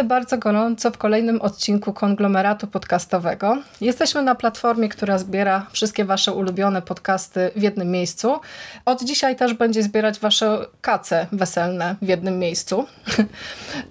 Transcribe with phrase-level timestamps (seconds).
[0.00, 3.58] Witamy bardzo gorąco w kolejnym odcinku konglomeratu podcastowego.
[3.80, 8.40] Jesteśmy na platformie, która zbiera wszystkie Wasze ulubione podcasty w jednym miejscu.
[8.84, 12.84] Od dzisiaj też będzie zbierać Wasze kace weselne w jednym miejscu.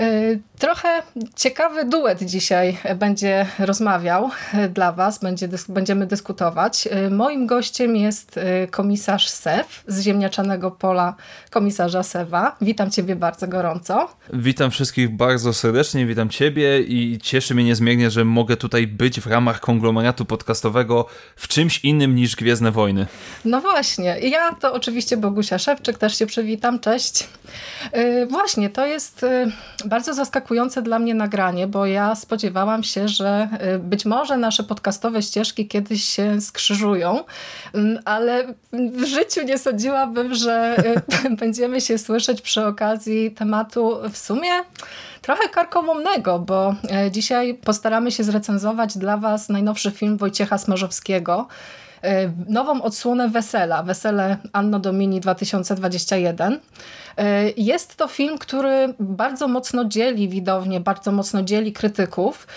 [0.01, 0.87] Y, trochę
[1.35, 4.29] ciekawy duet dzisiaj będzie rozmawiał
[4.73, 6.87] dla Was, będzie, będziemy dyskutować.
[7.07, 11.15] Y, moim gościem jest y, komisarz Sew z ziemniaczanego pola
[11.49, 12.55] komisarza Sewa.
[12.61, 14.09] Witam Ciebie bardzo gorąco.
[14.33, 19.27] Witam wszystkich bardzo serdecznie, witam Ciebie i cieszy mnie niezmiernie, że mogę tutaj być w
[19.27, 23.07] ramach konglomeratu podcastowego w czymś innym niż Gwiezdne Wojny.
[23.45, 27.27] No właśnie, ja to oczywiście Bogusia Szewczyk, też się przywitam, cześć.
[27.93, 29.51] Yy, właśnie, to jest yy,
[29.85, 35.21] bardzo zaskakujące dla mnie nagranie, bo ja spodziewałam się, że yy, być może nasze podcastowe
[35.21, 37.23] ścieżki kiedyś się skrzyżują,
[38.05, 40.75] ale w życiu nie sądziłabym, że
[41.25, 44.51] y, będziemy się słyszeć przy okazji tematu w sumie
[45.29, 51.47] trochę karkołomnego, bo e, dzisiaj postaramy się zrecenzować dla Was najnowszy film Wojciecha Smarzowskiego,
[52.03, 56.59] e, nową odsłonę Wesela, Wesele Anno Domini 2021.
[57.17, 62.47] E, jest to film, który bardzo mocno dzieli widownię, bardzo mocno dzieli krytyków,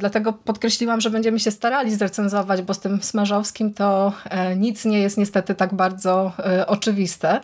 [0.00, 4.12] dlatego podkreśliłam, że będziemy się starali zrecenzować, bo z tym Smarzowskim to
[4.56, 6.32] nic nie jest niestety tak bardzo
[6.66, 7.40] oczywiste.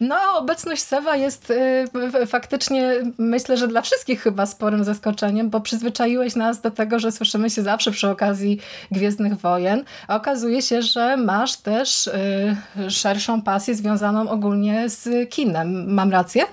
[0.00, 6.36] No, obecność Sewa jest y, faktycznie, myślę, że dla wszystkich chyba sporym zaskoczeniem, bo przyzwyczaiłeś
[6.36, 8.58] nas do tego, że słyszymy się zawsze przy okazji
[8.90, 15.94] Gwiezdnych Wojen, a okazuje się, że masz też y, szerszą pasję związaną ogólnie z kinem.
[15.94, 16.44] Mam rację?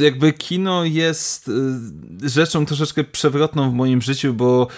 [0.00, 4.68] Jakby kino jest y, rzeczą troszeczkę przewrotną w moim życiu, bo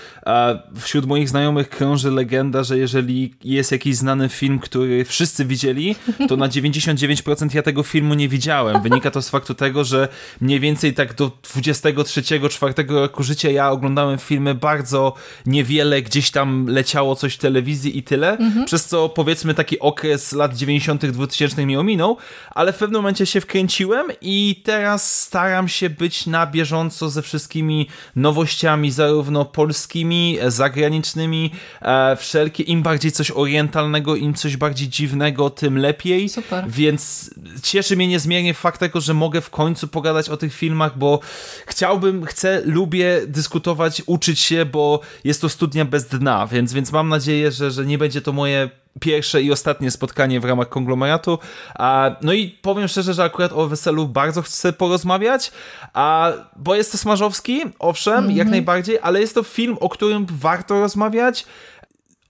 [0.80, 5.96] wśród moich znajomych krąży legenda, że jeżeli jest jakiś znany film, który wszyscy widzieli,
[6.28, 8.82] to na 99% ja tego filmu nie widziałem.
[8.82, 10.08] Wynika to z faktu tego, że
[10.40, 15.14] mniej więcej tak do 23-4 roku życia ja oglądałem filmy bardzo
[15.46, 18.66] niewiele, gdzieś tam leciało coś w telewizji i tyle, mhm.
[18.66, 22.16] przez co powiedzmy taki okres lat 90 2000 mi ominął,
[22.50, 27.88] ale w pewnym momencie się wkręciłem i teraz staram się być na bieżąco ze wszystkimi
[28.16, 31.50] nowościami, zarówno polskimi, zagranicznymi,
[31.82, 36.28] e, wszelkie, im bardziej coś orientalnego, im coś bardziej dziwnego, tym lepiej.
[36.28, 36.64] Super.
[36.68, 37.30] Więc
[37.62, 41.20] cieszy mnie niezmiernie fakt tego, że mogę w końcu pogadać o tych filmach, bo
[41.66, 47.08] chciałbym, chcę, lubię dyskutować, uczyć się, bo jest to studnia bez dna, więc, więc mam
[47.08, 48.70] nadzieję, że, że nie będzie to moje
[49.00, 51.38] pierwsze i ostatnie spotkanie w ramach konglomeratu.
[51.74, 55.52] A, no i powiem szczerze, że akurat o weselu bardzo chcę porozmawiać,
[55.94, 58.36] a, bo jest to Smarzowski, owszem, mm -hmm.
[58.36, 58.50] jak mhm.
[58.50, 61.46] najbardziej, ale jest to film, o którym warto rozmawiać.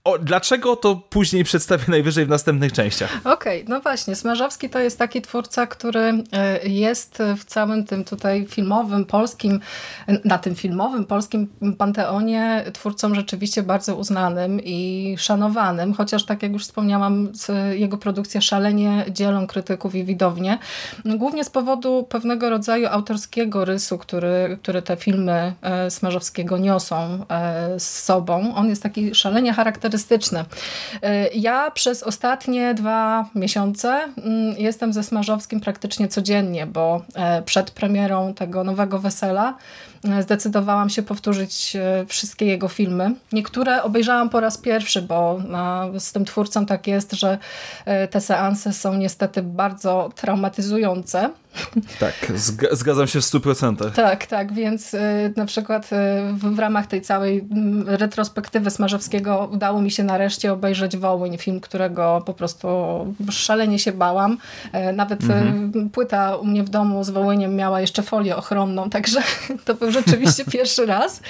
[0.03, 3.17] O, dlaczego to później przedstawię najwyżej w następnych częściach?
[3.23, 4.15] Okej, okay, no właśnie.
[4.15, 9.59] Smarzowski to jest taki twórca, który e, jest w całym tym tutaj filmowym, polskim,
[10.25, 11.47] na tym filmowym, polskim
[11.77, 17.31] panteonie twórcą rzeczywiście bardzo uznanym i szanowanym, chociaż tak jak już wspomniałam,
[17.71, 20.57] jego produkcje szalenie dzielą krytyków i widownię.
[21.05, 27.79] Głównie z powodu pewnego rodzaju autorskiego rysu, który, który te filmy e, Smarzowskiego niosą e,
[27.79, 28.55] z sobą.
[28.55, 30.45] On jest taki szalenie charakterystyczny charakterystyczne.
[31.33, 38.33] Ja przez ostatnie dwa miesiące mm, jestem ze Smarzowskim praktycznie codziennie, bo e, przed premierą
[38.33, 39.57] tego nowego wesela
[40.21, 43.15] zdecydowałam się powtórzyć e, wszystkie jego filmy.
[43.31, 45.39] Niektóre obejrzałam po raz pierwszy, bo
[45.99, 47.37] z tym twórcą tak jest, że
[48.11, 51.29] te seanse są niestety bardzo traumatyzujące.
[51.99, 52.13] Tak,
[52.71, 53.91] zgadzam się w 100%.
[53.91, 54.95] Tak, tak, więc
[55.35, 55.89] na przykład
[56.33, 57.47] w, ramach tej całej
[57.85, 62.67] retrospektywy Smarzowskiego udało mi się nareszcie obejrzeć Wołyń, film, którego po prostu
[63.29, 64.37] szalenie się bałam.
[64.71, 65.89] E, nawet mhm.
[65.89, 69.21] płyta u mnie w domu z Wołyniem miała jeszcze folię ochronną, także
[69.65, 71.21] to był rzeczywiście pierwszy raz.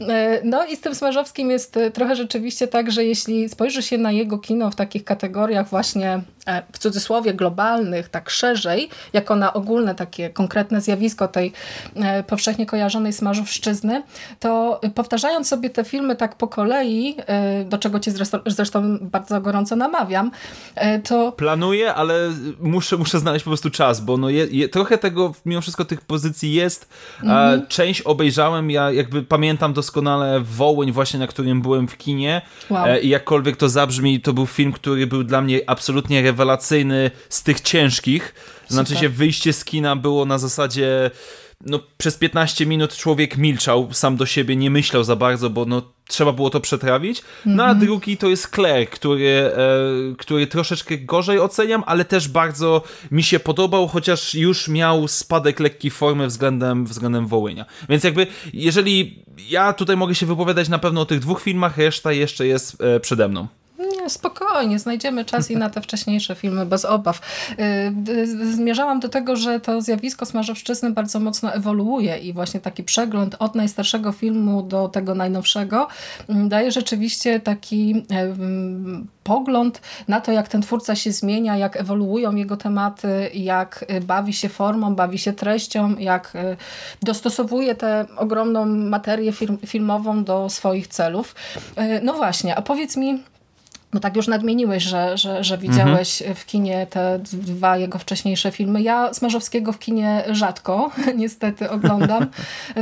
[0.00, 4.12] E, no i z tym Smarzowskim jest trochę rzeczywiście tak, że jeśli spojrzy się na
[4.12, 9.94] jego kino w takich kategoriach właśnie e, w cudzysłowie globalnych, tak szerzej, jako na ogólne
[9.94, 11.52] takie konkretne zjawisko tej
[11.96, 14.02] e, powszechnie kojarzonej smażowszczyzny,
[14.40, 18.12] to powtarzając sobie te filmy tak po kolei, e, do czego cię
[18.46, 20.30] zresztą, bardzo gorąco namawiam,
[20.74, 21.32] e, to...
[21.32, 22.14] Planuję, ale
[22.60, 26.00] muszę, muszę znaleźć po prostu czas, bo no je, je, trochę tego, mimo wszystko tych
[26.00, 26.88] pozycji jest.
[27.22, 27.66] Mhm.
[27.66, 32.86] Część obejrzałem, ja jakby pamiętam doskonale Wołyń właśnie, na którym byłem w kinie Wow.
[32.86, 37.42] e, i jakkolwiek to zabrzmi, to był film, który był dla mnie absolutnie rewelacyjny z
[37.42, 38.34] tych ciężkich.
[38.68, 39.02] Znaczy Super.
[39.02, 41.10] się wyjście z kina było na zasadzie
[41.60, 45.82] no, przez 15 minut człowiek milczał sam do siebie, nie myślał za bardzo, bo no,
[46.08, 47.22] trzeba było to przetrawić.
[47.46, 52.82] No a drugi to jest Claire, który, e, który troszeczkę gorzej oceniam, ale też bardzo
[53.10, 57.64] mi się podobał, chociaż już miał spadek lekki formy względem, względem Wołynia.
[57.88, 62.12] Więc jakby, jeżeli ja tutaj mogę się wypowiadać na pewno o tych dwóch filmach, reszta
[62.12, 63.48] jeszcze jest e, przede mną.
[64.06, 67.20] Nie, spokojnie, znajdziemy czas i na te wcześniejsze filmy bez obaw.
[68.08, 72.82] Y, y, Zmierzałam do tego, że to zjawisko smażowszczyzny bardzo mocno ewoluuje i właśnie taki
[72.82, 75.88] przegląd od najstarszego filmu do tego najnowszego
[76.28, 78.06] mm, daje rzeczywiście taki
[79.24, 84.32] pogląd na to, jak ten twórca się zmienia, jak ewoluują jego tematy, jak y, bawi
[84.32, 86.32] się formą, bawi się treścią, jak
[87.02, 91.34] dostosowuje tę ogromną materię film, filmową do swoich celów.
[92.02, 93.22] No właśnie, a powiedz mi,
[93.96, 98.82] no tak już nadmieniłeś, że, że, że widziałeś w kinie te dwa jego wcześniejsze filmy.
[98.82, 102.26] Ja Smarzowskiego w kinie rzadko niestety oglądam.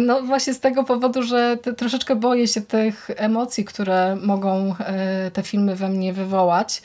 [0.00, 5.42] No właśnie z tego powodu, że troszeczkę boję się tych emocji, które mogą e, te
[5.42, 6.82] filmy we mnie wywołać.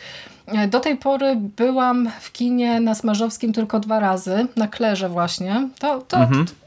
[0.48, 5.70] E, Do tej pory byłam w kinie na Smarzowskim tylko dwa razy, na Klerze właśnie.
[5.80, 6.18] To, to,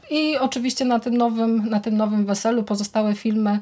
[0.09, 3.59] I oczywiście na tym, nowym, na tym nowym weselu pozostałe filmy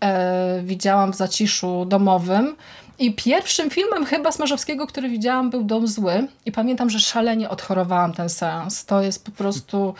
[0.00, 2.56] e, widziałam w zaciszu domowym.
[2.98, 6.28] I pierwszym filmem chyba Smarzowskiego, który widziałam, był Dom Zły.
[6.46, 8.84] I pamiętam, że szalenie odchorowałam ten seans.
[8.84, 9.94] To jest po prostu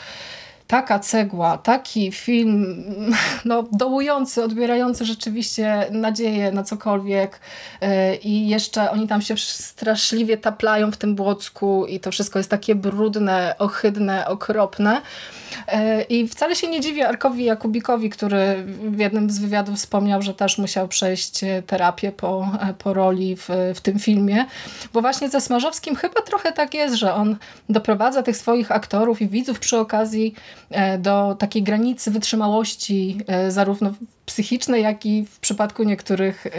[0.66, 2.84] taka cegła, taki film
[3.44, 7.40] no, dołujący, odbierający rzeczywiście nadzieję na cokolwiek
[7.80, 12.50] Yy, i jeszcze oni tam się straszliwie taplają w tym błocku i to wszystko jest
[12.50, 15.02] takie brudne, ohydne, okropne.
[15.68, 20.34] Yy, I wcale się nie dziwię Arkowi Jakubikowi, który w jednym z wywiadów wspomniał, że
[20.34, 22.48] też musiał przejść terapię po,
[22.78, 24.44] po roli w, w tym filmie,
[24.92, 27.36] bo właśnie ze Smarzowskim chyba trochę tak jest, że on
[27.68, 30.34] doprowadza tych swoich aktorów i widzów przy okazji
[30.70, 33.90] e, do takiej granicy wytrzymałości e, zarówno
[34.26, 36.50] psychicznej, jak i w przypadku niektórych e,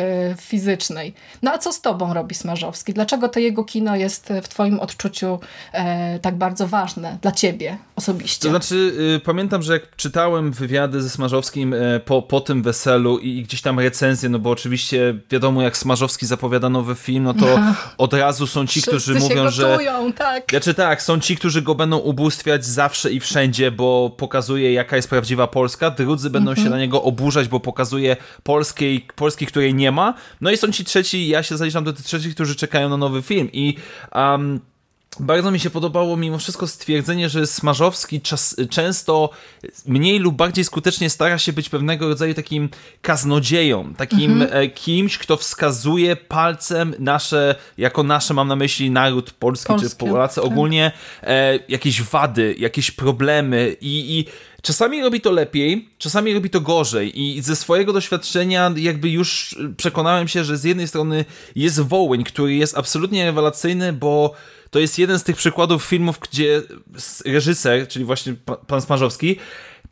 [0.41, 1.13] fizycznej.
[1.41, 2.93] No a co z tobą robi Smarzowski?
[2.93, 5.39] Dlaczego to jego kino jest w twoim odczuciu
[5.73, 8.43] e, tak bardzo ważne dla ciebie osobiście?
[8.43, 8.84] To znaczy,
[9.15, 13.43] y, pamiętam, że jak czytałem wywiady ze Smarzowskim y, po, po tym weselu i, i
[13.43, 17.59] gdzieś tam recenzje, no bo oczywiście wiadomo, jak Smarzowski zapowiada nowy film, no to
[17.97, 19.63] od razu są ci, którzy Wszyscy mówią, się że.
[19.63, 20.43] gotują, tak.
[20.49, 25.09] Znaczy tak, są ci, którzy go będą ubóstwiać zawsze i wszędzie, bo pokazuje jaka jest
[25.09, 26.65] prawdziwa Polska, drudzy będą Mhm.
[26.67, 30.85] się na niego oburzać, bo pokazuje Polskiej, Polski, której nie ma, no i są ci
[30.85, 33.75] trzeci, ja się zaliczam do tych trzecich, którzy czekają na nowy film i
[34.15, 34.59] um,
[35.19, 39.29] bardzo mi się podobało mimo wszystko stwierdzenie, że Smarzowski czas, często
[39.85, 42.69] mniej lub bardziej skutecznie stara się być pewnego rodzaju takim
[43.01, 49.73] kaznodzieją, takim e, kimś, kto wskazuje palcem nasze, jako nasze mam na myśli naród polski
[49.79, 50.45] czy Polacy tak.
[50.45, 50.91] ogólnie,
[51.23, 54.25] e, jakieś wady, jakieś problemy i, i
[54.65, 60.27] Czasami robi to lepiej, czasami robi to gorzej i ze swojego doświadczenia jakby już przekonałem
[60.27, 61.25] się, że z jednej strony
[61.55, 64.33] jest Wołyń, który jest absolutnie rewelacyjny, bo
[64.69, 66.61] to jest jeden z tych przykładów filmów, gdzie
[67.25, 69.35] reżyser, czyli właśnie pa- pan Smarzowski,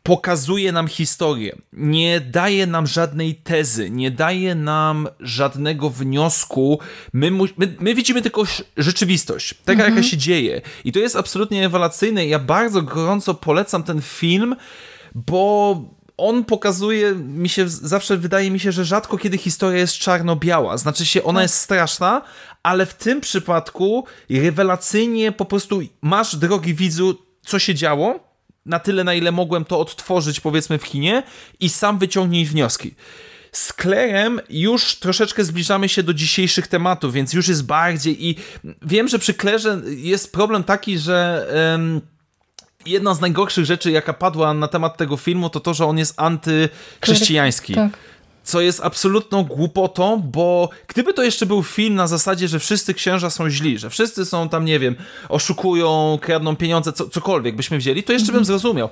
[0.02, 6.78] pokazuje nam historię, nie daje nam żadnej tezy, nie daje nam żadnego wniosku.
[7.12, 8.42] My, mu, my, my widzimy tylko
[8.76, 10.60] rzeczywistość, taka jaka się dzieje.
[10.84, 12.26] I to jest absolutnie rewelacyjne.
[12.26, 14.56] Ja bardzo gorąco polecam ten film,
[15.14, 15.80] bo
[16.16, 20.76] on pokazuje, mi się zawsze wydaje mi się, że rzadko kiedy historia jest czarno-biała.
[20.76, 22.22] Znaczy się, ona jest straszna,
[22.64, 28.20] ale w tym przypadku rewelacyjnie po prostu masz, drogi widzu, co się działo,
[28.66, 31.22] na tyle, na ile mogłem to odtworzyć, powiedzmy, w kinie
[31.60, 32.94] i sam wyciągnij wnioski.
[33.52, 38.36] Z Klerem już troszeczkę zbliżamy się do dzisiejszych tematów, więc już jest bardziej i
[38.82, 41.46] wiem, że przy Klerze jest problem taki, że...
[42.86, 46.14] Jedna z najgorszych rzeczy, jaka padła na temat tego filmu, to to, że on jest
[46.16, 47.92] antychrześcijański Tak.
[48.44, 53.30] Co jest absolutną głupotą, bo gdyby to jeszcze był film na zasadzie, że wszyscy księża
[53.30, 54.96] są źli, że wszyscy są tam, nie wiem,
[55.28, 58.88] oszukują, kradną pieniądze, co, cokolwiek byśmy wzięli, to jeszcze bym zrozumiał.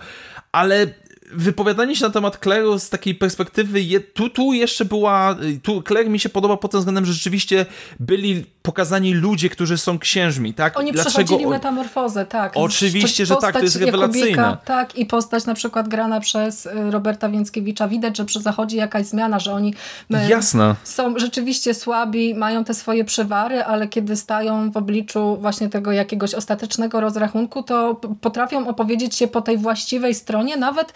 [0.52, 0.86] Ale
[1.34, 6.10] wypowiadanie się na temat kleru z takiej perspektywy, je, tu, tu jeszcze była, tu kler
[6.10, 7.66] mi się podoba pod tym względem, że rzeczywiście
[8.00, 10.78] byli pokazani ludzie, którzy są księżmi, tak?
[10.78, 12.52] Oni przechodzili metamorfozę, tak.
[12.54, 14.56] Oczywiście, że tak, to jest rewelacyjne.
[14.64, 17.88] Tak, i postać na przykład grana przez y, Roberta Więckiewicza.
[17.88, 19.74] Widać, że przy- zachodzi jakaś zmiana, że oni
[20.10, 20.74] y, Jasne.
[20.84, 26.34] są rzeczywiście słabi, mają te swoje przywary, ale kiedy stają w obliczu właśnie tego jakiegoś
[26.34, 30.92] ostatecznego rozrachunku, to potrafią opowiedzieć się po tej właściwej stronie, nawet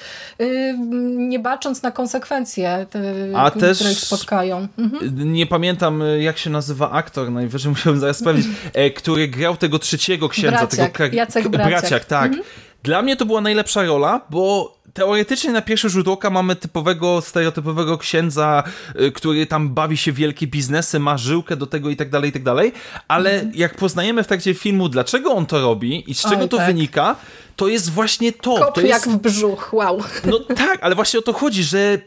[1.16, 3.00] nie bacząc na konsekwencje, te,
[3.36, 4.68] A też które ich spotkają.
[4.78, 5.32] Mhm.
[5.32, 10.28] Nie pamiętam, jak się nazywa aktor, najwyżej musiałem zaraz sprawdzić, e, który grał tego trzeciego
[10.28, 10.58] księdza.
[10.58, 11.80] Braciak, tego Jacek Braciak.
[11.80, 12.26] Braciak tak.
[12.26, 12.44] Mhm.
[12.82, 17.98] Dla mnie to była najlepsza rola, bo teoretycznie na pierwszy rzut oka mamy typowego, stereotypowego
[17.98, 18.62] księdza,
[19.00, 22.32] y, który tam bawi się wielkie biznesy, ma żyłkę do tego i tak dalej, i
[22.32, 22.72] tak dalej,
[23.08, 23.52] ale mhm.
[23.54, 26.66] jak poznajemy w trakcie filmu, dlaczego on to robi i z czego Oj, to tak.
[26.66, 27.16] wynika,
[27.56, 28.56] to jest właśnie to.
[28.56, 29.06] Kop to jest...
[29.06, 30.02] jak w brzuch, wow.
[30.24, 31.98] No tak, ale właśnie o to chodzi, że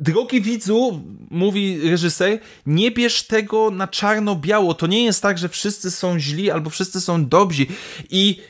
[0.00, 4.74] Drogi widzu, mówi reżyser, nie bierz tego na czarno-biało.
[4.74, 7.66] To nie jest tak, że wszyscy są źli albo wszyscy są dobrzy.
[8.10, 8.40] I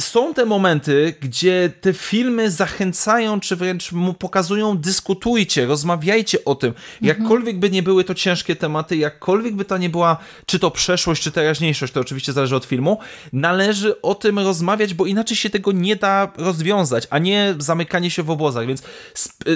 [0.00, 6.68] są te momenty, gdzie te filmy zachęcają, czy wręcz mu pokazują, dyskutujcie, rozmawiajcie o tym.
[6.68, 6.88] Mhm.
[7.02, 10.16] Jakkolwiek by nie były to ciężkie tematy, jakkolwiek by to nie była,
[10.46, 12.98] czy to przeszłość, czy teraźniejszość, to oczywiście zależy od filmu,
[13.32, 18.22] należy o tym rozmawiać, bo inaczej się tego nie da rozwiązać, a nie zamykanie się
[18.22, 18.82] w obozach, więc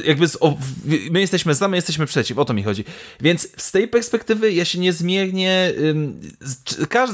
[0.05, 0.57] jakby z, o,
[1.11, 2.85] my jesteśmy za, my jesteśmy przeciw, o to mi chodzi.
[3.21, 6.21] Więc z tej perspektywy ja się niezmiernie, ym,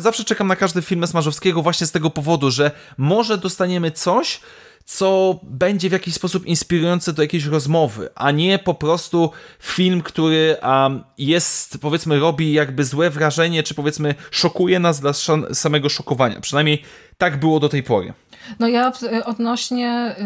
[0.00, 4.40] zawsze czekam na każdy film Smarzowskiego właśnie z tego powodu, że może dostaniemy coś,
[4.84, 10.56] co będzie w jakiś sposób inspirujące do jakiejś rozmowy, a nie po prostu film, który
[10.62, 15.12] um, jest, powiedzmy, robi jakby złe wrażenie, czy powiedzmy szokuje nas dla
[15.52, 16.40] samego szokowania.
[16.40, 16.82] Przynajmniej
[17.18, 18.12] tak było do tej pory.
[18.59, 18.92] No ja
[19.25, 20.16] odnośnie,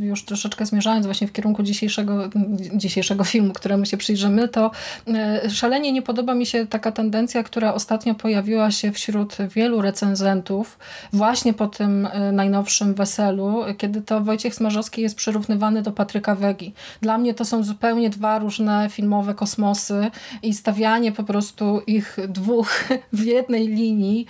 [0.00, 2.30] y, już troszeczkę zmierzając właśnie w kierunku dzisiejszego,
[2.74, 4.70] dzisiejszego filmu, któremu się przyjrzymy, to
[5.44, 10.78] y, szalenie nie podoba mi się taka tendencja, która ostatnio pojawiła się wśród wielu recenzentów
[11.12, 16.74] właśnie po tym y, najnowszym weselu, kiedy to Wojciech Smarzowski jest przyrównywany do Patryka Wegi.
[17.00, 20.10] Dla mnie to są zupełnie dwa różne filmowe kosmosy
[20.42, 24.26] i stawianie po prostu ich dwóch w jednej linii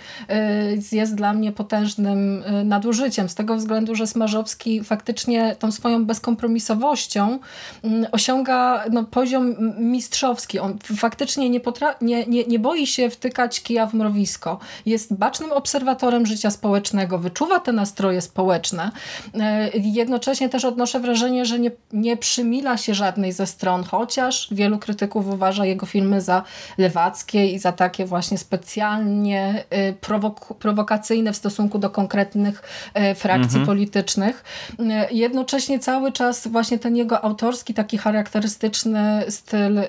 [0.91, 7.39] jest dla mnie potężnym nadużyciem z tego względu, że Smarzowski faktycznie tą swoją bezkompromisowością
[7.83, 10.59] mm, osiąga no, poziom mistrzowski.
[10.59, 11.61] On faktycznie nie,
[12.01, 14.59] nie, nie, nie boi się wtykać kija w mrowisko.
[14.85, 18.91] Jest bacznym obserwatorem życia społecznego, wyczuwa te nastroje społeczne.
[19.33, 24.79] E, jednocześnie też odnoszę wrażenie, że nie, nie przymila się żadnej ze stron, chociaż wielu
[24.79, 26.43] krytyków uważa jego filmy za
[26.77, 33.59] lewackie i za takie właśnie specjalnie y, prowok prowokacyjne w stosunku do konkretnych e, frakcji
[33.59, 33.65] mhm.
[33.65, 34.43] politycznych.
[35.11, 39.85] Jednocześnie cały czas właśnie ten jego autorski, taki charakterystyczny styl, y,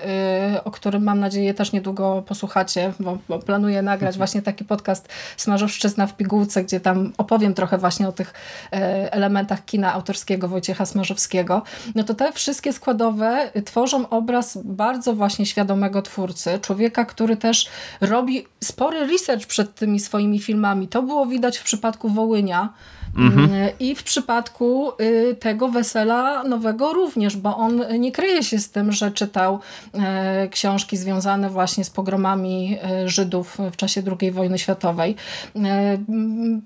[0.65, 4.19] o którym mam nadzieję też niedługo posłuchacie, bo, bo planuję nagrać mhm.
[4.19, 8.77] właśnie taki podcast Smażowszczyzna w pigułce, gdzie tam opowiem trochę właśnie o tych y,
[9.11, 11.63] elementach kina autorskiego Wojciecha Smarzowskiego.
[11.95, 17.69] No to te wszystkie składowe tworzą obraz bardzo właśnie świadomego twórcy, człowieka, który też
[18.01, 20.89] robi spory research przed tymi swoimi filmami.
[20.89, 22.73] To było widać w przypadku Wołynia,
[23.17, 23.49] Mhm.
[23.81, 28.93] I w przypadku y, tego wesela nowego również, bo on nie kryje się z tym,
[28.93, 29.61] że czytał
[29.95, 35.17] e, książki związane właśnie z pogromami e, Żydów w czasie II wojny światowej.
[35.57, 35.99] E,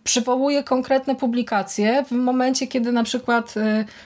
[0.05, 3.55] przywołuje konkretne publikacje w momencie, kiedy na przykład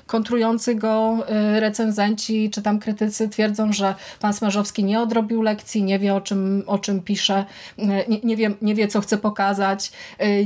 [0.06, 1.18] kontrujący go
[1.54, 6.62] recenzenci czy tam krytycy twierdzą, że pan Smarzowski nie odrobił lekcji, nie wie o czym,
[6.66, 7.44] o czym pisze,
[7.78, 9.92] nie, nie, wie, nie wie co chce pokazać,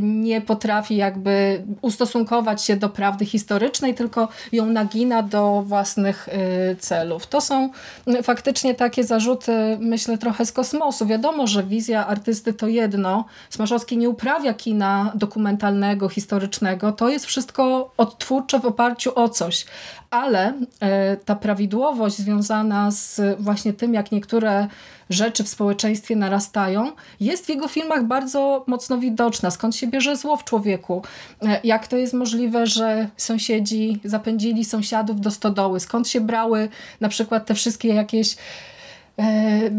[0.01, 7.27] nie potrafi jakby ustosunkować się do prawdy historycznej, tylko ją nagina do własnych y, celów.
[7.27, 7.71] To są
[8.09, 11.07] y, faktycznie takie zarzuty, myślę, trochę z kosmosu.
[11.07, 13.25] Wiadomo, że wizja artysty to jedno.
[13.51, 16.93] Smarzowski nie uprawia kina dokumentalnego, historycznego.
[16.93, 19.67] To jest wszystko odtwórcze w oparciu o coś.
[20.11, 20.57] Ale y,
[21.25, 24.69] ta prawidłowość związana z właśnie tym, jak niektóre
[25.11, 29.51] rzeczy w społeczeństwie narastają, jest w jego filmach bardzo mocno widoczna.
[29.51, 31.03] Skąd się bierze zło w człowieku?
[31.43, 35.81] E, jak to jest możliwe, że sąsiedzi zapędzili sąsiadów do stodoły?
[35.81, 36.69] Skąd się brały
[37.01, 38.37] na przykład te wszystkie jakieś
[39.19, 39.71] e,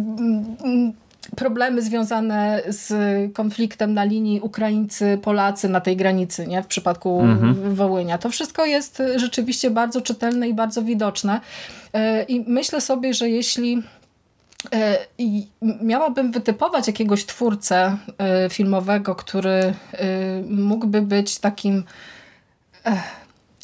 [1.36, 2.94] problemy związane z
[3.34, 6.64] konfliktem na linii Ukraińcy-Polacy na tej granicy, nie?
[6.64, 7.76] w przypadku mhm.
[7.76, 8.18] Wołynia.
[8.18, 11.42] To wszystko jest rzeczywiście bardzo czytelne i bardzo widoczne.
[11.94, 13.84] E, I myślę sobie, że jeśli
[14.74, 15.48] E, I
[15.82, 19.74] miałabym wytypować jakiegoś twórcę e, filmowego, który
[20.50, 21.84] mógłby być takim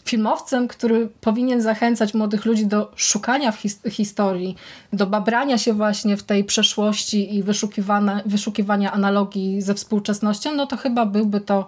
[0.10, 4.56] filmowcem, który powinien zachęcać młodych ludzi do szukania w his historii,
[4.94, 10.78] do babrania się właśnie w tej przeszłości i wyszukiwania, wyszukiwania analogii ze współczesnością, no to
[10.78, 11.68] chyba byłby to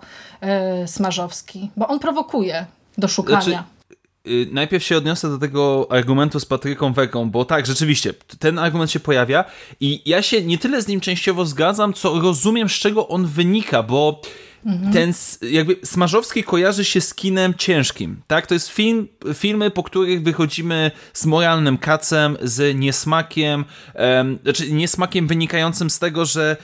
[0.86, 2.65] Smarzowski, bo on prowokuje
[2.98, 3.41] do szukania.
[3.41, 3.79] Znaczy
[4.27, 8.91] Y, najpierw się odniosę do tego argumentu z Patryką Weką, bo tak, rzeczywiście, ten argument
[8.91, 9.46] się pojawia
[9.79, 13.84] i ja się nie tyle z nim częściowo zgadzam, co rozumiem, z czego on wynika,
[13.84, 14.22] bo
[14.66, 14.94] mhm.
[14.94, 18.48] ten jakby Smarzowski kojarzy się z kinem ciężkim, tak?
[18.48, 25.28] To jest film, filmy, po których wychodzimy z moralnym kacem, z niesmakiem, um, znaczy niesmakiem
[25.28, 26.58] wynikającym z tego, że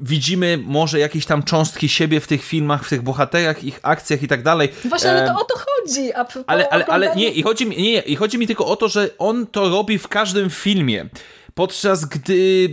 [0.00, 4.28] widzimy może jakieś tam cząstki siebie w tych filmach, w tych bohaterach, ich akcjach i
[4.28, 4.68] tak dalej.
[4.84, 6.14] Właśnie, ale to o to chodzi.
[6.14, 8.88] A ale, ale, ale nie, i chodzi, mi, nie, i chodzi mi tylko o to,
[8.88, 11.06] że on to robi w każdym filmie.
[11.54, 12.68] Podczas gdy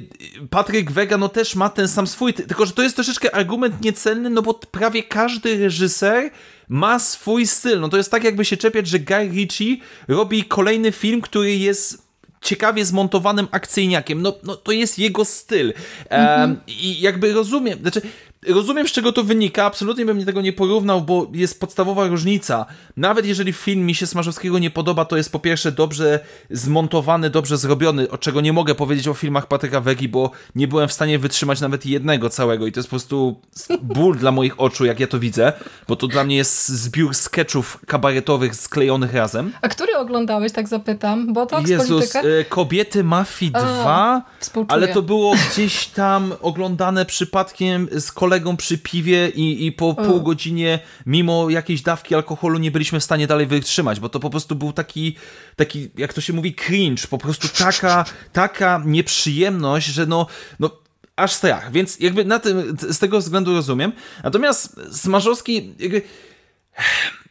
[0.50, 4.30] Patryk Wega no też ma ten sam swój, tylko że to jest troszeczkę argument niecelny,
[4.30, 6.32] no bo prawie każdy reżyser
[6.70, 7.80] ma swój styl.
[7.80, 12.10] No to jest tak jakby się czepiać, że Guy Ritchie robi kolejny film, który jest
[12.42, 14.22] ciekawie zmontowanym akcyjniakiem.
[14.22, 15.74] No, no to jest jego styl.
[16.10, 16.62] Mhm.
[16.68, 18.02] I jakby rozumiem, znaczy
[18.48, 22.66] Rozumiem, z czego to wynika, absolutnie bym tego nie porównał, bo jest podstawowa różnica.
[22.98, 26.20] Nawet jeżeli film mi się Smarzowskiego nie podoba, to jest po pierwsze dobrze
[26.50, 30.88] zmontowany, dobrze zrobiony, o czego nie mogę powiedzieć o filmach Patryka Wegi, bo nie byłem
[30.88, 33.42] w stanie wytrzymać nawet jednego całego i to jest po prostu
[33.82, 35.54] ból dla moich oczu, jak ja to widzę,
[35.88, 39.52] bo to dla mnie jest zbiór sketchów kabaretowych sklejonych razem.
[39.62, 41.34] A który oglądałeś, tak zapytam?
[41.34, 44.22] Bo to Jezus, y, Kobiety Mafii 2,
[44.68, 49.94] ale to było gdzieś tam oglądane przypadkiem z kolegą kolegą przy piwie i, i po
[49.94, 54.30] pół godzinie, mimo jakiejś dawki alkoholu, nie byliśmy w stanie dalej wytrzymać, bo to po
[54.30, 55.16] prostu był taki,
[55.56, 60.28] taki jak to się mówi, cringe, po prostu taka, taka nieprzyjemność, że no,
[60.60, 60.70] no
[61.16, 63.92] aż strach, więc jakby na tym, z tego względu rozumiem.
[64.24, 66.02] Natomiast Smarzowski jakby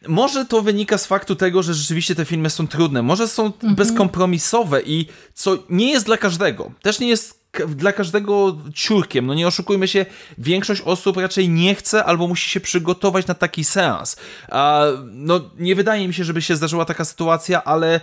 [0.07, 3.75] może to wynika z faktu tego, że rzeczywiście te filmy są trudne, może są mhm.
[3.75, 6.71] bezkompromisowe i co nie jest dla każdego.
[6.81, 9.25] Też nie jest dla każdego ciurkiem.
[9.25, 10.05] No nie oszukujmy się,
[10.37, 14.15] większość osób raczej nie chce albo musi się przygotować na taki seans.
[14.49, 18.01] A, no nie wydaje mi się, żeby się zdarzyła taka sytuacja, ale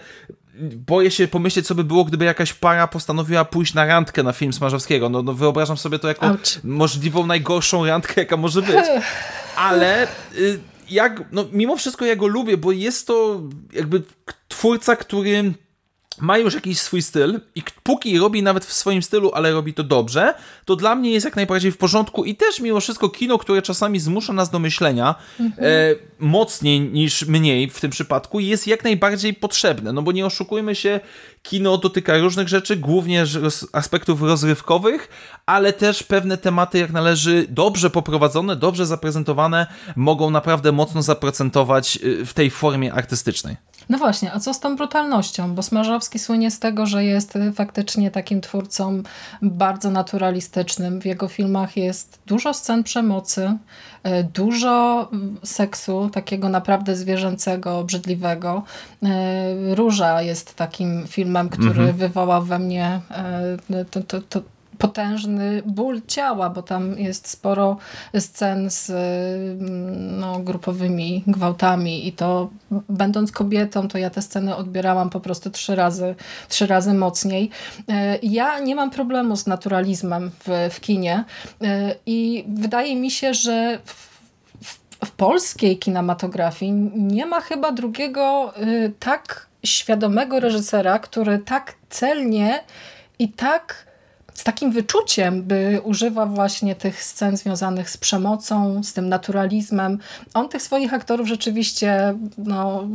[0.61, 4.53] boję się pomyśleć, co by było, gdyby jakaś para postanowiła pójść na randkę na film
[4.53, 5.09] Smarzowskiego.
[5.09, 6.65] No, no wyobrażam sobie to jako Ouch.
[6.65, 8.85] możliwą najgorszą randkę, jaka może być.
[9.57, 10.61] Ale y,
[10.91, 13.41] jak, no mimo wszystko ja go lubię, bo jest to
[13.73, 14.03] jakby
[14.49, 15.55] twórca, który
[16.21, 19.85] ma już jakiś swój styl i póki robi nawet w swoim stylu, ale robi to
[19.85, 23.63] dobrze, to dla mnie jest jak najbardziej w porządku i też mimo wszystko kino, które
[23.63, 25.65] czasami zmusza nas do myślenia mhm.
[25.65, 30.75] e, mocniej niż mniej w tym przypadku, jest jak najbardziej potrzebne, no bo nie oszukujmy
[30.75, 31.00] się,
[31.43, 33.25] kino dotyka różnych rzeczy, głównie
[33.73, 35.09] aspektów rozrywkowych,
[35.47, 42.26] ale też pewne tematy, jak należy, dobrze poprowadzone, dobrze zaprezentowane, mogą naprawdę mocno zaprocentować y,
[42.26, 43.57] w tej formie artystycznej.
[43.89, 45.55] No właśnie, a co z tą brutalnością?
[45.55, 49.02] Bo Smarzowski słynie z tego, że jest faktycznie takim twórcą
[49.42, 51.00] bardzo naturalistycznym.
[51.00, 53.56] W jego filmach jest dużo scen przemocy,
[54.02, 55.08] e, dużo
[55.45, 58.62] seksu, takiego naprawdę zwierzęcego, obrzydliwego.
[59.02, 61.97] E, Róża jest takim filmem, który mhm.
[61.97, 63.00] wywołał we mnie
[63.71, 67.76] e, to, to, to potężny ból ciała, bo tam jest sporo
[68.19, 72.50] scen z mm, no, grupowymi gwałtami i to
[72.89, 76.15] będąc kobietą, to ja te sceny odbierałam po prostu trzy razy,
[76.49, 77.50] trzy razy mocniej.
[77.89, 81.25] E, ja nie mam problemu z naturalizmem w, w kinie
[81.62, 84.17] e, i wydaje mi się, że w,
[85.17, 92.65] polskiej kinematografii nie ma chyba drugiego e, tak świadomego reżysera, który tak celnie
[93.19, 93.86] i tak
[94.37, 99.99] z takim wyczuciem, by używa właśnie tych scen związanych z przemocą, z tym naturalizmem.
[100.35, 102.89] On tych swoich aktorów rzeczywiście no,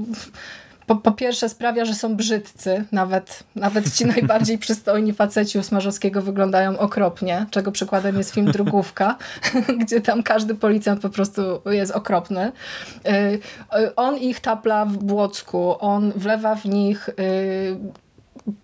[0.86, 6.22] po, po, pierwsze sprawia, że są brzydcy, nawet, nawet ci najbardziej przystojni faceci u Smarzowskiego
[6.22, 9.18] wyglądają okropnie, czego przykładem jest film Drugówka,
[9.82, 12.52] gdzie tam każdy policjant po prostu jest okropny.
[13.08, 13.12] Y,
[13.80, 17.14] y, on ich tapla w błocku, on wlewa w nich y,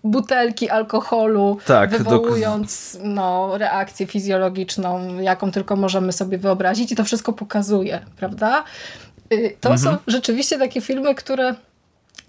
[0.04, 7.32] butelki alkoholu, tak, wywołując no, reakcję fizjologiczną, jaką tylko możemy sobie wyobrazić i to wszystko
[7.32, 8.64] pokazuje, prawda?
[9.32, 9.78] Y, to mhm.
[9.78, 11.54] są rzeczywiście takie filmy, które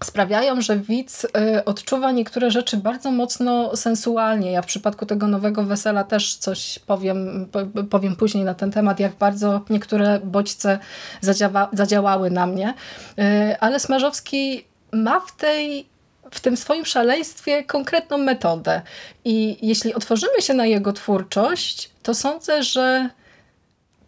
[0.04, 1.30] sprawiają, że widz y,
[1.66, 4.52] odczuwa niektóre rzeczy bardzo mocno sensualnie.
[4.52, 7.50] Ja w przypadku tego nowego wesela też coś powiem,
[7.90, 10.80] powiem później na ten temat, jak bardzo niektóre bodźce
[11.22, 12.74] zadziała, zadziałały na mnie.
[13.20, 15.86] Y, ale Smarzowski ma w tej
[16.32, 18.82] w tym swoim szaleństwie konkretną metodę.
[19.26, 23.10] I jeśli otworzymy się na jego twórczość, to sądzę, że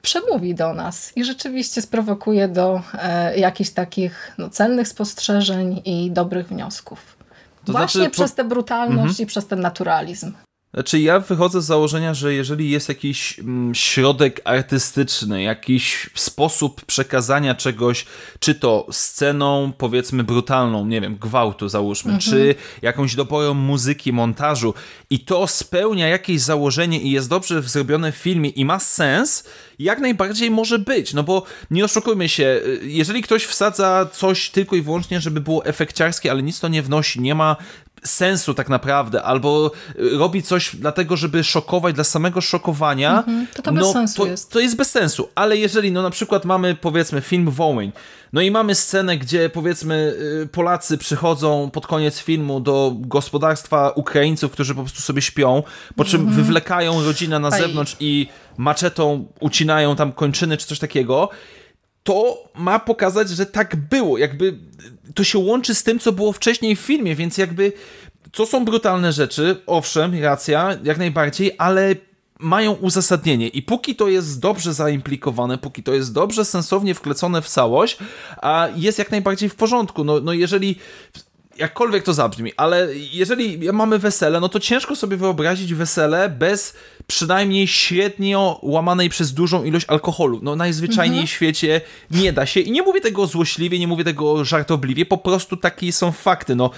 [0.01, 6.47] przemówi do nas i rzeczywiście sprowokuje do e, jakichś takich no, celnych spostrzeżeń i dobrych
[6.47, 7.17] wniosków.
[7.65, 9.23] To Właśnie znaczy, przez tę brutalność mhm.
[9.23, 10.33] i przez ten naturalizm.
[10.73, 17.55] Znaczy, ja wychodzę z założenia, że jeżeli jest jakiś mm, środek artystyczny, jakiś sposób przekazania
[17.55, 18.05] czegoś,
[18.39, 22.31] czy to sceną, powiedzmy, brutalną, nie wiem, gwałtu załóżmy, mhm.
[22.31, 24.73] czy jakąś doborą muzyki, montażu,
[25.09, 29.43] i to spełnia jakieś założenie i jest dobrze zrobione w filmie i ma sens,
[29.79, 31.13] jak najbardziej może być.
[31.13, 35.65] No bo nie oszukujmy się, y, jeżeli ktoś wsadza coś tylko i wyłącznie, żeby było
[35.65, 37.55] efekciarskie, ale nic to nie wnosi, nie ma
[38.03, 43.61] sensu tak naprawdę, albo y, robi coś dlatego, żeby szokować dla samego szokowania, mhm, to
[43.61, 44.51] to bez no, sensu to, jest.
[44.51, 47.91] to jest bez sensu, ale jeżeli no na przykład mamy powiedzmy film Wołyń,
[48.33, 54.51] no i mamy scenę, gdzie powiedzmy y, Polacy przychodzą pod koniec filmu do gospodarstwa Ukraińców,
[54.51, 55.63] którzy po prostu sobie śpią,
[55.95, 56.37] po czym mhm.
[56.37, 61.29] wywlekają rodzinę na zewnątrz i maczetą ucinają tam kończyny czy coś takiego,
[62.03, 64.17] to ma pokazać, że tak było.
[64.17, 64.57] Jakby
[65.15, 67.73] to się łączy z tym, co było wcześniej w filmie, więc jakby
[68.31, 71.95] to są brutalne rzeczy, owszem, racja, jak najbardziej, ale
[72.39, 77.47] mają uzasadnienie i póki to jest dobrze zaimplikowane, póki to jest dobrze, sensownie wklecone w
[77.47, 77.97] całość,
[78.41, 80.03] a jest jak najbardziej w porządku.
[80.03, 80.75] No, no jeżeli
[81.57, 86.73] jakkolwiek to zabrzmi, ale jeżeli mamy wesele, no to ciężko sobie wyobrazić wesele bez
[87.07, 90.39] przynajmniej średnio łamanej przez dużą ilość alkoholu.
[90.43, 91.27] No najzwyczajniej mhm.
[91.27, 95.17] w świecie nie da się i nie mówię tego złośliwie, nie mówię tego żartobliwie, po
[95.17, 96.55] prostu takie są fakty.
[96.55, 96.71] No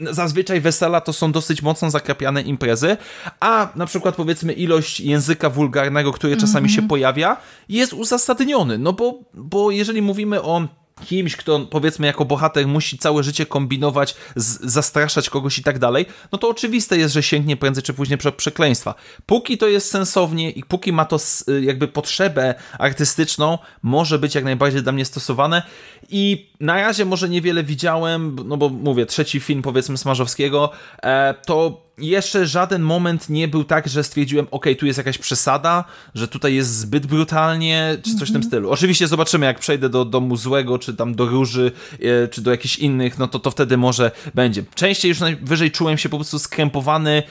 [0.00, 2.96] zazwyczaj wesela to są dosyć mocno zakrapiane imprezy,
[3.40, 6.88] a na przykład powiedzmy ilość języka wulgarnego, który czasami się mhm.
[6.88, 7.36] pojawia,
[7.68, 10.68] jest uzasadniony, no bo, bo jeżeli mówimy o
[11.00, 16.38] kimś, kto powiedzmy jako bohater musi całe życie kombinować, zastraszać kogoś i tak dalej, no
[16.38, 18.94] to oczywiste jest, że sięgnie prędzej czy później prze przekleństwa.
[19.26, 21.16] Póki to jest sensownie i póki ma to
[21.60, 25.62] jakby potrzebę artystyczną, może być jak najbardziej dla mnie stosowane
[26.10, 30.70] i na razie może niewiele widziałem, no bo mówię, trzeci film powiedzmy Smarzowskiego,
[31.02, 35.84] e, to jeszcze żaden moment nie był tak, że stwierdziłem, ok, tu jest jakaś przesada,
[36.14, 38.44] że tutaj jest zbyt brutalnie, czy coś w tym mhm.
[38.44, 38.70] stylu.
[38.70, 42.78] Oczywiście zobaczymy, jak przejdę do domu złego, czy tam do róży, e, czy do jakichś
[42.78, 44.64] innych, no to to wtedy może będzie.
[44.74, 47.22] Częściej już najwyżej czułem się po prostu skrępowany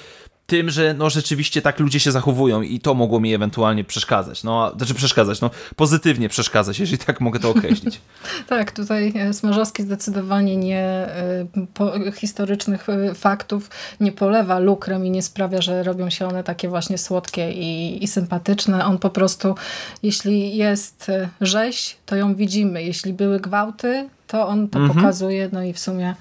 [0.47, 4.43] tym, że no rzeczywiście tak ludzie się zachowują i to mogło mi ewentualnie przeszkadzać.
[4.43, 8.01] No, znaczy przeszkadzać, no pozytywnie przeszkadzać, jeżeli tak mogę to określić.
[8.47, 15.21] tak, tutaj e, Smarzowski zdecydowanie nie e, historycznych e, faktów nie polewa lukrem i nie
[15.21, 18.86] sprawia, że robią się one takie właśnie słodkie i, i sympatyczne.
[18.86, 19.56] On po prostu,
[20.03, 22.84] jeśli jest rzeź, to ją widzimy.
[22.84, 24.93] Jeśli były gwałty, to on to mhm.
[24.93, 26.15] pokazuje, no i w sumie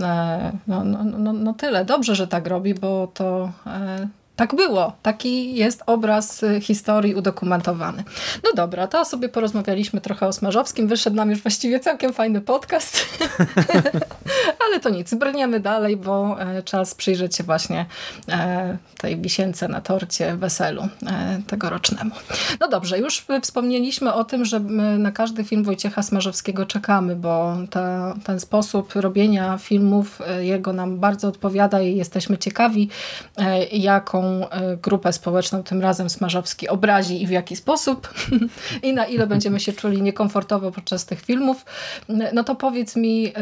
[0.00, 1.84] e, no, no, no, no tyle.
[1.84, 4.92] Dobrze, że tak robi, bo to e, tak było.
[5.02, 8.04] Taki jest obraz y, historii udokumentowany.
[8.44, 10.88] No dobra, to sobie porozmawialiśmy trochę o Smarzowskim.
[10.88, 13.06] Wyszedł nam już właściwie całkiem fajny podcast.
[14.66, 17.86] Ale to nic, brniemy dalej, bo e, czas przyjrzeć się właśnie
[18.28, 22.10] e, tej wisience na torcie weselu e, tegorocznemu.
[22.60, 24.60] No dobrze, już wspomnieliśmy o tym, że
[24.98, 31.28] na każdy film Wojciecha Smarzowskiego czekamy, bo ta, ten sposób robienia filmów jego nam bardzo
[31.28, 32.88] odpowiada i jesteśmy ciekawi,
[33.72, 38.14] jaką E, grupę społeczną tym razem Smarzowski obrazi i w jaki sposób
[38.82, 41.64] i na ile będziemy się czuli niekomfortowo podczas tych filmów,
[42.32, 43.32] no to powiedz mi e,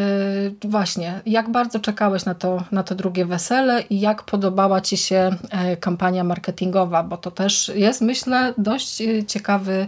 [0.65, 5.31] właśnie, jak bardzo czekałeś na to, na to drugie wesele i jak podobała Ci się
[5.51, 9.87] e, kampania marketingowa, bo to też jest myślę dość ciekawy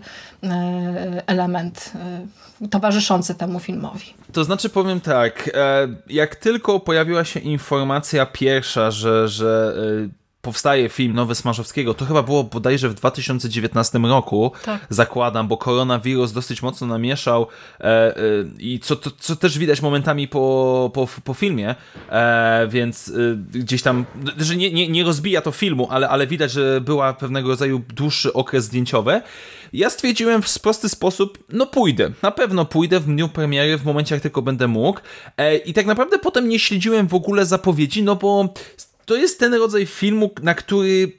[1.27, 1.93] element
[2.71, 4.15] towarzyszący temu filmowi.
[4.33, 5.51] To znaczy powiem tak,
[6.07, 9.75] jak tylko pojawiła się informacja pierwsza, że, że
[10.45, 14.87] powstaje film nowy Smarzowskiego, to chyba było bodajże w 2019 roku, tak.
[14.91, 17.47] zakładam, bo koronawirus dosyć mocno namieszał
[17.81, 18.21] e, e,
[18.59, 21.75] i co, to, co też widać momentami po, po, po filmie,
[22.09, 23.13] e, więc e,
[23.59, 24.05] gdzieś tam,
[24.39, 28.33] że nie, nie, nie rozbija to filmu, ale, ale widać, że była pewnego rodzaju dłuższy
[28.33, 29.21] okres zdjęciowy.
[29.73, 34.15] Ja stwierdziłem w prosty sposób, no pójdę, na pewno pójdę w dniu premiery, w momencie
[34.15, 35.01] jak tylko będę mógł
[35.37, 38.55] e, i tak naprawdę potem nie śledziłem w ogóle zapowiedzi, no bo
[39.05, 41.13] to jest ten rodzaj filmu, na który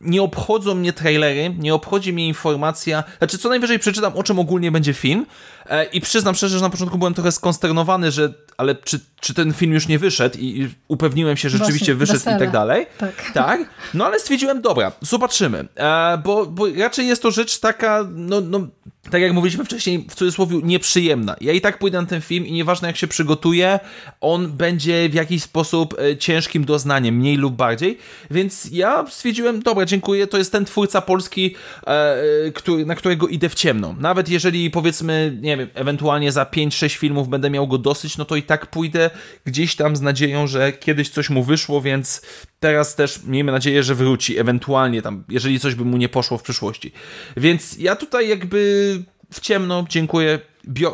[0.00, 4.72] nie obchodzą mnie trailery, nie obchodzi mnie informacja, znaczy co najwyżej przeczytam o czym ogólnie
[4.72, 5.26] będzie film.
[5.66, 9.52] E, i przyznam szczerze, że na początku byłem trochę skonsternowany, że ale czy, czy ten
[9.52, 12.36] film już nie wyszedł i, upewniłem się, że rzeczywiście wyszedł wesele.
[12.36, 12.86] i tak dalej.
[12.98, 13.32] Tak.
[13.34, 13.60] tak.
[13.94, 18.66] No ale stwierdziłem, dobra, zobaczymy, e, bo, bo raczej jest to rzecz taka, no, no
[19.10, 21.36] tak jak mówiliśmy wcześniej, w cudzysłowie nieprzyjemna.
[21.40, 23.80] Ja i tak pójdę na ten film i nieważne jak się przygotuję,
[24.20, 27.98] on będzie w jakiś sposób e, ciężkim doznaniem, mniej lub bardziej,
[28.30, 31.54] więc ja stwierdziłem, dobra, dziękuję, to jest ten twórca polski,
[31.86, 32.16] e,
[32.54, 33.94] który, na którego idę w ciemno.
[33.98, 38.36] Nawet jeżeli powiedzmy, nie wiem, ewentualnie za 5-6 filmów będę miał go dosyć, no to
[38.36, 39.10] i tak tak pójdę
[39.46, 42.22] gdzieś tam z nadzieją, że kiedyś coś mu wyszło, więc
[42.60, 46.42] teraz też miejmy nadzieję, że wróci, ewentualnie tam, jeżeli coś by mu nie poszło w
[46.42, 46.92] przyszłości.
[47.36, 50.38] Więc ja tutaj jakby w ciemno dziękuję,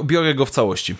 [0.04, 0.94] biorę go w całości.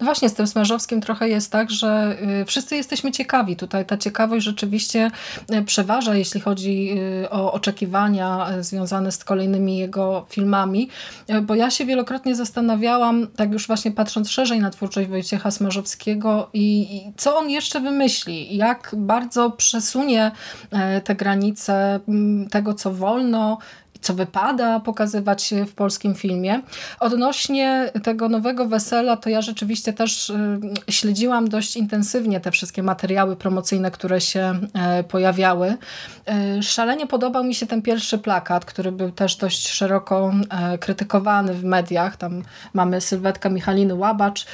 [0.00, 3.56] No właśnie, z tym Smarzowskim trochę jest tak, że y, wszyscy jesteśmy ciekawi.
[3.56, 5.10] Tutaj ta ciekawość rzeczywiście
[5.54, 10.88] y, przeważa, jeśli chodzi y, o oczekiwania związane z kolejnymi jego filmami,
[11.42, 16.96] bo ja się wielokrotnie zastanawiałam, tak już właśnie patrząc szerzej na twórczość Wojciecha Smarzowskiego i,
[16.96, 20.30] i co on jeszcze wymyśli, jak bardzo przesunie
[21.04, 22.00] te granice
[22.50, 23.58] tego, co wolno,
[24.06, 26.62] co wypada pokazywać w polskim filmie.
[27.00, 33.36] Odnośnie tego nowego wesela, to ja rzeczywiście też y, śledziłam dość intensywnie te wszystkie materiały
[33.36, 35.76] promocyjne, które się e, pojawiały.
[36.26, 41.54] E, szalenie podobał mi się ten pierwszy plakat, który był też dość szeroko e, krytykowany
[41.54, 42.16] w mediach.
[42.16, 42.42] Tam
[42.74, 44.46] mamy sylwetkę Michaliny Łabacz,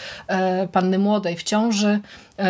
[0.72, 2.00] panny młodej w ciąży,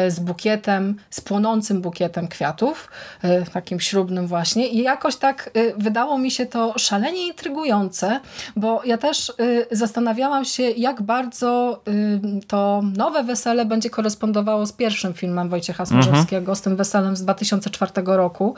[0.09, 2.89] z bukietem, z płonącym bukietem kwiatów,
[3.23, 8.21] e, takim ślubnym właśnie i jakoś tak e, wydało mi się to szalenie intrygujące,
[8.57, 9.33] bo ja też
[9.71, 11.83] zastanawiałam się, jak bardzo
[12.49, 16.57] to nowe wesele będzie korespondowało z pierwszym filmem Wojciecha Smarzowskiego, mhm.
[16.57, 18.55] z tym weselem z 2004 roku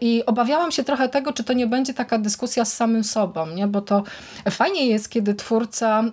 [0.00, 3.66] i obawiałam się trochę tego, czy to nie będzie taka dyskusja z samym sobą, nie?
[3.66, 4.02] bo to
[4.50, 6.04] fajnie jest, kiedy twórca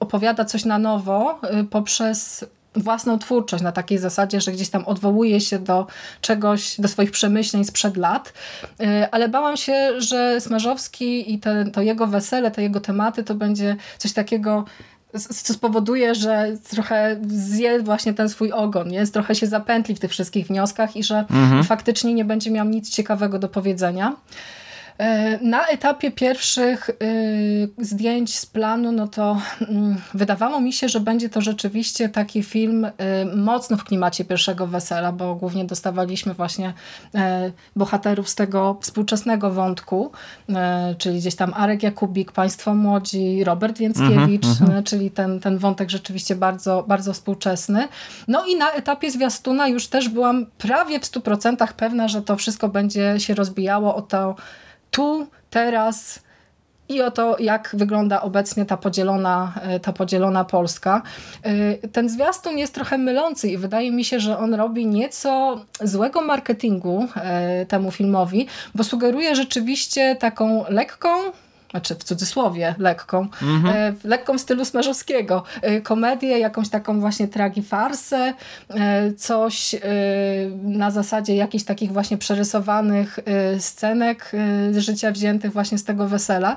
[0.00, 1.40] opowiada coś na nowo
[1.70, 2.44] poprzez
[2.82, 5.86] własną twórczość na takiej zasadzie, że gdzieś tam odwołuje się do
[6.20, 8.32] czegoś, do swoich przemyśleń sprzed lat,
[8.80, 13.34] y, ale bałam się, że Smarzowski i te, to jego wesele, te jego tematy to
[13.34, 14.64] będzie coś takiego
[15.44, 19.06] co spowoduje, że trochę zje właśnie ten swój ogon, nie?
[19.06, 21.64] trochę się zapętli w tych wszystkich wnioskach i że mhm.
[21.64, 24.16] faktycznie nie będzie miał nic ciekawego do powiedzenia.
[24.98, 31.00] E, na etapie pierwszych y, zdjęć z planu, no to mm, wydawało mi się, że
[31.00, 32.90] będzie to rzeczywiście taki film y,
[33.36, 36.72] mocno w klimacie pierwszego wesela, bo głównie dostawaliśmy właśnie
[37.14, 40.12] e, bohaterów z tego współczesnego wątku,
[40.48, 44.84] e, czyli gdzieś tam Arek Jakubik, Państwo Młodzi, Robert Więckiewicz, mm -hmm.
[44.84, 47.88] czyli ten, ten wątek rzeczywiście bardzo, bardzo współczesny.
[48.28, 52.68] No i na etapie zwiastuna już też byłam prawie w 100% pewna, że to wszystko
[52.68, 54.36] będzie się rozbijało o to
[54.90, 56.20] tu, teraz
[56.88, 61.02] i o to, jak wygląda obecnie ta podzielona, e, ta podzielona Polska.
[61.42, 66.22] E, ten zwiastun jest trochę mylący i wydaje mi się, że on robi nieco złego
[66.22, 71.08] marketingu e, temu filmowi, bo sugeruje rzeczywiście taką lekką,
[71.70, 73.96] znaczy w cudzysłowie lekką, mhm.
[73.96, 75.42] w lekką stylu Smarzowskiego.
[75.62, 78.34] E, komedię, jakąś taką właśnie tragifarsę,
[78.70, 79.74] e, coś
[80.62, 83.18] na zasadzie jakichś takich właśnie przerysowanych
[83.58, 84.32] scenek
[84.70, 86.56] z życia wziętych właśnie z tego wesela,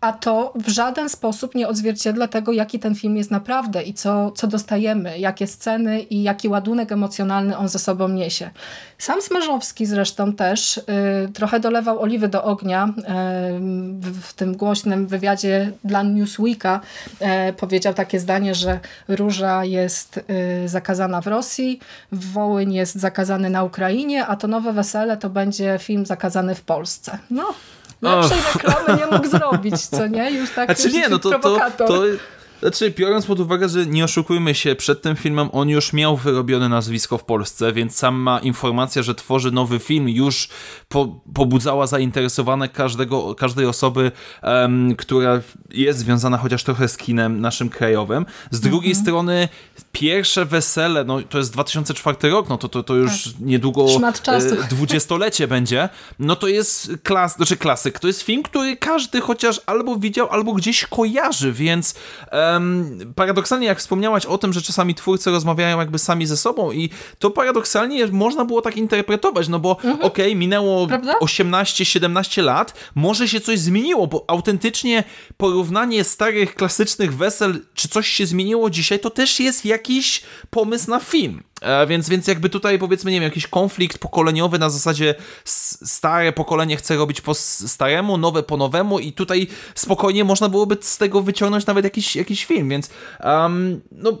[0.00, 4.30] a to w żaden sposób nie odzwierciedla tego, jaki ten film jest naprawdę i co,
[4.30, 8.50] co dostajemy, jakie sceny i jaki ładunek emocjonalny on ze sobą niesie.
[8.98, 10.80] Sam Smarzowski zresztą też
[11.34, 12.94] trochę dolewał oliwy do ognia
[14.22, 16.80] w tym głośnym wywiadzie dla Newsweeka
[17.20, 21.80] e, powiedział takie zdanie, że róża jest e, zakazana w Rosji,
[22.12, 27.18] Wołyń jest zakazany na Ukrainie, a to nowe wesele to będzie film zakazany w Polsce.
[27.30, 27.54] No,
[28.02, 30.30] lepszej reklamy nie mógł zrobić, co nie?
[30.30, 32.02] Już tak znaczy, nie, no to, to, to,
[32.60, 36.68] znaczy, biorąc pod uwagę, że nie oszukujmy się, przed tym filmem on już miał wyrobione
[36.68, 40.48] nazwisko w Polsce, więc sama informacja, że tworzy nowy film już
[40.88, 47.68] po, pobudzała zainteresowane każdego, każdej osoby, um, która jest związana chociaż trochę z kinem naszym
[47.68, 48.26] krajowym.
[48.50, 49.04] Z drugiej mhm.
[49.04, 49.48] strony
[49.92, 53.32] pierwsze wesele, no to jest 2004 rok, no to, to, to już tak.
[53.40, 53.86] niedługo
[54.28, 59.60] e, dwudziestolecie będzie, no to jest klas, znaczy klasyk, to jest film, który każdy chociaż
[59.66, 61.94] albo widział, albo gdzieś kojarzy, więc
[62.32, 66.90] um, paradoksalnie jak wspomniałaś o tym, że czasami twórcy rozmawiają jakby sami ze sobą i
[67.18, 69.94] to paradoksalnie można było tak interpretować, no bo mhm.
[69.94, 70.86] okej, okay, minęło
[71.20, 75.04] 18-17 lat, może się coś zmieniło, bo autentycznie
[75.36, 81.00] porównanie starych, klasycznych wesel, czy coś się zmieniło dzisiaj, to też jest jakiś pomysł na
[81.00, 81.42] film.
[81.60, 85.14] E, więc, więc jakby tutaj powiedzmy, nie wiem, jakiś konflikt pokoleniowy na zasadzie
[85.44, 90.98] stare pokolenie chce robić po staremu, nowe po nowemu i tutaj spokojnie można byłoby z
[90.98, 92.90] tego wyciągnąć nawet jakiś, jakiś film, więc
[93.24, 94.18] um, no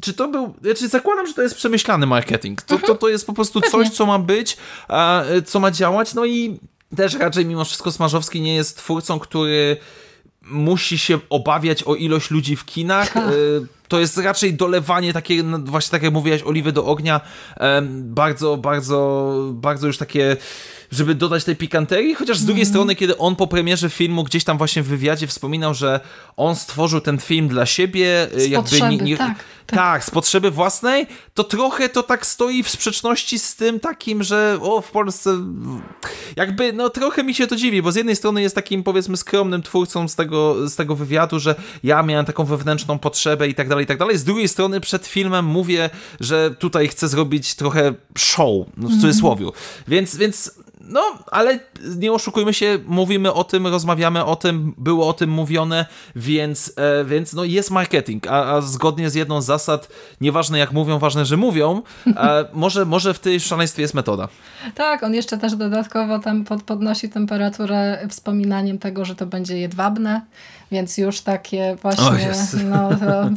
[0.00, 2.62] czy to był, znaczy zakładam, że to jest przemyślany marketing.
[2.62, 4.56] To, to, to jest po prostu coś, co ma być,
[5.46, 6.60] co ma działać, no i
[6.96, 9.76] też raczej mimo wszystko Smarzowski nie jest twórcą, który
[10.42, 13.14] musi się obawiać o ilość ludzi w kinach.
[13.90, 17.20] To jest raczej dolewanie takie, no, właśnie tak jak mówiłaś, oliwy do ognia,
[17.90, 20.36] bardzo, bardzo, bardzo już takie
[20.90, 22.72] żeby dodać tej pikanterii, chociaż z drugiej mm.
[22.72, 26.00] strony, kiedy on po premierze filmu gdzieś tam właśnie w wywiadzie wspominał, że
[26.36, 29.78] on stworzył ten film dla siebie, z jakby potrzeby, nie, nie, tak, tak.
[29.78, 34.58] tak, z potrzeby własnej, to trochę to tak stoi w sprzeczności z tym takim, że
[34.62, 35.38] o, w Polsce
[36.36, 39.62] jakby, no trochę mi się to dziwi, bo z jednej strony jest takim powiedzmy skromnym
[39.62, 43.84] twórcą z tego, z tego wywiadu, że ja miałem taką wewnętrzną potrzebę i tak dalej,
[43.84, 44.18] i tak dalej.
[44.18, 45.90] Z drugiej strony przed filmem mówię,
[46.20, 49.46] że tutaj chcę zrobić trochę show, no w cudzysłowie.
[49.88, 51.58] Więc, więc no, ale
[51.96, 57.04] nie oszukujmy się, mówimy o tym, rozmawiamy o tym, było o tym mówione, więc, e,
[57.04, 59.88] więc no jest marketing, a, a, zgodnie z jedną z zasad,
[60.20, 64.28] nieważne jak mówią, ważne, że mówią, e, może, może w tej szaleństwie jest metoda.
[64.74, 70.20] Tak, on jeszcze też dodatkowo tam pod, podnosi temperaturę wspominaniem tego, że to będzie jedwabne,
[70.72, 72.32] więc już takie właśnie,
[72.64, 72.90] no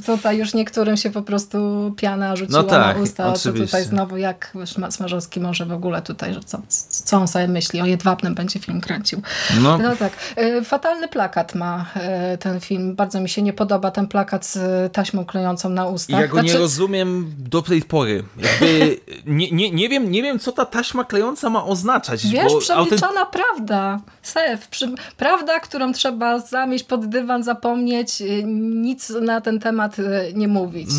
[0.05, 1.57] tutaj już niektórym się po prostu
[1.97, 3.51] piana rzuciła no tak, na usta, oczywiście.
[3.51, 4.53] co tutaj znowu jak
[4.89, 8.81] Smarzowski może w ogóle tutaj, że co, co on sobie myśli, o Jedwabnym będzie film
[8.81, 9.21] kręcił.
[9.61, 9.77] No.
[9.77, 10.13] no tak.
[10.37, 11.85] Y, fatalny plakat ma
[12.33, 16.21] y, ten film, bardzo mi się nie podoba ten plakat z taśmą klejącą na ustach.
[16.21, 16.53] Ja go znaczy...
[16.53, 18.23] nie rozumiem do tej pory.
[18.37, 22.27] Jakby nie, nie, nie, wiem, nie wiem, co ta taśma klejąca ma oznaczać.
[22.27, 23.99] Wiesz, bo przemilczana prawda.
[24.21, 24.95] Sef, przy...
[25.17, 28.43] prawda, którą trzeba zamieść pod dywan dywan zapomnieć, y,
[28.83, 30.03] nic na ten temat y,
[30.35, 30.89] nie mówić.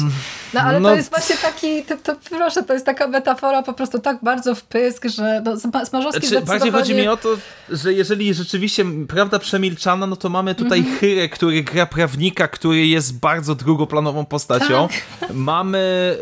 [0.55, 0.89] No ale no.
[0.89, 4.55] to jest właśnie taki, to, to, proszę, to jest taka metafora po prostu tak bardzo
[4.55, 7.29] w pysk, że no, Smarzowski znaczy, Bardziej chodzi mi o to,
[7.69, 10.99] że jeżeli rzeczywiście prawda przemilczana, no to mamy tutaj mm -hmm.
[10.99, 14.89] Chyrę, który gra prawnika, który jest bardzo drugoplanową postacią.
[15.21, 15.31] Tak.
[15.35, 16.19] Mamy,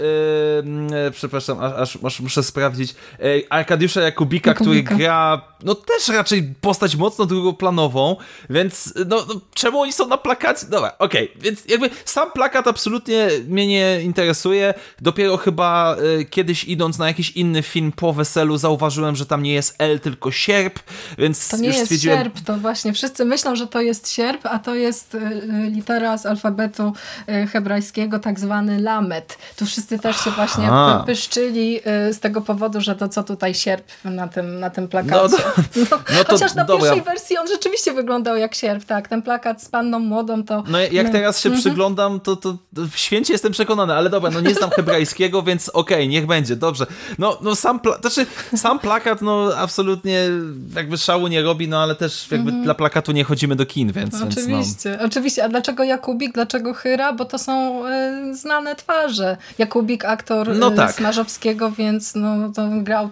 [0.93, 6.55] yy, przepraszam, aż, aż, muszę sprawdzić, yy, Arkadiusza Jakubika, Jakubika, który gra, no też raczej
[6.61, 8.17] postać mocno drugoplanową,
[8.51, 10.67] więc no, no czemu oni są na plakacie?
[10.67, 11.43] Dobra, okej, okay.
[11.43, 14.75] więc jakby sam plakat absolutnie mnie nie interesuje.
[15.01, 19.55] Dopiero chyba y, kiedyś idąc na jakiś inny film po weselu zauważyłem, że tam nie
[19.55, 20.79] jest L, tylko sierp,
[21.19, 22.19] więc To nie jest stwierdziłem...
[22.19, 26.19] sierp, to właśnie wszyscy myślą, że to jest sierp, a to jest y, y litera
[26.19, 26.93] z alfabetu
[27.29, 29.39] y, hebrajskiego, tak zwany lamet.
[29.57, 31.03] Tu wszyscy też się właśnie Aha.
[31.07, 35.37] pyszczyli y, z tego powodu, że to co tutaj sierp na tym, na tym plakacie.
[35.77, 36.83] No, no, no to, chociaż na dobra.
[36.83, 40.65] pierwszej wersji on rzeczywiście wyglądał jak sierp, tak, ten plakat z panną młodą, to...
[40.69, 41.61] No jak teraz się mhm.
[41.61, 45.97] przyglądam, to, to, to święcie jestem przekonany, ale dobra, no nie znam hebrajskiego, więc okej,
[45.97, 46.87] okay, niech będzie, dobrze.
[47.19, 50.29] No, no sam, pla znaczy, sam plakat, no absolutnie
[50.77, 52.65] jakby szału nie robi, no ale też jakby mhm.
[52.65, 54.15] dla plakatu nie chodzimy do kin, więc...
[54.15, 55.07] Oczywiście, więc, no.
[55.07, 55.45] oczywiście.
[55.45, 57.13] A dlaczego Jakubik, dlaczego Hyra?
[57.13, 59.37] Bo to są y, znane twarze.
[59.59, 60.93] Jakubik, aktor no tak.
[60.93, 63.11] Smarzowskiego, więc no, to grał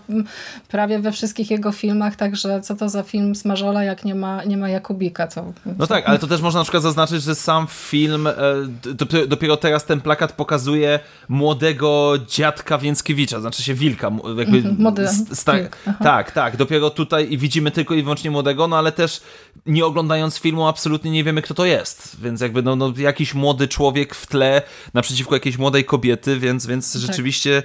[0.69, 4.57] prawie we wszystkich jego filmach, także co to za film Smarzola, jak nie ma, nie
[4.57, 5.27] ma Jakubika.
[5.27, 8.35] To, no tak, ale to też można na przykład zaznaczyć, że sam film, e,
[9.27, 15.09] dopiero teraz ten plakat pokazuje młodego dziadka Więckiewicza, znaczy się Wilka, jakby mhm, Młody
[16.03, 19.21] Tak, tak, dopiero tutaj widzimy tylko i wyłącznie młodego, no ale też
[19.67, 23.69] nie oglądając filmu absolutnie nie wiemy kto to jest, więc jakby no, no jakiś młody
[23.69, 24.63] człowiek w tle
[24.95, 27.03] naprzeciwko jakiejś młodej kobiety, więc, więc tak.
[27.03, 27.63] rzeczywiście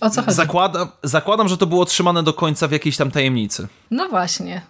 [0.00, 0.36] o co chodzi?
[0.36, 3.68] Zakładam, zakładam, że to było trzymane do końca w jakiejś tam tajemnicy.
[3.90, 4.62] No właśnie.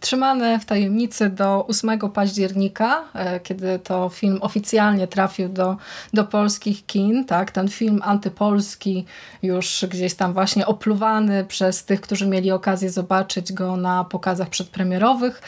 [0.00, 5.76] Trzymane w tajemnicy do 8 października, e, kiedy to film oficjalnie trafił do,
[6.12, 7.24] do polskich kin.
[7.24, 7.50] Tak?
[7.50, 9.04] Ten film antypolski,
[9.42, 15.42] już gdzieś tam właśnie opluwany przez tych, którzy mieli okazję zobaczyć go na pokazach przedpremierowych.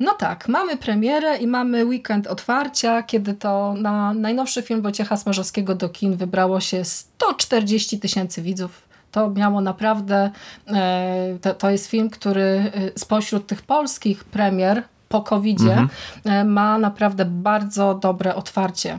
[0.00, 5.74] No tak, mamy premierę i mamy weekend otwarcia, kiedy to na najnowszy film Wojciecha Smarzowskiego
[5.74, 6.84] do kin wybrało się
[7.20, 8.82] 140 tysięcy widzów.
[9.12, 10.30] To miało naprawdę,
[10.68, 15.88] e, to, to jest film, który e, spośród tych polskich premier po covid mhm.
[16.24, 18.98] E, ma naprawdę bardzo dobre otwarcie.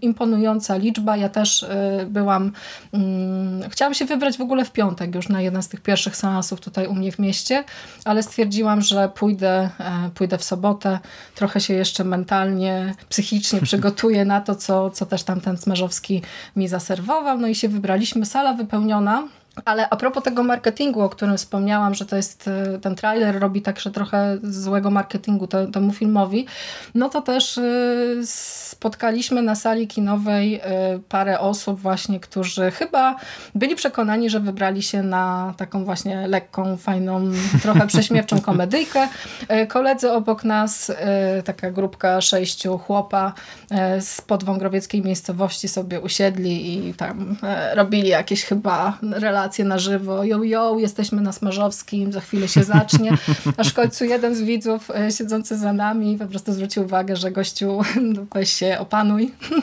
[0.00, 1.16] Imponująca liczba.
[1.16, 1.66] Ja też
[2.06, 2.52] byłam,
[2.92, 6.60] hmm, chciałam się wybrać w ogóle w piątek już na jeden z tych pierwszych seansów
[6.60, 7.64] tutaj u mnie w mieście,
[8.04, 9.70] ale stwierdziłam, że pójdę,
[10.14, 10.98] pójdę w sobotę,
[11.34, 16.22] trochę się jeszcze mentalnie, psychicznie przygotuję na to, co, co też tam ten Smarzowski
[16.56, 17.38] mi zaserwował.
[17.38, 18.26] No i się wybraliśmy.
[18.26, 19.22] Sala wypełniona.
[19.64, 23.62] Ale a propos tego marketingu, o którym wspomniałam, że to jest y, ten trailer robi
[23.62, 26.46] także trochę złego marketingu temu filmowi,
[26.94, 30.60] no to też y, spotkaliśmy na sali kinowej y,
[31.08, 33.16] parę osób właśnie, którzy chyba
[33.54, 37.30] byli przekonani, że wybrali się na taką właśnie lekką, fajną,
[37.62, 39.08] trochę prześmiewczą komedyjkę.
[39.68, 40.92] Koledzy obok nas,
[41.44, 43.32] taka grupka sześciu chłopa
[44.00, 47.36] z podwągrowieckiej miejscowości sobie usiedli i tam
[47.74, 52.64] robili jakieś chyba relacje relacje na żywo, yo, yo, jesteśmy na Smarzowskim, za chwilę się
[52.64, 53.12] zacznie,
[53.56, 57.30] aż w końcu jeden z widzów e, siedzący za nami po prostu zwrócił uwagę, że
[57.30, 57.80] gościu,
[58.34, 59.32] weź się opanuj.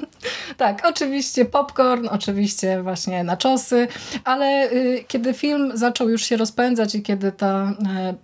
[0.58, 3.88] Tak, oczywiście popcorn, oczywiście właśnie naczosy,
[4.24, 7.76] ale y, kiedy film zaczął już się rozpędzać i kiedy ta y,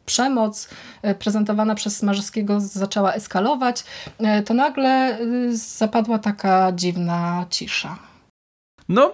[0.06, 0.70] przemoc
[1.06, 3.84] y, prezentowana przez Smarzowskiego zaczęła eskalować,
[4.46, 7.98] to nagle y, zapadła taka dziwna cisza.
[8.90, 9.14] No,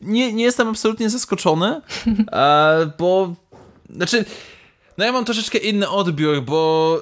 [0.00, 1.80] nie, nie jestem absolutnie zaskoczony,
[2.32, 3.34] e, bo
[3.90, 4.24] znaczy.
[4.98, 7.00] No ja mam troszeczkę inny odbiór, bo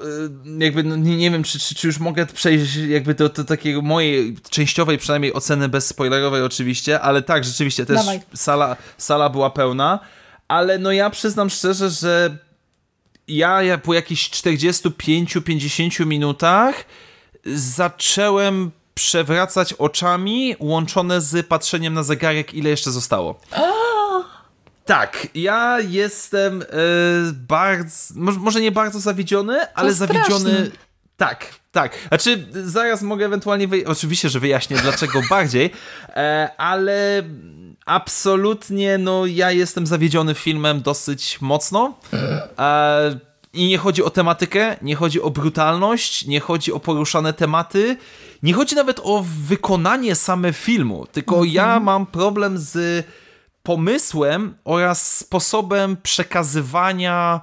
[0.58, 3.44] e, jakby no, nie, nie wiem, czy, czy, czy, już mogę przejść jakby do, do
[3.44, 8.00] takiej mojej częściowej przynajmniej oceny bezspoilerowej oczywiście, ale tak, rzeczywiście też
[8.34, 10.00] sala, sala była pełna,
[10.48, 12.38] ale no ja przyznam szczerze, że
[13.28, 16.84] ja, ja po jakichś 45-50 minutach
[17.44, 23.40] zacząłem przewracać oczami łączone z patrzeniem na zegarek, ile jeszcze zostało.
[24.84, 26.66] Tak, ja jestem e,
[27.32, 30.70] bardzo, może nie bardzo zawiedziony, ale zawiedziony.
[31.16, 31.92] Tak, tak.
[32.08, 33.68] Znaczy, zaraz mogę ewentualnie.
[33.86, 35.70] Oczywiście, że wyjaśnię dlaczego bardziej,
[36.08, 37.22] e, ale
[37.86, 41.98] absolutnie, no, ja jestem zawiedziony filmem dosyć mocno.
[42.58, 43.18] E,
[43.52, 47.96] I nie chodzi o tematykę, nie chodzi o brutalność, nie chodzi o poruszane tematy,
[48.42, 51.52] nie chodzi nawet o wykonanie same filmu, tylko mm -hmm.
[51.52, 53.06] ja mam problem z
[53.62, 57.40] pomysłem oraz sposobem przekazywania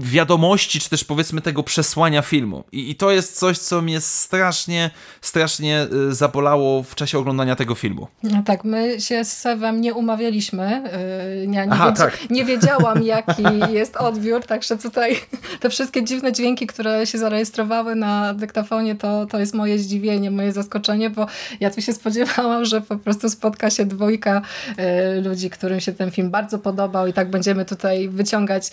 [0.00, 2.64] wiadomości, czy też powiedzmy tego przesłania filmu.
[2.72, 7.74] I, I, to jest coś, co mnie strasznie, strasznie y, zabolało w czasie oglądania tego
[7.74, 8.08] filmu.
[8.22, 10.82] No tak, my się z Sewem nie umawialiśmy.
[11.42, 12.30] Y, nie, nie, Aha, wiedz tak.
[12.30, 15.16] nie wiedziałam, jaki jest odbiór, także tutaj
[15.60, 20.52] te wszystkie dziwne dźwięki, które się zarejestrowały na dyktafonie, to, to jest moje zdziwienie, moje
[20.52, 21.26] zaskoczenie, bo
[21.60, 24.42] ja tu się spodziewałam, że po prostu spotka się dwójka
[25.18, 28.70] y, ludzi, którym się ten film bardzo podobał i tak będziemy tutaj wyciągać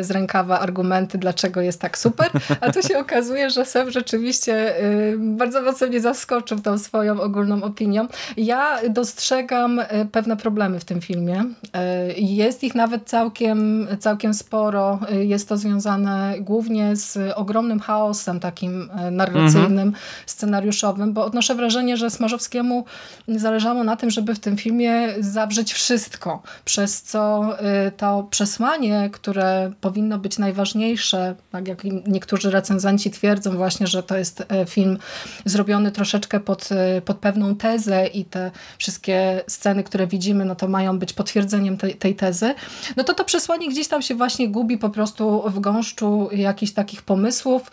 [0.00, 2.30] z rękawa argumenty, dlaczego jest tak super,
[2.60, 7.62] a tu się okazuje, że Seb rzeczywiście y, bardzo mocno mnie zaskoczył tą swoją ogólną
[7.62, 8.06] opinią.
[8.36, 11.40] Ja dostrzegam y, pewne problemy w tym filmie.
[11.40, 14.98] Y, jest ich nawet całkiem, całkiem sporo.
[15.10, 19.92] Jest to związane głównie z ogromnym chaosem takim narracyjnym, mhm.
[20.26, 22.84] scenariuszowym, bo odnoszę wrażenie, że Smarzowskiemu
[23.28, 27.48] zależało na tym, żeby w tym filmie zawrzeć wszystko, przez co
[27.96, 34.44] to przesłanie, które powinno być najważniejsze, tak jak niektórzy recenzenci twierdzą właśnie, że to jest
[34.48, 34.98] e, film
[35.44, 40.68] zrobiony troszeczkę pod, e, pod pewną tezę i te wszystkie sceny, które widzimy, no to
[40.68, 42.54] mają być potwierdzeniem tej, tej tezy,
[42.96, 47.02] no to to przesłanie gdzieś tam się właśnie gubi po prostu w gąszczu jakichś takich
[47.02, 47.70] pomysłów,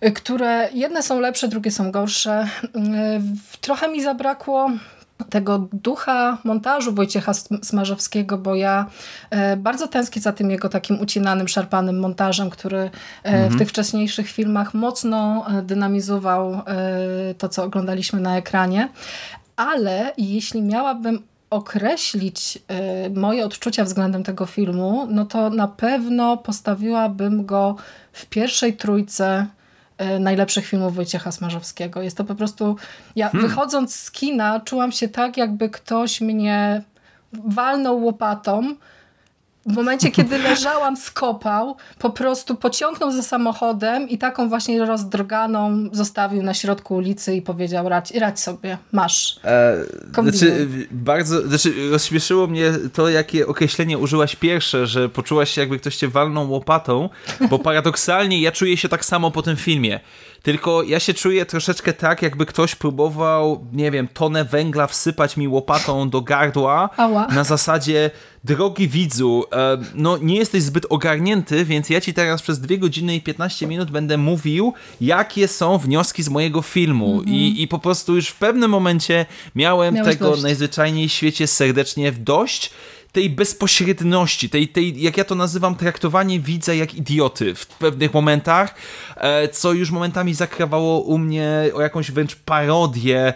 [0.00, 2.48] e, które jedne są lepsze, drugie są gorsze.
[3.60, 4.70] Trochę mi zabrakło
[5.24, 8.86] tego ducha montażu Wojciecha Smarzowskiego, bo ja
[9.30, 12.90] e, bardzo tęsknię za tym jego takim ucinanym, szarpanym montażem, który e,
[13.22, 13.50] mhm.
[13.50, 16.62] w tych wcześniejszych filmach mocno e, dynamizował
[17.38, 18.88] to, co oglądaliśmy na ekranie.
[19.56, 22.58] Ale jeśli miałabym określić
[23.14, 27.76] moje odczucia względem tego filmu, no to na pewno postawiłabym go
[28.12, 29.46] w pierwszej trójce
[30.20, 32.02] najlepszych filmów Wojciecha Smarzowskiego.
[32.02, 32.76] Jest to po prostu...
[33.16, 33.48] Ja hmm.
[33.48, 36.82] wychodząc z kina czułam się tak, jakby ktoś mnie
[37.32, 38.74] walnął łopatą
[39.68, 46.42] w momencie, kiedy leżałam, skopał, po prostu pociągnął ze samochodem i taką właśnie rozdroganą zostawił
[46.42, 49.40] na środku ulicy i powiedział radź, radź sobie, masz.
[49.44, 49.76] E,
[50.22, 55.96] znaczy, bardzo, znaczy, rozśmieszyło mnie to, jakie określenie użyłaś pierwsze, że poczułaś się jakby ktoś
[55.96, 57.08] cię walnął łopatą,
[57.50, 60.00] bo paradoksalnie ja czuję się tak samo po tym filmie.
[60.42, 65.48] Tylko ja się czuję troszeczkę tak, jakby ktoś próbował, nie wiem, tonę węgla wsypać mi
[65.48, 67.26] łopatą do gardła Ała.
[67.26, 68.10] na zasadzie,
[68.44, 73.14] drogi widzu, e, no nie jesteś zbyt ogarnięty, więc ja ci teraz przez 2 godziny
[73.14, 77.12] i 15 minut będę mówił, jakie są wnioski z mojego filmu.
[77.12, 77.28] Mm -hmm.
[77.28, 80.42] I, I po prostu już w pewnym momencie miałem Miałeś tego dość.
[80.42, 82.70] najzwyczajniej w świecie serdecznie w dość
[83.18, 88.74] tej bezpośredności, tej, tej, jak ja to nazywam, traktowanie widza jak idioty w pewnych momentach,
[89.16, 93.34] e, co już momentami zakrawało u mnie o jakąś wręcz parodię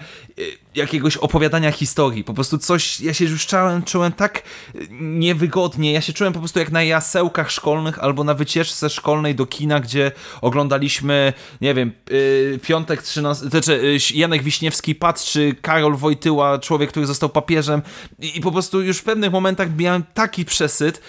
[0.74, 2.24] jakiegoś opowiadania historii.
[2.24, 4.42] Po prostu coś, ja się już czułem, czułem tak
[5.00, 5.92] niewygodnie.
[5.92, 9.80] Ja się czułem po prostu jak na jasełkach szkolnych albo na wycieczce szkolnej do kina,
[9.80, 17.06] gdzie oglądaliśmy, nie wiem, yy, piątek 13, znaczy Janek Wiśniewski patrzy, Karol Wojtyła, człowiek, który
[17.06, 17.82] został papieżem
[18.18, 21.00] i, i po prostu już w pewnych momentach miałem taki przesyt,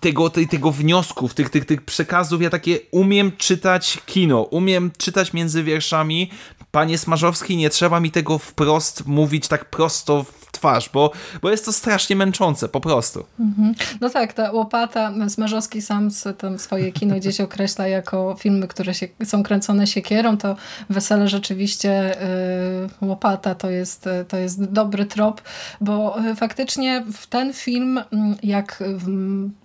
[0.00, 5.32] tego, tej, tego wniosków, tych, tych, tych przekazów, ja takie umiem czytać kino, umiem czytać
[5.32, 6.30] między wierszami.
[6.70, 11.10] Panie Smarzowski, nie trzeba mi tego wprost mówić tak prosto w twarz, bo,
[11.42, 13.24] bo jest to strasznie męczące, po prostu.
[13.40, 13.74] Mhm.
[14.00, 19.08] No tak, ta łopata, Smarzowski sam tam swoje kino gdzieś określa jako filmy, które się,
[19.24, 20.56] są kręcone siekierą, to
[20.90, 25.42] Wesele rzeczywiście y, łopata to jest, to jest dobry trop,
[25.80, 29.06] bo y, faktycznie w ten film, mm, jak w,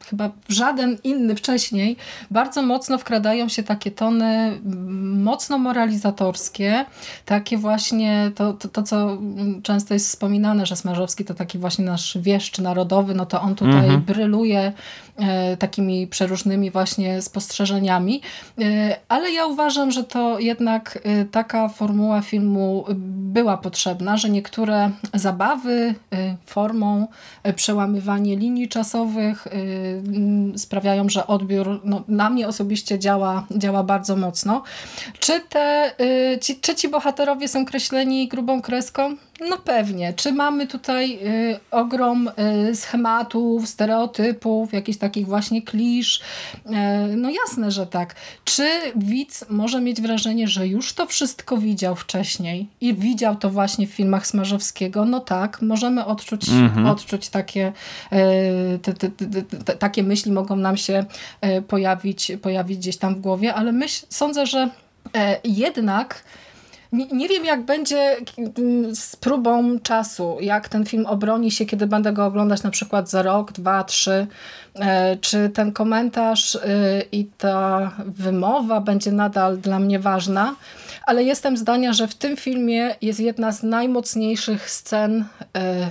[0.09, 1.97] chyba żaden inny wcześniej,
[2.31, 6.85] bardzo mocno wkradają się takie tony mm, mocno moralizatorskie,
[7.25, 9.17] takie właśnie to, to, to co
[9.63, 13.85] często jest wspominane, że Smarzowski to taki właśnie nasz wieszcz narodowy, no to on tutaj
[13.85, 14.01] mhm.
[14.01, 14.73] bryluje
[15.59, 18.21] takimi przeróżnymi właśnie spostrzeżeniami,
[18.61, 22.85] e, ale ja uważam, że to jednak e, taka formuła filmu
[23.35, 25.95] była potrzebna, że niektóre zabawy
[26.45, 27.07] formą
[27.55, 29.47] przełamywanie linii czasowych
[30.55, 34.63] sprawiają, że odbiór no, na mnie osobiście działa, działa bardzo mocno.
[35.19, 35.91] Czy, te,
[36.41, 39.15] ci, czy ci bohaterowie są kreśleni grubą kreską?
[39.49, 40.13] No pewnie.
[40.13, 41.19] Czy mamy tutaj
[41.71, 42.29] ogrom
[42.73, 46.21] schematów, stereotypów, jakichś takich właśnie klisz?
[46.55, 46.71] Y,
[47.15, 48.15] no jasne, że tak.
[48.45, 53.87] Czy widz może mieć wrażenie, że już to wszystko widział wcześniej i widział to właśnie
[53.87, 55.05] w filmach Smarzowskiego?
[55.05, 56.85] No tak, możemy odczuć, mhm.
[56.85, 57.73] odczuć takie,
[58.13, 59.09] y, te, te,
[59.65, 61.05] te, takie myśli mogą nam się
[61.45, 64.69] y, pojawić, pojawić gdzieś tam w głowie, ale myśl, sądzę, że
[65.15, 66.23] e, jednak
[66.91, 68.15] nie, nie, wiem, jak będzie
[68.57, 73.09] mm, z próbą czasu, jak ten film obroni się, kiedy będę go oglądać na przykład
[73.09, 74.27] za rok, dwa, trzy.
[74.75, 76.59] E, czy ten komentarz y,
[77.11, 80.55] i ta wymowa będzie nadal dla mnie ważna,
[81.05, 85.25] ale jestem zdania, że w tym filmie jest jedna z najmocniejszych scen
[85.57, 85.89] e,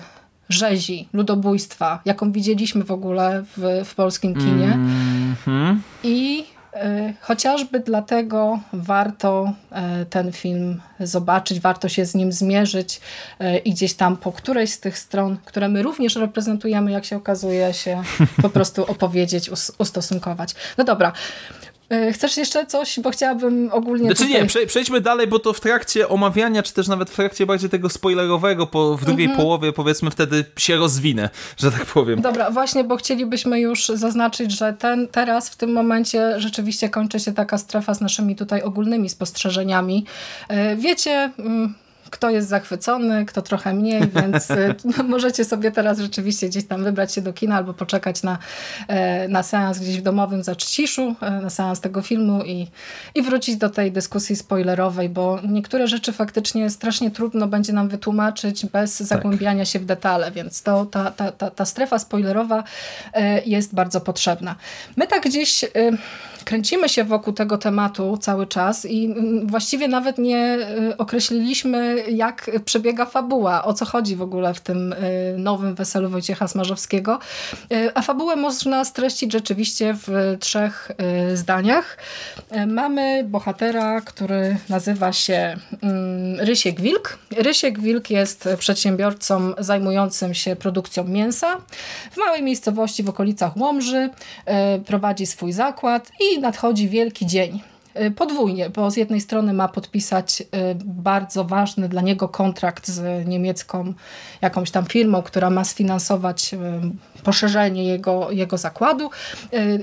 [0.48, 4.72] rzezi, ludobójstwa, jaką widzieliśmy w ogóle w, w polskim kinie.
[4.72, 5.76] Mm -hmm.
[6.02, 6.44] I
[7.20, 13.00] chociażby dlatego warto e, ten film zobaczyć, warto się z nim zmierzyć
[13.38, 17.16] e, i gdzieś tam po którejś z tych stron, które my również reprezentujemy, jak się
[17.16, 18.02] okazuje, się
[18.42, 20.54] po prostu opowiedzieć, ustosunkować.
[20.78, 21.12] No dobra,
[22.12, 23.00] chcesz jeszcze coś?
[23.00, 24.04] Bo chciałabym ogólnie.
[24.04, 24.42] Znaczy tutaj...
[24.62, 27.88] nie, przejdźmy dalej, bo to w trakcie omawiania, czy też nawet w trakcie bardziej tego
[27.88, 29.42] spoilerowego, po, w drugiej mhm.
[29.42, 32.20] połowie, powiedzmy, wtedy się rozwinę, że tak powiem.
[32.20, 37.32] Dobra, właśnie, bo chcielibyśmy już zaznaczyć, że ten, teraz, w tym momencie, rzeczywiście kończy się
[37.32, 40.06] taka strefa z naszymi tutaj ogólnymi spostrzeżeniami.
[40.48, 41.74] E, wiecie mm,
[42.14, 44.74] kto jest zachwycony, kto trochę mniej, więc y,
[45.08, 48.38] możecie sobie teraz rzeczywiście gdzieś tam wybrać się do kina albo poczekać na,
[48.88, 52.66] e, na seans gdzieś w domowym zaciszu, e, na seans tego filmu i,
[53.14, 58.66] i wrócić do tej dyskusji spoilerowej, bo niektóre rzeczy faktycznie strasznie trudno będzie nam wytłumaczyć
[58.66, 59.06] bez tak.
[59.06, 62.64] zagłębiania się w detale, więc to, ta, ta, ta, ta strefa spoilerowa
[63.12, 64.54] e, jest bardzo potrzebna.
[64.96, 65.64] My tak gdzieś
[66.44, 70.58] kręcimy się wokół tego tematu cały czas i mm, właściwie nawet nie
[70.90, 76.08] y, określiliśmy, jak przebiega fabuła, o co chodzi w ogóle w tym y, nowym Weselu
[76.08, 77.18] Wojciecha Smarzowskiego.
[77.72, 80.90] Y, a fabułę można streścić rzeczywiście w trzech
[81.34, 81.98] zdaniach.
[82.66, 87.18] Mamy bohatera, który nazywa się mm, Rysiek Wilk.
[87.36, 91.56] Rysiek Wilk jest przedsiębiorcą zajmującym się produkcją mięsa
[92.10, 94.10] w małej miejscowości w okolicach Łomży.
[94.86, 97.60] Prowadzi swój zakład i nadchodzi wielki dzień.
[98.00, 100.44] Y, podwójnie, bo z jednej strony ma podpisać y,
[100.84, 103.94] bardzo ważny dla niego kontrakt z niemiecką
[104.42, 106.58] jakąś tam firmą, która ma sfinansować y,
[107.24, 109.10] poszerzenie jego, jego zakładu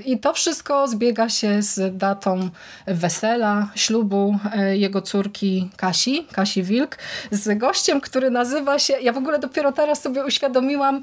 [0.04, 2.50] i to wszystko zbiega się z datą
[2.86, 4.38] wesela, ślubu
[4.72, 6.98] jego córki Kasi, Kasi Wilk,
[7.30, 11.00] z gościem, który nazywa się, ja w ogóle dopiero teraz sobie uświadomiłam,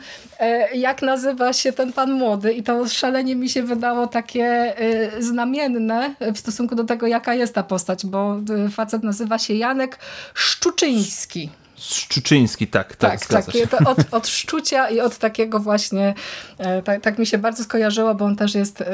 [0.73, 4.75] jak nazywa się ten pan młody i to szalenie mi się wydało takie
[5.19, 9.99] znamienne w stosunku do tego, jaka jest ta postać, bo y, facet nazywa się Janek
[10.33, 11.49] Szczuczyński.
[11.79, 16.13] Szczuczyński, tak, tak, tak, tak od, od szczucia i od takiego właśnie,
[16.57, 18.87] e, tak, tak, mi się bardzo skojarzyło, bo on też jest e,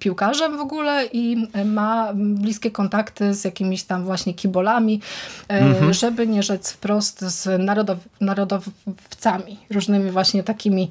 [0.00, 5.00] piłkarzem w ogóle i ma bliskie kontakty z jakimiś tam właśnie kibolami,
[5.48, 5.92] e, mhm.
[5.92, 10.90] żeby nie rzec wprost z narodow, narodowcami, różnymi właśnie takimi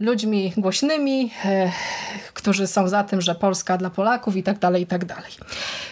[0.00, 1.72] ludźmi głośnymi, e,
[2.34, 5.32] którzy są za tym, że Polska dla Polaków i tak dalej, i tak dalej.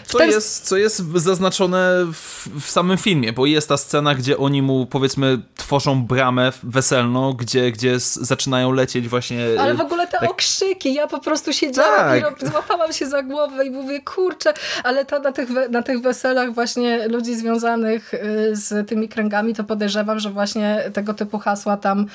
[0.07, 0.30] Co, ten...
[0.30, 4.86] jest, co jest zaznaczone w, w, samym filmie, bo jest ta scena, gdzie oni mu
[4.86, 9.47] powiedzmy tworzą bramę weselną, gdzie, gdzie zaczynają lecieć właśnie...
[9.59, 10.30] Ale w ogóle te tak...
[10.30, 12.43] okrzyki, ja po prostu siedziałam tak.
[12.43, 16.55] i złapałam się za głowę i mówię, kurczę, ale to na tych, na tych weselach
[16.55, 18.12] właśnie ludzi związanych
[18.53, 22.07] z tymi kręgami, to podejrzewam, że właśnie tego typu hasła tam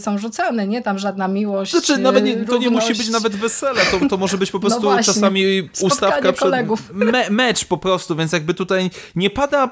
[0.00, 0.82] są rzucane, nie?
[0.82, 1.72] Tam żadna miłość.
[1.72, 4.60] Znaczy, nawet nie, to nie musi być nawet wesele, to, to może być po no
[4.60, 6.50] prostu no czasami ustawka przed
[6.92, 9.70] me, mecz po prostu, więc jakby tutaj nie pada,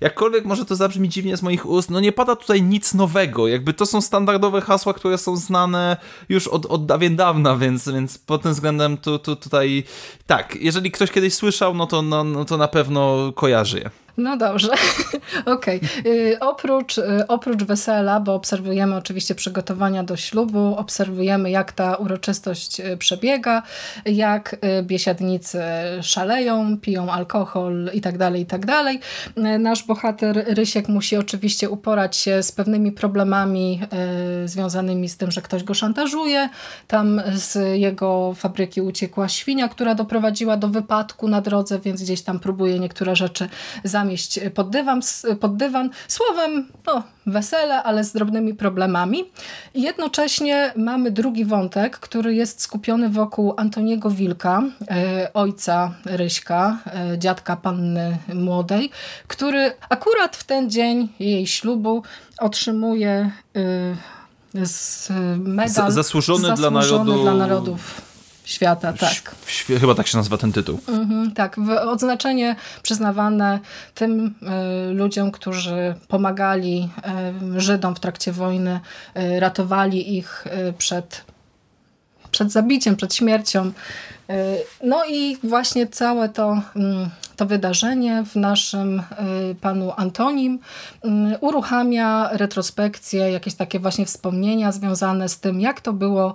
[0.00, 3.74] jakkolwiek może to zabrzmi dziwnie z moich ust, no nie pada tutaj nic nowego, jakby
[3.74, 5.96] to są standardowe hasła, które są znane
[6.28, 9.84] już od, od dawien dawna, więc, więc pod tym względem tu, tu, tutaj
[10.26, 14.01] tak, jeżeli ktoś kiedyś słyszał, no to, no, no to na pewno kojarzy je.
[14.16, 14.68] No dobrze,
[15.46, 15.80] okej.
[16.00, 16.38] Okay.
[16.40, 22.96] Oprócz, y, oprócz wesela, bo obserwujemy oczywiście przygotowania do ślubu, obserwujemy jak ta uroczystość y,
[22.96, 23.62] przebiega,
[24.06, 25.62] jak y, biesiadnicy
[26.02, 28.62] szaleją, piją alkohol i tak dalej, i tak.
[29.58, 33.80] Nasz bohater Rysiek musi oczywiście uporać się z pewnymi problemami
[34.44, 36.48] związanymi z tym, że ktoś go szantażuje.
[36.88, 42.40] Tam z jego fabryki uciekła świnia, która doprowadziła do wypadku na drodze, więc gdzieś tam
[42.40, 43.48] próbuje niektóre rzeczy
[43.84, 45.00] za zamieść pod dywan,
[45.40, 45.90] pod dywan.
[46.08, 49.24] Słowem, no, wesele, ale z drobnymi problemami.
[49.74, 57.18] I jednocześnie mamy drugi wątek, który jest skupiony wokół Antoniego Wilka, e, ojca Ryśka, e,
[57.18, 58.90] dziadka panny młodej,
[59.28, 62.02] który akurat w ten dzień jej ślubu
[62.38, 63.30] otrzymuje
[64.64, 67.22] z medal zasłużony, zasłużony dla, narodu...
[67.22, 68.11] dla narodów
[68.44, 69.34] świata, tak.
[69.80, 70.80] chyba tak się nazywa ten tytuł.
[70.88, 73.60] Mhm, tak, odznaczenie przyznawane
[73.94, 74.34] tym
[74.90, 76.88] y, ludziom, którzy pomagali
[77.56, 78.80] y, Żydom w trakcie wojny,
[79.16, 80.44] y, ratowali ich
[80.78, 81.24] przed,
[82.30, 83.72] przed zabiciem, przed śmiercią.
[84.84, 89.02] No i właśnie całe to, mm, to wydarzenie w naszym
[89.60, 90.58] panu Antonim
[91.40, 96.34] uruchamia retrospekcję, jakieś takie właśnie wspomnienia związane z tym, jak to było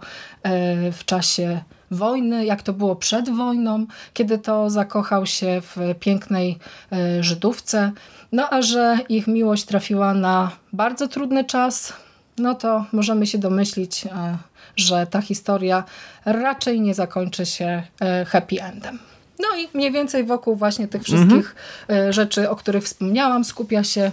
[0.91, 6.57] w czasie wojny, jak to było przed wojną, kiedy to zakochał się w pięknej
[6.91, 7.91] e, Żydówce.
[8.31, 11.93] No a że ich miłość trafiła na bardzo trudny czas,
[12.37, 14.37] no to możemy się domyślić, e,
[14.75, 15.83] że ta historia
[16.25, 18.99] raczej nie zakończy się e, happy endem.
[19.39, 21.55] No i mniej więcej wokół właśnie tych wszystkich
[21.87, 22.13] mhm.
[22.13, 24.11] rzeczy, o których wspomniałam, skupia się,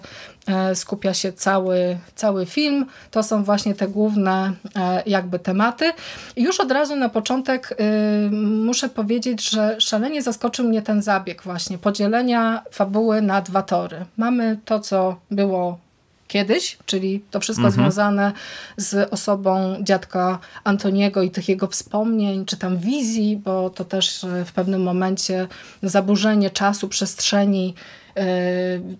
[0.74, 2.86] skupia się cały, cały film.
[3.10, 5.92] To są właśnie te główne e, jakby tematy.
[6.36, 7.76] I już od razu na początek
[8.40, 14.04] muszę powiedzieć, że szalenie zaskoczył mnie ten zabieg właśnie podzielenia fabuły na dwa tory.
[14.16, 15.78] Mamy to, co było
[16.28, 17.82] kiedyś, czyli to wszystko mhm.
[17.82, 18.32] związane
[18.76, 24.44] z osobą dziadka Antoniego i tych jego wspomnień, czy tam wizji, bo to też e,
[24.44, 25.48] w pewnym momencie
[25.82, 28.03] zaburzenie czasu, przestrzeni, e,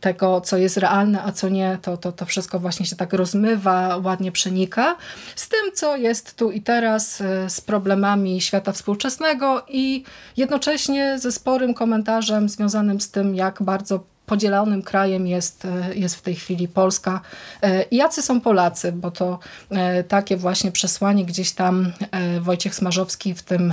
[0.00, 3.96] tego, co jest realne, a co nie, to, to, to wszystko właśnie się tak rozmywa,
[3.96, 4.96] ładnie przenika.
[5.36, 10.04] Z tym, co jest tu i teraz, e, z problemami świata współczesnego i
[10.36, 16.22] jednocześnie ze sporym komentarzem związanym z tym, jak bardzo podzielonym krajem jest, e, jest w
[16.22, 17.20] tej chwili Polska.
[17.62, 19.38] E, jacy są Polacy, bo to
[19.70, 21.92] e, takie właśnie przesłanie gdzieś tam
[22.40, 23.72] Wojciech Smarzowski w tym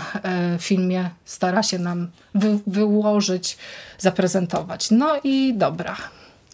[0.60, 3.58] filmie stara się nam wy, wyłożyć,
[3.98, 4.92] zaprezentować.
[4.92, 5.98] No i dobra.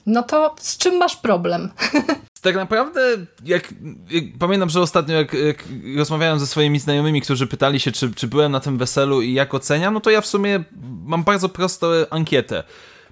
[0.05, 1.69] No to z czym masz problem?
[2.41, 3.01] Tak naprawdę,
[3.45, 3.73] jak,
[4.09, 5.63] jak, pamiętam, że ostatnio jak, jak,
[5.97, 9.53] rozmawiałem ze swoimi znajomymi, którzy pytali się, czy, czy byłem na tym weselu i jak
[9.53, 10.63] oceniam, no to ja w sumie
[11.05, 12.63] mam bardzo prostą ankietę.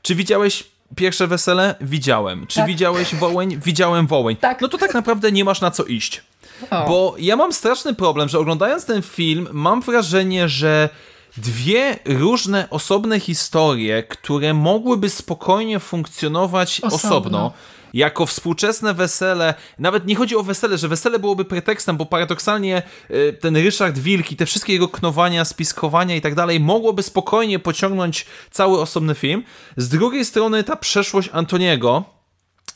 [0.01, 2.47] Czy widziałeś Pierwsze wesele widziałem.
[2.47, 2.67] Czy tak.
[2.67, 3.59] widziałeś Wołeń?
[3.65, 4.36] Widziałem Wołeń.
[4.36, 4.61] Tak.
[4.61, 6.23] No to tak naprawdę nie masz na co iść.
[6.69, 6.88] O.
[6.88, 10.89] Bo ja mam straszny problem, że oglądając ten film mam wrażenie, że
[11.38, 17.53] dwie różne osobne historie, które mogłyby spokojnie funkcjonować osobno, osobno
[17.96, 23.38] jako współczesne wesele, nawet nie chodzi o wesele, że wesele byłoby pretekstem, bo paradoksalnie y,
[23.41, 28.82] ten Ryszard Wilki, te wszystkie jego knowania, spiskowania i tak dalej, mogłoby spokojnie pociągnąć cały
[28.82, 29.43] osobny film.
[29.78, 32.04] Z drugiej strony ta przeszłość Antoniego,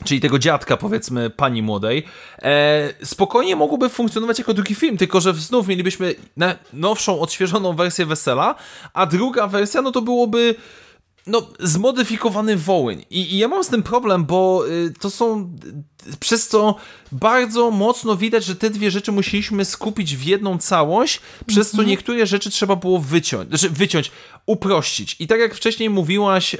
[0.04, 2.04] czyli tego dziadka, powiedzmy, pani młodej,
[2.42, 6.14] e, spokojnie mogłoby funkcjonować jako drugi film, tylko że znów mielibyśmy
[6.72, 8.54] nowszą, odświeżoną wersję Wesela,
[8.94, 10.54] a druga wersja, no to byłoby
[11.26, 13.04] no, zmodyfikowany Wołyń.
[13.10, 15.56] I, I, ja mam z tym problem, bo y, to są.
[16.20, 16.76] Przez co
[17.12, 21.88] bardzo mocno widać, że te dwie rzeczy musieliśmy skupić w jedną całość, przez co mhm.
[21.88, 24.10] niektóre rzeczy trzeba było wyciąć, znaczy wyciąć,
[24.46, 25.16] uprościć.
[25.18, 26.58] I tak jak wcześniej mówiłaś e,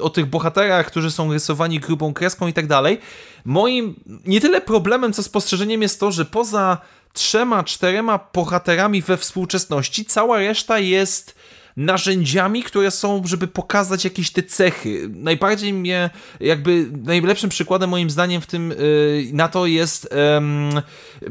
[0.00, 2.98] o tych bohaterach, którzy są rysowani grubą kreską i tak dalej,
[3.44, 3.94] moim
[4.26, 6.78] nie tyle problemem, co spostrzeżeniem jest to, że poza
[7.12, 11.34] trzema, czterema bohaterami we współczesności, cała reszta jest
[11.76, 15.10] narzędziami, które są, żeby pokazać jakieś te cechy.
[15.14, 16.10] Najbardziej mnie,
[16.40, 20.08] jakby najlepszym przykładem moim zdaniem w tym y, na to jest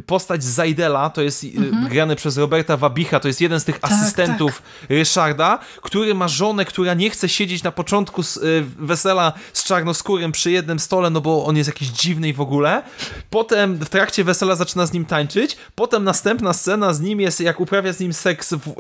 [0.05, 1.89] postać Zajdela, to jest y, mhm.
[1.89, 4.89] grany przez Roberta Wabicha, to jest jeden z tych tak, asystentów tak.
[4.89, 10.31] Ryszarda, który ma żonę, która nie chce siedzieć na początku z, y, wesela z czarnoskórym
[10.31, 12.83] przy jednym stole, no bo on jest jakiś dziwny i w ogóle.
[13.29, 17.59] Potem w trakcie wesela zaczyna z nim tańczyć, potem następna scena z nim jest, jak
[17.59, 18.75] uprawia z nim seks w,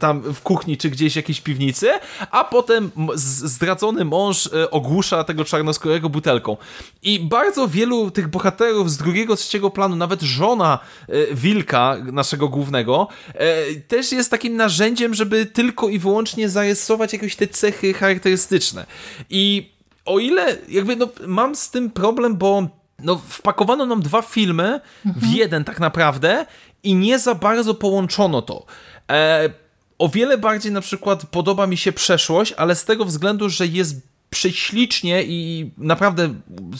[0.00, 1.88] tam w kuchni czy gdzieś jakiejś piwnicy,
[2.30, 6.56] a potem zdradzony mąż e, ogłusza tego czarnoskórego butelką.
[7.02, 10.78] I bardzo wielu tych bohaterów z drugiego, trzeciego planu, nawet żona
[11.08, 17.36] e, Wilka, naszego głównego, e, też jest takim narzędziem, żeby tylko i wyłącznie zarysować jakieś
[17.36, 18.86] te cechy charakterystyczne.
[19.30, 19.72] I
[20.04, 22.68] o ile jakby no, mam z tym problem, bo
[22.98, 25.26] no, wpakowano nam dwa filmy mhm.
[25.26, 26.46] w jeden tak naprawdę
[26.82, 28.66] i nie za bardzo połączono to.
[29.10, 29.50] E,
[29.98, 34.15] o wiele bardziej na przykład podoba mi się przeszłość, ale z tego względu, że jest
[34.36, 36.34] prześlicznie i naprawdę,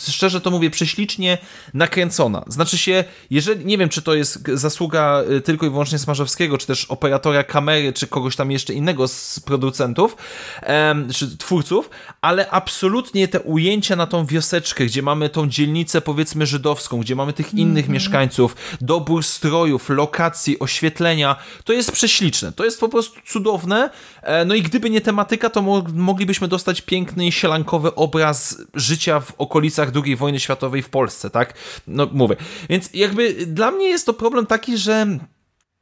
[0.08, 1.38] szczerze to mówię, prześlicznie
[1.74, 2.44] nakręcona.
[2.46, 6.66] Znaczy się, jeżeli, nie wiem, czy to jest zasługa y, tylko i wyłącznie Smarzowskiego, czy
[6.66, 10.16] też operatora kamery, czy kogoś tam jeszcze innego z producentów,
[10.62, 11.90] em, czy twórców,
[12.20, 17.32] ale absolutnie te ujęcia na tą wioseczkę, gdzie mamy tą dzielnicę, powiedzmy, żydowską, gdzie mamy
[17.32, 17.94] tych innych mm -hmm.
[17.94, 22.52] mieszkańców, dobór strojów, lokacji, oświetlenia, to jest prześliczne.
[22.52, 23.90] To jest po prostu cudowne.
[24.22, 29.32] E, no i gdyby nie tematyka, to mo moglibyśmy dostać piękny sielankowy obraz życia w
[29.38, 31.54] okolicach II wojny światowej w Polsce, tak?
[31.86, 32.36] No mówię.
[32.68, 35.06] Więc jakby dla mnie jest to problem taki, że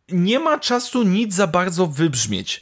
[0.08, 2.60] nie ma czasu nic za bardzo wybrzmieć.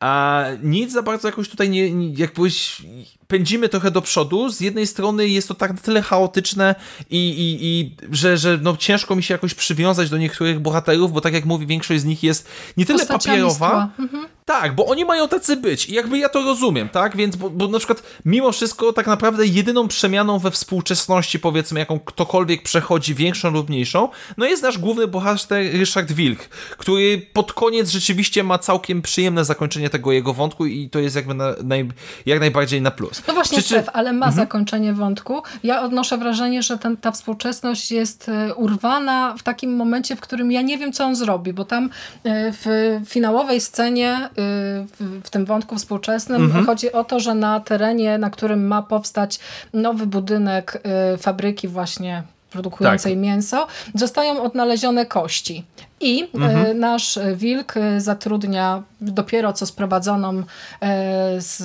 [0.00, 2.82] A nic za bardzo jakoś tutaj nie, nie jakbyś
[3.26, 4.48] pędzimy trochę do przodu.
[4.48, 6.74] Z jednej strony jest to tak na tyle chaotyczne
[7.10, 11.20] i, i, i że, że no ciężko mi się jakoś przywiązać do niektórych bohaterów, bo
[11.20, 13.90] tak jak mówi, większość z nich jest nie tyle papierowa.
[13.98, 14.37] Mhm.
[14.48, 17.16] Tak, bo oni mają tacy być i jakby ja to rozumiem, tak?
[17.16, 22.00] Więc, bo, bo na przykład mimo wszystko tak naprawdę jedyną przemianą we współczesności, powiedzmy, jaką
[22.00, 26.38] ktokolwiek przechodzi, większą lub mniejszą, no jest nasz główny bohater Ryszard Wilk,
[26.78, 31.34] który pod koniec rzeczywiście ma całkiem przyjemne zakończenie tego jego wątku i to jest jakby
[31.34, 31.88] na, naj,
[32.26, 33.22] jak najbardziej na plus.
[33.28, 34.34] No właśnie, czy, Stef, ale ma mhm.
[34.34, 35.42] zakończenie wątku.
[35.62, 40.52] Ja odnoszę wrażenie, że ten, ta współczesność jest e, urwana w takim momencie, w którym
[40.52, 41.90] ja nie wiem, co on zrobi, bo tam
[42.24, 42.66] e, w
[43.06, 46.66] finałowej scenie, w, w tym wątku współczesnym mhm.
[46.66, 49.40] chodzi o to, że na terenie, na którym ma powstać
[49.72, 50.82] nowy budynek
[51.18, 53.22] fabryki właśnie produkującej tak.
[53.22, 55.64] mięso, zostają odnalezione kości.
[56.00, 56.78] I e, mhm.
[56.78, 60.42] nasz wilk e, zatrudnia dopiero co sprowadzoną
[60.80, 61.62] e, z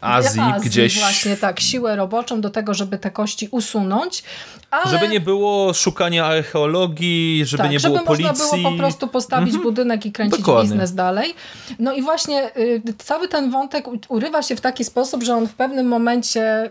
[0.00, 0.98] Azji, Azji gdzieś.
[0.98, 4.22] Właśnie tak, siłę roboczą do tego, żeby te kości usunąć.
[4.70, 4.90] Ale...
[4.90, 8.26] Żeby nie było szukania archeologii, żeby tak, nie było żeby policji.
[8.26, 9.62] żeby można było po prostu postawić mhm.
[9.62, 10.70] budynek i kręcić Dokładnie.
[10.70, 11.34] biznes dalej.
[11.78, 15.54] No i właśnie y, cały ten wątek urywa się w taki sposób, że on w
[15.54, 16.70] pewnym momencie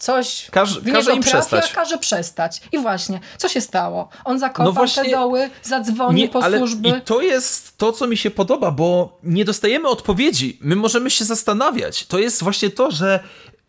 [0.00, 1.72] coś Każ, każe im trafia, przestać.
[1.72, 2.60] każe przestać.
[2.72, 4.08] I właśnie, co się stało?
[4.24, 6.88] On zakopał no właśnie, te doły, zadzwonił nie, po ale służby.
[6.88, 10.58] I to jest to, co mi się podoba, bo nie dostajemy odpowiedzi.
[10.60, 12.06] My możemy się zastanawiać.
[12.06, 13.20] To jest właśnie to, że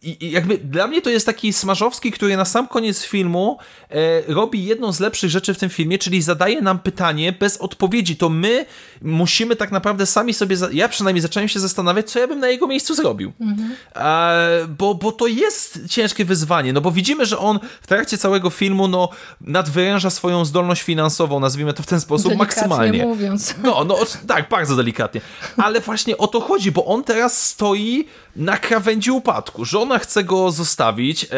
[0.04, 3.58] i jakby dla mnie to jest taki Smarzowski, który na sam koniec filmu
[3.89, 3.95] e,
[4.34, 8.16] robi jedną z lepszych rzeczy w tym filmie, czyli zadaje nam pytanie bez odpowiedzi.
[8.16, 8.66] To my
[9.02, 12.68] musimy tak naprawdę sami sobie, ja przynajmniej zacząłem się zastanawiać, co ja bym na jego
[12.68, 13.32] miejscu zrobił.
[13.41, 13.76] Mhm.
[13.95, 18.49] E, bo, bo to jest ciężkie wyzwanie, no bo widzimy, że on w trakcie całego
[18.49, 19.10] filmu no,
[19.41, 23.06] nadwyręża swoją zdolność finansową, nazwijmy to w ten sposób, delikatnie maksymalnie.
[23.06, 23.56] mówiąc.
[23.64, 23.97] No, no
[24.28, 25.22] tak, bardzo delikatnie.
[25.58, 30.23] Ale właśnie o to chodzi, bo on teraz stoi na krawędzi upadku, że ona chce
[30.23, 31.23] go zostawić.
[31.23, 31.29] E,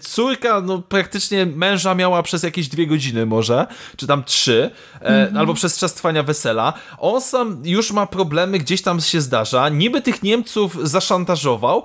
[0.00, 5.38] córka, no praktycznie męża miała przez jakieś dwie godziny może, czy tam trzy, mm -hmm.
[5.38, 6.72] albo przez czas trwania wesela.
[6.98, 9.68] On sam już ma problemy, gdzieś tam się zdarza.
[9.68, 11.84] Niby tych Niemców zaszantażował,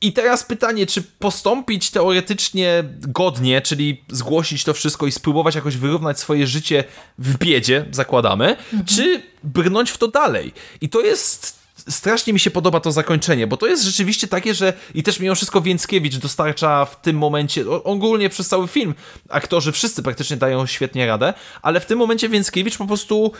[0.00, 6.20] i teraz pytanie, czy postąpić teoretycznie godnie, czyli zgłosić to wszystko i spróbować jakoś wyrównać
[6.20, 6.84] swoje życie
[7.18, 8.84] w biedzie, zakładamy, mhm.
[8.84, 10.52] czy brnąć w to dalej.
[10.80, 14.72] I to jest strasznie mi się podoba to zakończenie, bo to jest rzeczywiście takie, że
[14.94, 18.94] i też mimo wszystko Więckiewicz dostarcza w tym momencie, ogólnie przez cały film,
[19.28, 23.32] aktorzy wszyscy praktycznie dają świetnie radę, ale w tym momencie Więckiewicz po prostu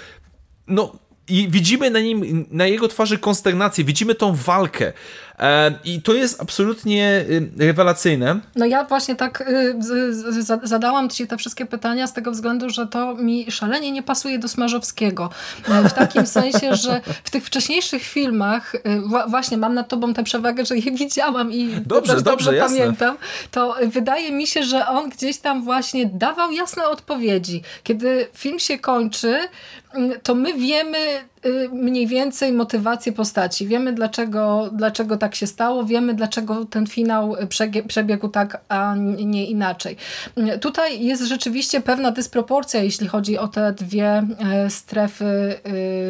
[0.66, 0.92] no
[1.28, 4.92] i widzimy na nim, na jego twarzy konsternację, widzimy tą walkę.
[5.38, 8.40] E, I to jest absolutnie y, rewelacyjne.
[8.56, 13.14] No ja właśnie tak y, zadałam Ci te wszystkie pytania z tego względu, że to
[13.14, 15.30] mi szalenie nie pasuje do Smarzowskiego.
[15.68, 18.80] E, w takim sensie, że w tych wcześniejszych filmach, y,
[19.28, 23.16] właśnie mam nad Tobą tę przewagę, że je widziałam i dobrze, dobrze, dobrze pamiętam,
[23.50, 27.62] to wydaje mi się, że on gdzieś tam właśnie dawał jasne odpowiedzi.
[27.82, 29.38] Kiedy film się kończy,
[30.22, 31.24] to my wiemy y,
[31.72, 33.66] mniej więcej motywację postaci.
[33.66, 37.36] Wiemy, dlaczego, dlaczego tak się stało, wiemy, dlaczego ten finał
[37.88, 39.96] przebiegł tak, a nie inaczej.
[40.60, 45.24] Tutaj jest rzeczywiście pewna dysproporcja, jeśli chodzi o te dwie e, strefy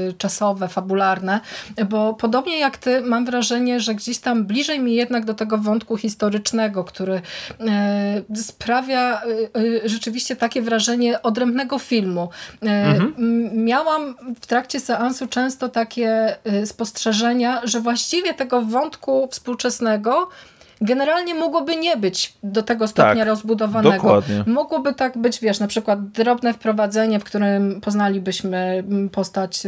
[0.09, 1.41] y, czasowe, fabularne,
[1.89, 5.97] bo podobnie jak ty, mam wrażenie, że gdzieś tam bliżej mi jednak do tego wątku
[5.97, 7.21] historycznego, który
[7.61, 12.29] e, sprawia e, rzeczywiście takie wrażenie odrębnego filmu.
[12.63, 13.15] Mhm.
[13.65, 20.29] Miałam w trakcie seansu często takie spostrzeżenia, że właściwie tego wątku współczesnego
[20.81, 23.97] generalnie mogłoby nie być do tego stopnia tak, rozbudowanego.
[23.97, 24.45] Dokładnie.
[24.47, 29.63] Mogłoby tak być, wiesz, na przykład drobne wprowadzenie, w którym poznalibyśmy postać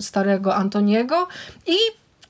[0.00, 1.28] starego Antoniego
[1.66, 1.76] i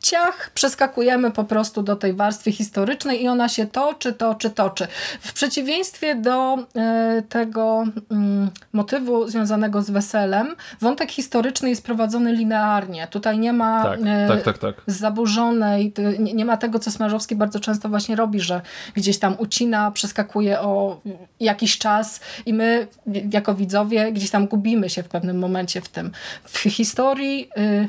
[0.07, 4.87] ciach, przeskakujemy po prostu do tej warstwy historycznej i ona się toczy, toczy, toczy.
[5.21, 13.07] W przeciwieństwie do e, tego mm, motywu związanego z weselem, wątek historyczny jest prowadzony linearnie.
[13.11, 14.75] Tutaj nie ma tak, e, tak, tak, tak.
[14.87, 18.61] zaburzonej, nie ma tego, co Smarzowski bardzo często właśnie robi, że
[18.95, 21.01] gdzieś tam ucina, przeskakuje o
[21.41, 22.87] jakiś czas i my
[23.33, 26.11] jako widzowie gdzieś tam gubimy się w pewnym momencie w tym.
[26.45, 27.89] W historii y,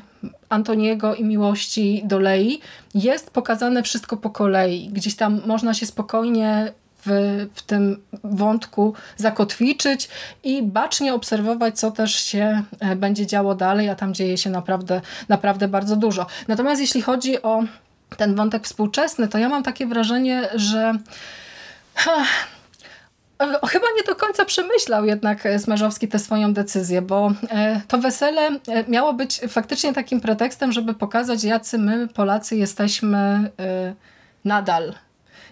[0.50, 2.60] Antoniego i miłości do Lei
[2.96, 4.90] jest pokazane wszystko po kolei.
[4.90, 6.72] Gdzieś tam można się spokojnie
[7.06, 10.10] w, w tym wątku zakotwiczyć
[10.44, 15.02] i bacznie obserwować, co też się e, będzie działo dalej, a tam dzieje się naprawdę,
[15.30, 16.26] naprawdę bardzo dużo.
[16.48, 17.64] Natomiast jeśli chodzi o
[18.18, 20.94] ten wątek współczesny, to ja mam takie wrażenie, że
[23.70, 28.42] Chyba nie do końca przemyślał jednak e, Smarzowski tę swoją decyzję, bo e, to wesele
[28.48, 33.52] e, miało być faktycznie takim pretekstem, żeby pokazać, jacy my, Polacy, jesteśmy
[34.46, 34.94] nadal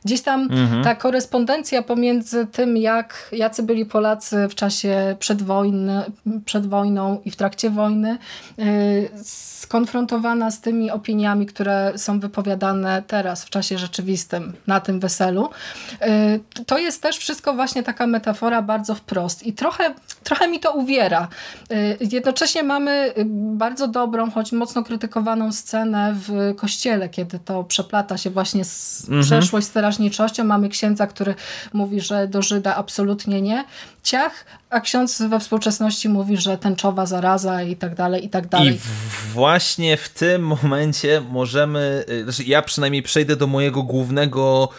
[0.06, 0.84] Gdzieś tam mhm.
[0.84, 6.04] ta korespondencja pomiędzy tym, jak, jacy byli Polacy w czasie przed, wojny,
[6.46, 8.18] przed wojną i w trakcie wojny,
[8.58, 8.66] yy,
[9.24, 15.50] skonfrontowana z tymi opiniami, które są wypowiadane teraz w czasie rzeczywistym na tym weselu.
[16.02, 19.94] Yy, to jest też wszystko właśnie taka metafora bardzo wprost i trochę,
[20.24, 21.28] trochę mi to uwiera.
[21.70, 23.14] Yy, jednocześnie mamy
[23.56, 29.24] bardzo dobrą, choć mocno krytykowaną scenę w kościele, kiedy to przeplata się właśnie z mhm.
[29.24, 30.44] przeszłość z strażniczością.
[30.44, 31.36] Mamy księdza, który
[31.74, 33.66] mówi, że do Żyda absolutnie nie.
[34.04, 38.74] Ciach, a ksiądz we współczesności mówi, że tęczowa zaraza i tak dalej, i tak dalej.
[38.74, 38.80] I
[39.34, 44.70] właśnie w tym momencie możemy, y, znaczy ja przynajmniej przejdę do mojego głównego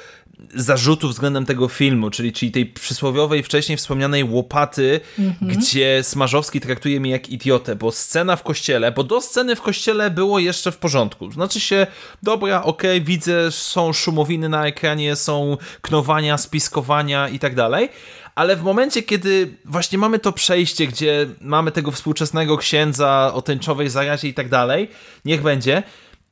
[0.55, 5.53] zarzutu względem tego filmu, czyli, czyli tej przysłowiowej, wcześniej wspomnianej łopaty, mhm.
[5.53, 10.11] gdzie Smarzowski traktuje mnie jak idiotę, bo scena w kościele, bo do sceny w kościele
[10.11, 11.31] było jeszcze w porządku.
[11.33, 11.87] Znaczy się,
[12.23, 17.89] dobra, okej, okay, widzę, są szumowiny na ekranie, są knowania, spiskowania i tak dalej,
[18.35, 23.91] ale w momencie, kiedy właśnie mamy to przejście, gdzie mamy tego współczesnego księdza o tęczowej
[23.91, 24.89] zarazie i tak dalej,
[25.25, 25.83] niech będzie,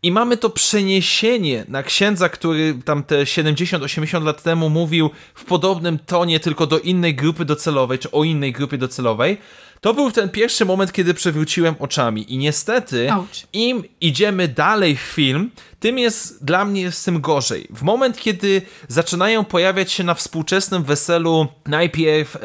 [0.05, 5.99] i mamy to przeniesienie na księdza, który tam te 70-80 lat temu mówił w podobnym
[5.99, 9.39] tonie, tylko do innej grupy docelowej, czy o innej grupie docelowej.
[9.81, 12.33] To był ten pierwszy moment, kiedy przewróciłem oczami.
[12.33, 13.29] I niestety, Ouch.
[13.53, 15.51] im idziemy dalej w film,
[15.81, 17.67] tym jest dla mnie z tym gorzej.
[17.71, 22.37] W moment, kiedy zaczynają pojawiać się na współczesnym weselu najpierw,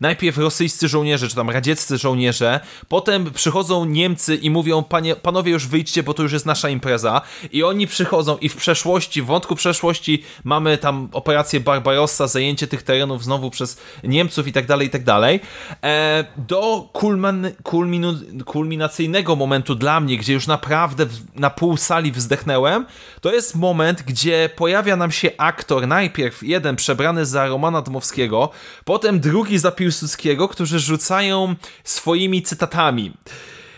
[0.00, 5.66] najpierw rosyjscy żołnierze, czy tam radzieccy żołnierze, potem przychodzą Niemcy i mówią, panie, panowie już
[5.66, 7.20] wyjdźcie, bo to już jest nasza impreza.
[7.52, 12.82] I oni przychodzą i w przeszłości, w wątku przeszłości mamy tam operację Barbarossa, zajęcie tych
[12.82, 15.40] terenów znowu przez Niemców i tak dalej, i tak dalej.
[15.84, 22.86] E, do kulmin, kulminu, kulminacyjnego momentu dla mnie, gdzie już naprawdę na pół sali wzdechnęłem,
[23.20, 28.50] to jest moment, gdzie pojawia nam się aktor, najpierw jeden przebrany za Romana Dmowskiego,
[28.84, 33.12] potem drugi za Piłsudskiego, którzy rzucają swoimi cytatami.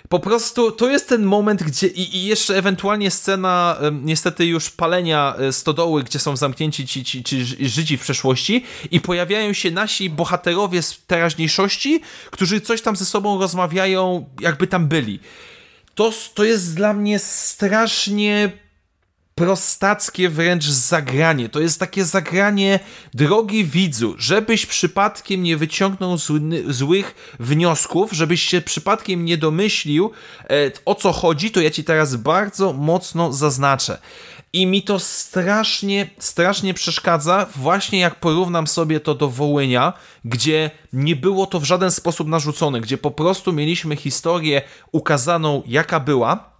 [0.08, 5.34] Po prostu to jest ten moment, gdzie i, i jeszcze ewentualnie scena niestety już palenia
[5.38, 10.10] e, stodoły, gdzie są zamknięci ci, ci, ci Żydzi w przeszłości i pojawiają się nasi
[10.10, 12.00] bohaterowie z teraźniejszości,
[12.30, 15.20] którzy coś tam ze sobą rozmawiają, jakby tam byli
[15.98, 18.52] to, to jest dla mnie strasznie
[19.38, 21.48] prostackie wręcz zagranie.
[21.48, 22.80] To jest takie zagranie,
[23.14, 30.10] drogi widzu, żebyś przypadkiem nie wyciągnął zły, złych wniosków, żebyś się przypadkiem nie domyślił
[30.44, 33.98] e, o co chodzi, to ja ci teraz bardzo mocno zaznaczę.
[34.52, 39.92] I mi to strasznie, strasznie przeszkadza, właśnie jak porównam sobie to do Wołynia,
[40.24, 44.62] gdzie nie było to w żaden sposób narzucone, gdzie po prostu mieliśmy historię
[44.92, 46.57] ukazaną jaka była,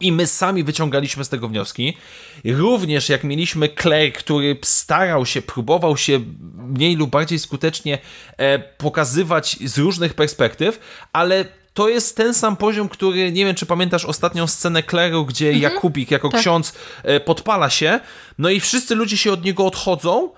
[0.00, 1.96] i my sami wyciągaliśmy z tego wnioski.
[2.44, 6.20] Również jak mieliśmy Claire, który starał się, próbował się
[6.54, 7.98] mniej lub bardziej skutecznie
[8.36, 10.80] e, pokazywać z różnych perspektyw,
[11.12, 15.46] ale to jest ten sam poziom, który, nie wiem, czy pamiętasz ostatnią scenę Kleru, gdzie
[15.46, 15.62] mhm.
[15.62, 16.40] Jakubik jako tak.
[16.40, 16.72] ksiądz
[17.02, 18.00] e, podpala się,
[18.38, 20.30] no i wszyscy ludzie się od niego odchodzą,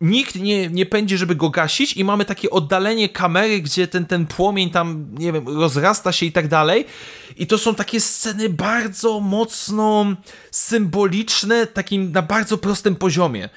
[0.00, 4.26] nikt nie, nie pędzi, żeby go gasić i mamy takie oddalenie kamery, gdzie ten, ten
[4.26, 6.84] płomień tam, nie wiem, rozrasta się i tak dalej.
[7.36, 10.06] I to są takie sceny bardzo mocno
[10.50, 13.48] symboliczne, takim na bardzo prostym poziomie.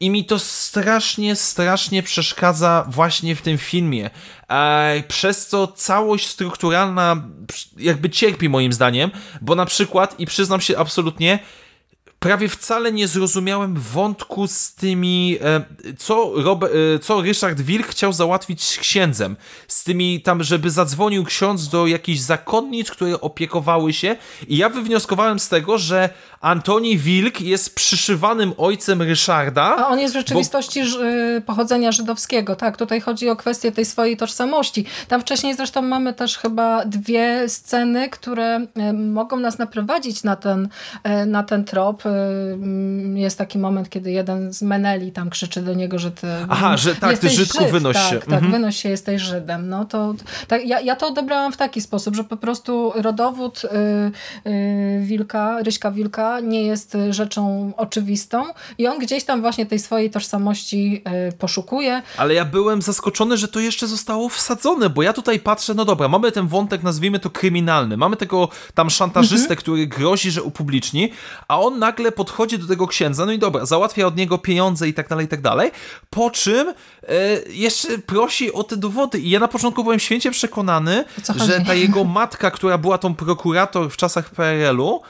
[0.00, 4.10] I mi to strasznie, strasznie przeszkadza właśnie w tym filmie.
[4.48, 7.28] E, przez co całość strukturalna
[7.76, 11.38] jakby cierpi moim zdaniem, bo na przykład, i przyznam się absolutnie,
[12.20, 15.64] prawie wcale nie zrozumiałem wątku z tymi, e,
[15.98, 19.36] co, Robert, e, co Ryszard Wilk chciał załatwić z księdzem.
[19.68, 24.16] Z tymi tam, żeby zadzwonił ksiądz do jakichś zakonnic, które opiekowały się.
[24.48, 26.10] I ja wywnioskowałem z tego, że
[26.40, 29.62] Antoni Wilk jest przyszywanym ojcem Ryszarda.
[29.62, 31.04] A on jest w rzeczywistości bo...
[31.04, 32.76] Y, pochodzenia żydowskiego, tak.
[32.76, 34.84] Tutaj chodzi o kwestię tej swojej tożsamości.
[35.08, 40.68] Tam wcześniej zresztą mamy też chyba dwie sceny, które y, mogą nas naprowadzić na ten,
[41.22, 42.02] y, na ten trop.
[42.06, 46.76] Mm, jest taki moment, kiedy jeden z Meneli tam krzyczy do niego, że ty Aha,
[46.76, 48.18] że tak, ty Żydku Żyd, wynoś tak, się.
[48.18, 48.52] Tak, mhm.
[48.52, 49.68] wynoś się, jesteś Żydem.
[49.68, 50.14] No to,
[50.48, 55.62] tak, ja, ja to odebrałam w taki sposób, że po prostu rodowód y, y, Wilka,
[55.62, 58.44] Ryśka Wilka nie jest rzeczą oczywistą
[58.78, 62.02] i on gdzieś tam właśnie tej swojej tożsamości e, poszukuje.
[62.16, 66.08] Ale ja byłem zaskoczony, że to jeszcze zostało wsadzone, bo ja tutaj patrzę, no dobra,
[66.08, 69.56] mamy ten wątek, nazwijmy to kryminalny, mamy tego tam szantażystę, mhm.
[69.56, 71.12] który grozi, że upubliczni,
[71.48, 74.94] a on nagle podchodzi do tego księdza, no i dobra, załatwia od niego pieniądze i
[74.94, 75.70] tak dalej, i tak dalej,
[76.10, 76.74] po czym e,
[77.48, 81.04] jeszcze prosi o te dowody i ja na początku byłem święcie przekonany,
[81.46, 85.02] że ta jego matka, która była tą prokurator w czasach PRL-u,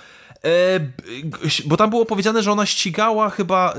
[1.67, 3.77] bo tam było powiedziane, że ona ścigała chyba e,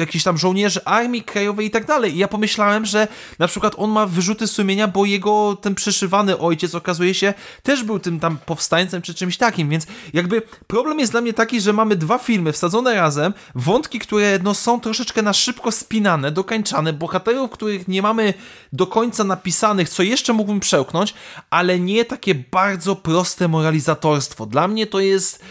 [0.00, 2.14] jakichś tam żołnierzy Armii Krajowej i tak dalej.
[2.14, 6.74] I ja pomyślałem, że na przykład on ma wyrzuty sumienia, bo jego ten przyszywany ojciec
[6.74, 11.20] okazuje się też był tym tam powstańcem czy czymś takim, więc jakby problem jest dla
[11.20, 15.72] mnie taki, że mamy dwa filmy wsadzone razem, wątki, które no są troszeczkę na szybko
[15.72, 18.34] spinane, dokańczane, bohaterów, których nie mamy
[18.72, 21.14] do końca napisanych, co jeszcze mógłbym przełknąć,
[21.50, 24.46] ale nie takie bardzo proste moralizatorstwo.
[24.46, 25.44] Dla mnie to jest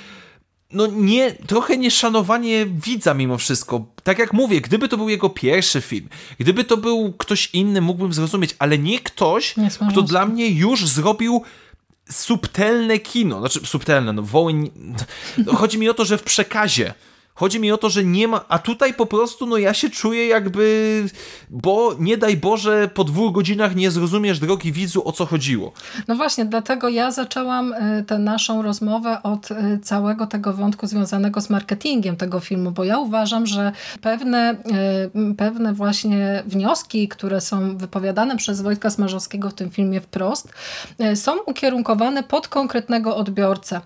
[0.74, 3.86] no nie, trochę nieszanowanie widza mimo wszystko.
[4.04, 6.10] Tak jak mówię, gdyby to był jego pierwszy film,
[6.40, 10.88] gdyby to był ktoś inny, mógłbym zrozumieć, ale nie ktoś, nie kto dla mnie już
[10.88, 11.44] zrobił
[12.12, 13.40] subtelne kino.
[13.40, 14.72] Znaczy, subtelne, no wołyń...
[15.56, 16.94] Chodzi mi o to, że w przekazie
[17.40, 20.28] Chodzi mi o to, że nie ma, a tutaj po prostu no ja się czuję
[20.28, 21.06] jakby,
[21.50, 25.72] bo nie daj Boże po dwóch godzinach nie zrozumiesz drogi widzu o co chodziło.
[26.08, 31.42] No właśnie, dlatego ja zaczęłam e, tę naszą rozmowę od e, całego tego wątku związanego
[31.42, 33.72] z marketingiem tego filmu, bo ja uważam, że
[34.02, 34.56] pewne,
[35.16, 40.54] e, pewne właśnie wnioski, które są wypowiadane przez Wojtka Smarzowskiego w tym filmie wprost,
[41.16, 43.82] są ukierunkowane pod konkretnego odbiorcę.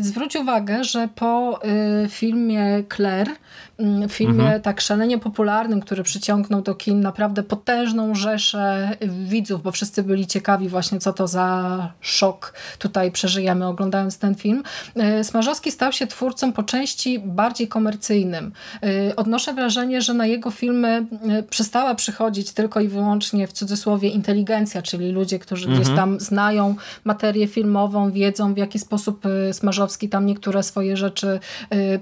[0.00, 1.60] Zwróć uwagę, że po
[2.08, 3.36] filmie Claire
[3.78, 4.62] Mm, filmie mhm.
[4.62, 8.96] tak szalenie popularnym, który przyciągnął do kin naprawdę potężną rzeszę
[9.26, 14.62] widzów, bo wszyscy byli ciekawi właśnie co to za szok tutaj przeżyjemy oglądając ten film.
[14.96, 18.52] E, Smarzowski stał się twórcą po części bardziej komercyjnym.
[18.82, 24.08] E, odnoszę wrażenie, że na jego filmy e, przestała przychodzić tylko i wyłącznie w cudzysłowie
[24.08, 25.82] inteligencja, czyli ludzie, którzy mhm.
[25.82, 31.40] gdzieś tam znają materię filmową, wiedzą w jaki sposób Smarzowski tam niektóre swoje rzeczy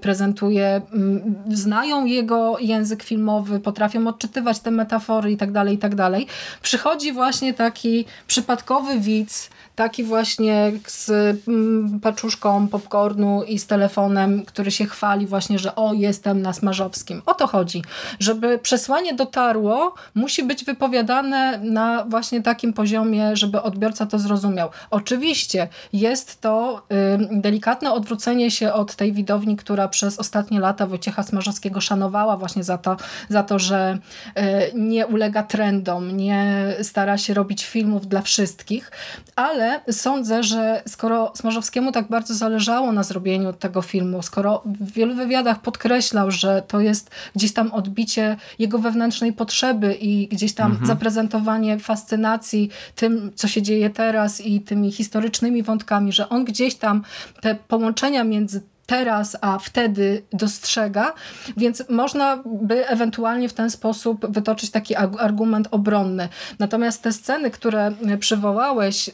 [0.00, 0.82] prezentuje
[1.62, 6.26] znają jego język filmowy, potrafią odczytywać te metafory i tak dalej, i tak dalej.
[6.62, 11.10] Przychodzi właśnie taki przypadkowy widz, taki właśnie z
[11.48, 17.22] mm, paczuszką popcornu i z telefonem, który się chwali właśnie, że o, jestem na Smarzowskim.
[17.26, 17.82] O to chodzi.
[18.18, 24.68] Żeby przesłanie dotarło, musi być wypowiadane na właśnie takim poziomie, żeby odbiorca to zrozumiał.
[24.90, 26.82] Oczywiście jest to
[27.30, 32.78] delikatne odwrócenie się od tej widowni, która przez ostatnie lata Wojciecha Smarzowskiego szanowała właśnie za
[32.78, 32.96] to,
[33.28, 33.98] za to że
[34.38, 34.42] y,
[34.74, 38.90] nie ulega trendom, nie stara się robić filmów dla wszystkich,
[39.36, 45.14] ale sądzę, że skoro Smarzowskiemu tak bardzo zależało na zrobieniu tego filmu, skoro w wielu
[45.14, 50.86] wywiadach podkreślał, że to jest gdzieś tam odbicie jego wewnętrznej potrzeby i gdzieś tam mhm.
[50.86, 57.02] zaprezentowanie fascynacji tym, co się dzieje teraz i tymi historycznymi wątkami, że on gdzieś tam
[57.40, 61.14] te połączenia między teraz, a wtedy dostrzega,
[61.56, 66.28] więc można by ewentualnie w ten sposób wytoczyć taki argument obronny.
[66.58, 69.12] Natomiast te sceny, które przywołałeś, y,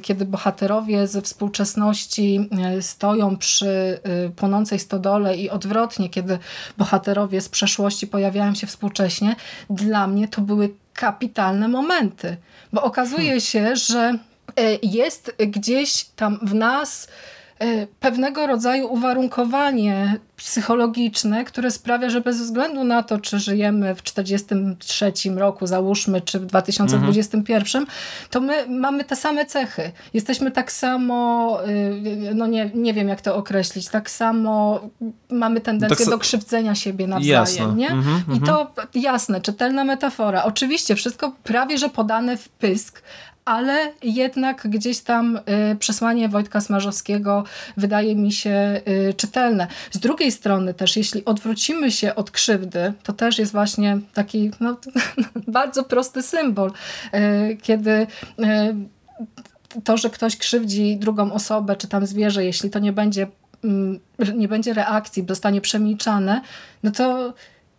[0.00, 2.48] kiedy bohaterowie ze współczesności
[2.78, 6.38] y, stoją przy y, płonącej stodole i odwrotnie, kiedy
[6.78, 9.36] bohaterowie z przeszłości pojawiają się współcześnie,
[9.70, 12.36] dla mnie to były kapitalne momenty,
[12.72, 13.40] bo okazuje hmm.
[13.40, 14.18] się, że
[14.82, 17.08] jest gdzieś tam w nas
[18.00, 25.30] pewnego rodzaju uwarunkowanie psychologiczne, które sprawia, że bez względu na to, czy żyjemy w 1943
[25.30, 27.98] roku, załóżmy, czy w 2021, mhm.
[28.30, 29.92] to my mamy te same cechy.
[30.14, 34.80] Jesteśmy tak samo, y, no nie, nie wiem jak to określić, tak samo
[35.30, 37.40] mamy tendencję tak do krzywdzenia siebie nawzajem.
[37.40, 37.74] Jasne.
[37.74, 37.90] Nie?
[37.90, 38.88] Mhm, I to mhm.
[38.94, 40.44] jasne, czytelna metafora.
[40.44, 43.02] Oczywiście wszystko prawie, że podane w pysk,
[43.46, 47.44] ale jednak gdzieś tam y, przesłanie Wojtka Smarzowskiego
[47.76, 48.80] wydaje mi się
[49.10, 49.66] y, czytelne.
[49.90, 54.76] Z drugiej strony też, jeśli odwrócimy się od krzywdy, to też jest właśnie taki no,
[55.48, 56.72] bardzo prosty symbol,
[57.14, 58.06] y, kiedy
[59.84, 63.26] to, że ktoś krzywdzi drugą osobę, czy tam zwierzę, jeśli to nie będzie,
[63.64, 64.00] mm,
[64.36, 66.40] nie będzie reakcji, zostanie przemilczane,
[66.82, 67.34] no to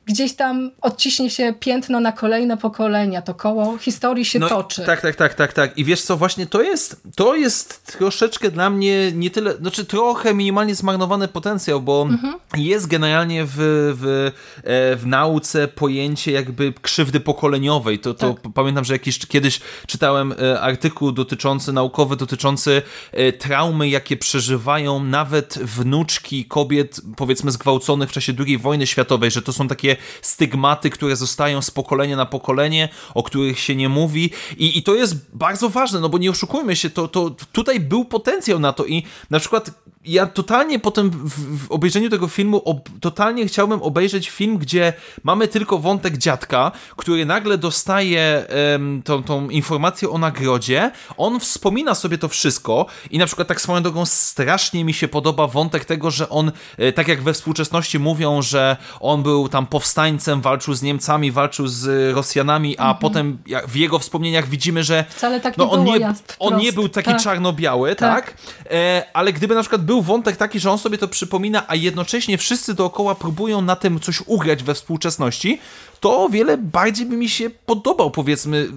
[0.08, 4.84] gdzieś tam odciśnie się piętno na kolejne pokolenia, to koło historii się no, toczy.
[4.86, 5.78] Tak, tak, tak, tak, tak.
[5.78, 10.34] I wiesz co, właśnie to jest, to jest troszeczkę dla mnie nie tyle, znaczy trochę
[10.34, 12.34] minimalnie zmarnowany potencjał, bo mhm.
[12.58, 13.56] jest generalnie w,
[14.00, 14.32] w,
[14.64, 18.00] e, w nauce pojęcie jakby krzywdy pokoleniowej.
[18.00, 18.54] To, to tak.
[18.54, 22.82] pamiętam, że jakiś kiedyś czytałem e, artykuł dotyczący, naukowy, dotyczący
[23.12, 29.42] e, traumy, jakie przeżywają nawet wnuczki kobiet, powiedzmy, zgwałconych w czasie II wojny światowej, że
[29.42, 34.32] to są takie stygmaty, które zostają z pokolenia na pokolenie, o których się nie mówi.
[34.58, 38.06] I, i to jest bardzo ważne, no bo nie oszukujmy się, to, to tutaj był
[38.06, 39.72] potencjał na to i na przykład
[40.08, 44.94] ja totalnie potem w, w obejrzeniu tego filmu ob, totalnie chciałbym obejrzeć film, gdzie
[45.24, 51.96] mamy tylko wątek dziadka, który nagle dostaje um, tą, tą informację o nagrodzie, on wspomina
[51.96, 56.12] sobie to wszystko i na przykład tak swoją drogą strasznie mi się podoba wątek tego,
[56.12, 60.82] że on, e, tak jak we współczesności mówią, że on był tam powstańcem, walczył z
[60.82, 62.98] Niemcami, walczył z Rosjanami, a mhm.
[62.98, 63.38] potem
[63.68, 67.22] w jego wspomnieniach widzimy, że Wcale tak no, on, nie, on nie był taki tak.
[67.22, 68.26] czarno-biały, tak?
[68.26, 68.38] tak?
[68.72, 72.38] E, ale gdyby na przykład był wątek taki, że on sobie to przypomina, a jednocześnie
[72.38, 75.60] wszyscy dookoła próbują na tym coś ugrać we współczesności,
[76.00, 78.70] to o wiele bardziej by mi się podobał, powiedzmy.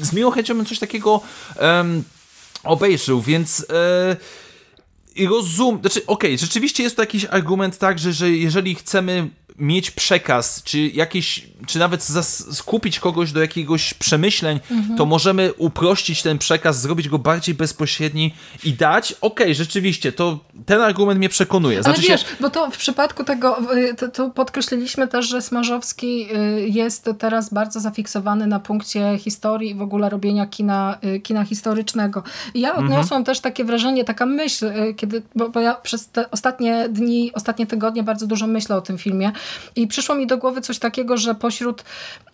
[0.00, 1.20] Z miłą chęcią bym coś takiego
[1.60, 2.04] um,
[2.64, 3.66] obejrzył, więc...
[3.70, 4.16] E,
[5.28, 9.90] rozum, znaczy okej, okay, rzeczywiście jest to jakiś argument tak, że, że jeżeli chcemy mieć
[9.90, 12.02] przekaz, czy jakieś, czy nawet
[12.52, 14.98] skupić kogoś do jakiegoś przemyśleń, mhm.
[14.98, 18.34] to możemy uprościć ten przekaz, zrobić go bardziej bezpośredni
[18.64, 19.12] i dać.
[19.12, 21.82] Okej, okay, rzeczywiście, to ten argument mnie przekonuje.
[21.82, 22.26] Znaczy Ale wiesz, się...
[22.40, 27.52] bo to w przypadku tego, y, to, to, podkreśliliśmy też, że Smarzowski y, jest teraz
[27.52, 32.22] bardzo zafiksowany na punkcie historii i w ogóle robienia kina, y, kina historycznego.
[32.54, 33.24] I ja odniosłam mhm.
[33.24, 38.02] też takie wrażenie, taka myśl, kiedy, bo, bo ja przez te ostatnie dni, ostatnie tygodnie
[38.02, 39.32] bardzo dużo myślę o tym filmie,
[39.76, 41.84] i przyszło mi do głowy coś takiego, że pośród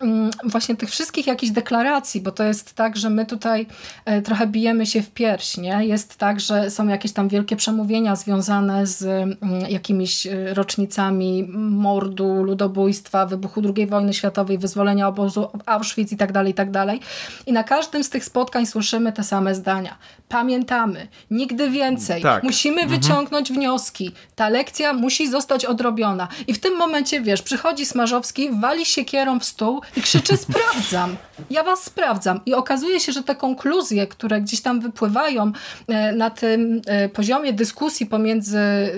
[0.00, 3.66] mm, właśnie tych wszystkich jakichś deklaracji, bo to jest tak, że my tutaj
[4.04, 5.86] e, trochę bijemy się w pierś, nie?
[5.86, 9.36] Jest tak, że są jakieś tam wielkie przemówienia związane z mm,
[9.68, 16.50] jakimiś e, rocznicami mordu, ludobójstwa, wybuchu II wojny światowej, wyzwolenia obozu Auschwitz i tak dalej,
[16.50, 17.00] i tak dalej.
[17.46, 19.98] I na każdym z tych spotkań słyszymy te same zdania.
[20.30, 22.22] Pamiętamy, nigdy więcej.
[22.22, 22.42] Tak.
[22.42, 23.00] Musimy mhm.
[23.00, 24.12] wyciągnąć wnioski.
[24.34, 26.28] Ta lekcja musi zostać odrobiona.
[26.46, 31.16] I w tym momencie wiesz, przychodzi Smarzowski, wali się kierą w stół i krzyczy sprawdzam,
[31.50, 32.40] ja was sprawdzam.
[32.46, 35.52] I okazuje się, że te konkluzje, które gdzieś tam wypływają
[35.88, 38.90] e, na tym e, poziomie dyskusji pomiędzy e,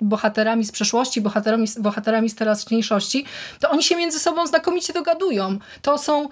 [0.00, 3.24] bohaterami z przeszłości, bohaterami, bohaterami z teraźniejszości,
[3.60, 5.58] to oni się między sobą znakomicie dogadują.
[5.82, 6.28] To są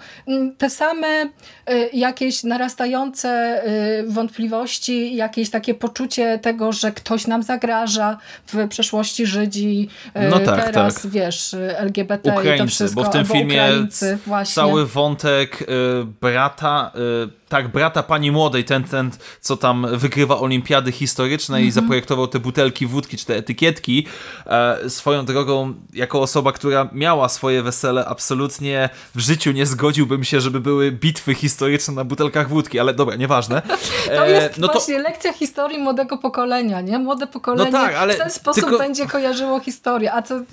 [0.57, 1.07] te same
[1.93, 3.61] jakieś narastające
[4.07, 9.89] wątpliwości, jakieś takie poczucie tego, że ktoś nam zagraża w przeszłości Żydzi,
[10.29, 11.11] no tak, teraz, tak.
[11.11, 13.03] wiesz, LGBT Ukraińcy, i to wszystko.
[13.03, 13.69] bo w tym filmie
[14.45, 15.65] cały wątek y,
[16.21, 16.91] brata
[17.27, 21.65] y, tak, brata pani młodej, ten, ten, co tam wygrywa olimpiady historyczne mm -hmm.
[21.65, 21.83] i mhm.
[21.83, 24.07] zaprojektował te butelki wódki, czy te etykietki,
[24.45, 30.41] e, swoją drogą, jako osoba, która miała swoje wesele, absolutnie w życiu nie zgodziłbym się,
[30.41, 33.61] żeby były bitwy historyczne na butelkach wódki, ale dobra, nieważne.
[34.09, 35.01] E, to jest no właśnie to...
[35.01, 36.99] lekcja historii młodego pokolenia, nie?
[36.99, 38.77] Młode pokolenie no tak, ale w ten sposób tylko...
[38.77, 40.43] będzie kojarzyło historię, a to e,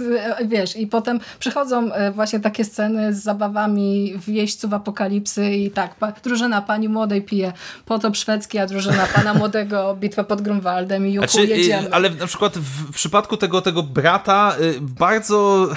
[0.44, 6.62] wiesz, i potem przychodzą e, właśnie takie sceny z zabawami wieźców apokalipsy i tak, drużyna
[6.62, 7.52] pani młodej pije
[7.84, 11.88] potop szwedzki, a drużyna pana młodego bitwę pod Grunwaldem i juchu, znaczy, jedziemy.
[11.90, 15.68] Ale na przykład w przypadku tego, tego brata y, bardzo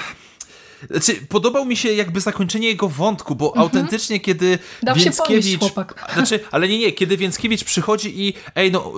[0.90, 5.44] Znaczy, podobał mi się jakby zakończenie jego wątku, bo autentycznie, kiedy Dał się Więckiewicz...
[5.44, 6.10] ponieść chłopak.
[6.14, 8.92] Znaczy, ale nie, nie, kiedy Więckiewicz przychodzi i ej, no,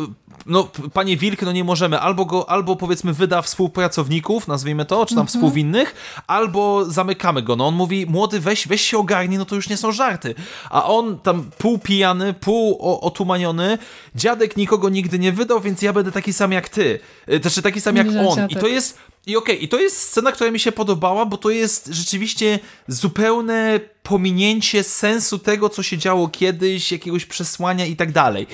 [0.46, 5.14] no panie Wilk, no nie możemy, albo go, albo powiedzmy wyda współpracowników, nazwijmy to, czy
[5.14, 5.94] tam współwinnych,
[6.26, 7.56] albo zamykamy go.
[7.56, 10.34] No on mówi, młody, weź, weź się ogarnij, no to już nie są żarty.
[10.70, 13.78] A on tam pół pijany, pół otumaniony,
[14.14, 16.98] dziadek nikogo nigdy nie wydał, więc ja będę taki sam jak ty.
[17.28, 18.48] Y, Znaczy taki sam jak on.
[18.48, 21.50] I to jest i okej, i to jest scena, która mi się podobała, bo to
[21.50, 28.46] jest rzeczywiście zupełne pominięcie sensu tego, co się działo kiedyś, jakiegoś przesłania i tak dalej.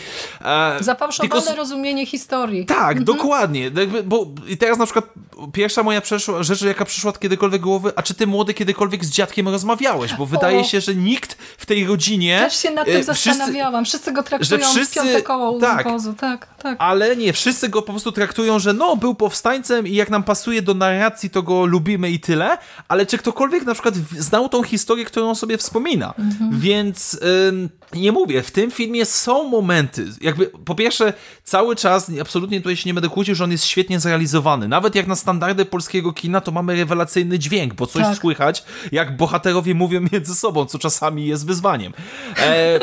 [0.44, 2.66] E, Zafałszowane tylko rozumienie historii.
[2.66, 3.62] tak, dokładnie.
[3.62, 5.04] Jakby, bo i teraz na przykład
[5.52, 9.48] pierwsza moja przeszła, rzecz, jaka przyszła kiedykolwiek głowy, a czy ty młody kiedykolwiek z dziadkiem
[9.48, 10.14] rozmawiałeś?
[10.14, 10.64] Bo wydaje O.
[10.64, 12.38] się, że nikt w tej rodzinie...
[12.38, 13.84] Też się nad e, tym wszyscy- zastanawiałam.
[13.84, 15.88] Wszyscy go traktują że wszyscy- piąte koło tak.
[15.88, 16.14] wozu.
[16.14, 16.76] Tak, tak.
[16.78, 20.62] Ale nie, wszyscy go po prostu traktują, że no, był powstańcem i jak nam pasuje
[20.62, 22.58] do narracji, to go lubimy i tyle,
[22.88, 26.14] ale czy ktokolwiek na przykład znał tą historię, którą sobie wspomina?
[26.52, 31.12] Więc ym, nie mówię, w tym filmie są momenty, jakby po pierwsze
[31.44, 34.68] cały czas, absolutnie tutaj się nie będę kłócił, że on jest świetnie zrealizowany.
[34.68, 38.18] Nawet jak na standardy polskiego kina, to mamy rewelacyjny dźwięk, bo coś Tak.
[38.18, 41.92] słychać, jak bohaterowie mówią między sobą, co czasami jest wyzwaniem.
[42.38, 42.80] E,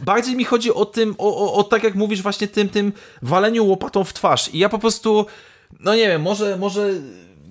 [0.00, 2.92] Bardziej mi chodzi o tym, o, o, o tak jak mówisz, właśnie tym, tym
[3.22, 4.50] waleniu łopatą w twarz.
[4.54, 5.26] I ja po prostu,
[5.80, 6.90] no nie wiem, może, może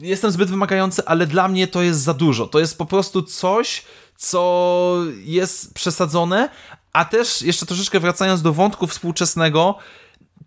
[0.01, 2.47] jestem zbyt wymagający, ale dla mnie to jest za dużo.
[2.47, 3.83] To jest po prostu coś,
[4.17, 6.49] co jest przesadzone,
[6.93, 9.75] a też jeszcze troszeczkę wracając do wątku współczesnego,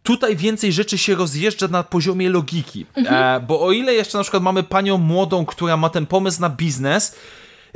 [0.03, 2.86] tutaj więcej rzeczy się rozjeżdża na poziomie logiki.
[2.97, 6.51] E, bo o ile jeszcze na przykład mamy panią młodą, która ma ten pomysł na
[6.51, 7.15] biznes,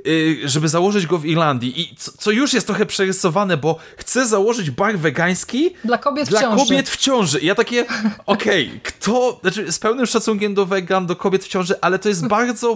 [0.07, 4.71] y, żeby założyć go w Irlandii i co, już jest trochę przerysowane, bo chce założyć
[4.71, 6.65] bar wegański Dla kobiet dla w ciąży.
[6.65, 7.39] kobiet w ciąży.
[7.39, 7.85] I ja takie,
[8.27, 12.27] okej, kto, znaczy z pełnym szacunkiem do wegan, do kobiet w ciąży, ale to jest
[12.27, 12.75] bardzo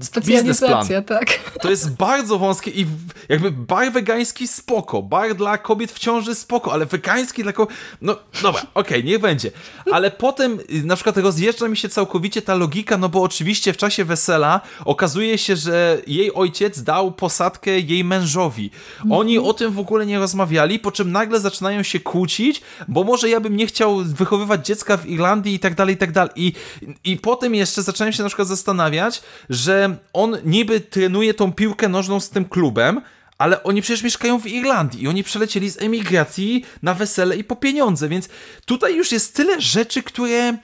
[0.00, 0.22] biznesplan.
[0.22, 1.26] Specjalizacja, tak.
[1.60, 2.86] To jest bardzo wąskie i
[3.28, 7.76] jakby bar wegański spoko, bar dla kobiet w ciąży spoko, ale wegański dla kobiet...
[8.00, 9.50] No dobra, okej, niech będzie.
[9.92, 13.76] Ale potem y, na przykład rozjeżdża mi się całkowicie ta logika, no bo oczywiście w
[13.76, 18.70] czasie wesela okazuje się, że jej ojciec dał posadkę jej mężowi.
[19.10, 23.28] Oni o tym w ogóle nie rozmawiali, po czym nagle zaczynają się kłócić, bo może
[23.28, 26.32] ja bym nie chciał wychowywać dziecka w Irlandii i tak dalej, i tak dalej.
[26.36, 26.52] I,
[27.04, 32.20] i potem jeszcze zacząłem się na przykład zastanawiać, że on niby trenuje tą piłkę nożną
[32.20, 33.00] z tym klubem,
[33.38, 37.56] ale oni przecież mieszkają w Irlandii i oni przelecieli z emigracji na wesele i po
[37.56, 38.28] pieniądze, więc
[38.66, 40.56] tutaj już jest tyle rzeczy, które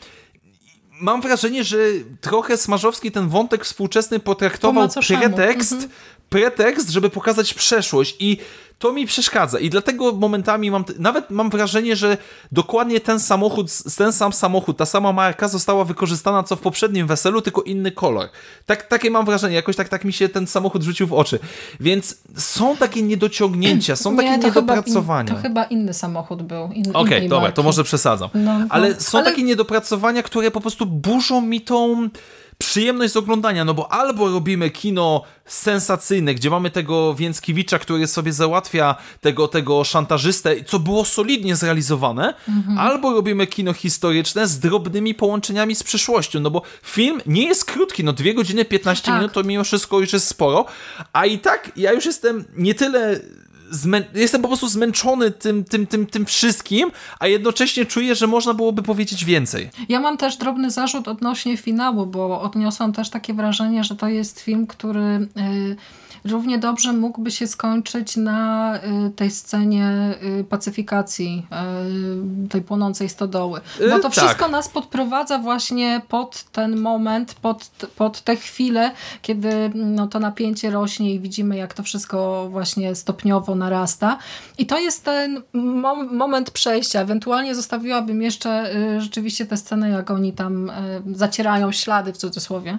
[1.00, 1.78] mam wrażenie, że
[2.20, 4.88] trochę Smarzowski ten wątek współczesny Po potraktował
[5.36, 5.90] pretekst, Mhm.
[6.28, 8.38] pretekst, żeby pokazać przeszłość i
[8.80, 12.16] to mi przeszkadza i dlatego momentami mam, nawet mam wrażenie, że
[12.52, 13.66] dokładnie ten samochód,
[13.96, 18.28] ten sam samochód, ta sama marka została wykorzystana co w poprzednim weselu, tylko inny kolor.
[18.66, 21.38] Tak, takie mam wrażenie, jakoś tak, tak mi się ten samochód rzucił w oczy.
[21.80, 25.34] Więc są takie niedociągnięcia, są takie Nie, to chyba, niedopracowania.
[25.34, 26.70] to chyba inny samochód był.
[26.72, 27.56] In, Okej, innej dobra, marki.
[27.56, 28.28] to może przesadzam.
[28.34, 28.66] No, no.
[28.68, 32.08] ale są Ale- takie niedopracowania, które po prostu burzą mi tą
[32.64, 38.32] przyjemność z oglądania, no bo albo robimy kino sensacyjne, gdzie mamy tego Więckiewicza, który sobie
[38.32, 42.78] załatwia tego, tego szantażystę, co było solidnie zrealizowane, Mhm.
[42.78, 48.04] albo robimy kino historyczne z drobnymi połączeniami z przyszłością, no bo film nie jest krótki,
[48.04, 49.14] no 2 godziny 15 Tak.
[49.20, 50.64] minut to mimo wszystko już jest sporo,
[51.12, 53.20] a i tak ja już jestem nie tyle
[54.14, 58.82] jestem po prostu zmęczony tym, tym, tym, tym wszystkim, a jednocześnie czuję, że można byłoby
[58.82, 59.70] powiedzieć więcej.
[59.88, 64.40] Ja mam też drobny zarzut odnośnie finału, bo odniosłam też takie wrażenie, że to jest
[64.40, 65.76] film, który y,
[66.24, 71.46] równie dobrze mógłby się skończyć na y, tej scenie y, pacyfikacji
[72.44, 73.60] y, tej płonącej stodoły.
[73.90, 74.12] Bo to tak.
[74.12, 78.90] wszystko nas podprowadza właśnie pod ten moment, pod, pod tę chwilę,
[79.22, 84.18] kiedy no, to napięcie rośnie i widzimy, jak to wszystko właśnie stopniowo narasta.
[84.58, 87.00] I to jest ten mom moment przejścia.
[87.00, 90.72] Ewentualnie zostawiłabym jeszcze rzeczywiście tę scenę, jak oni tam
[91.12, 92.78] zacierają ślady w cudzysłowie,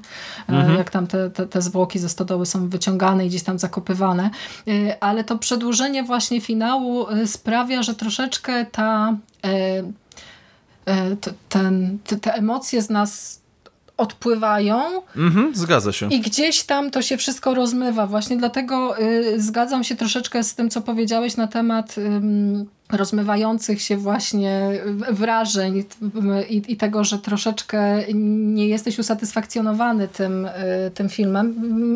[0.50, 4.30] y, jak tam te, te, te zwłoki ze stodoły są wyciągane i gdzieś tam zakopywane.
[4.68, 9.84] Y, ale to przedłużenie właśnie finału y, sprawia, że troszeczkę ta y,
[11.50, 13.42] ten, te, emocje z nas
[13.98, 14.82] odpływają
[15.16, 16.10] Mhm, zgadza się.
[16.10, 18.08] i gdzieś tam to się wszystko rozmywa.
[18.08, 23.98] Właśnie dlatego y, zgadzam się troszeczkę z tym, co powiedziałeś na temat ym, rozmywających się
[23.98, 24.72] właśnie
[25.12, 25.84] wrażeń
[26.50, 31.56] i, i, tego, że troszeczkę nie jesteś usatysfakcjonowany tym, y, tym filmem.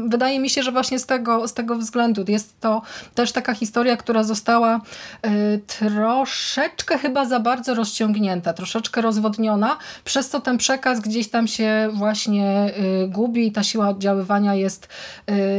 [0.09, 2.81] Wydaje mi się, że właśnie z tego, z tego względu jest to
[3.15, 4.81] też taka historia, która została
[5.26, 11.89] y, troszeczkę chyba za bardzo rozciągnięta, troszeczkę rozwodniona, przez co ten przekaz gdzieś tam się
[11.93, 12.73] właśnie
[13.03, 14.88] y, gubi i ta siła oddziaływania jest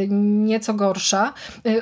[0.08, 1.32] nieco gorsza.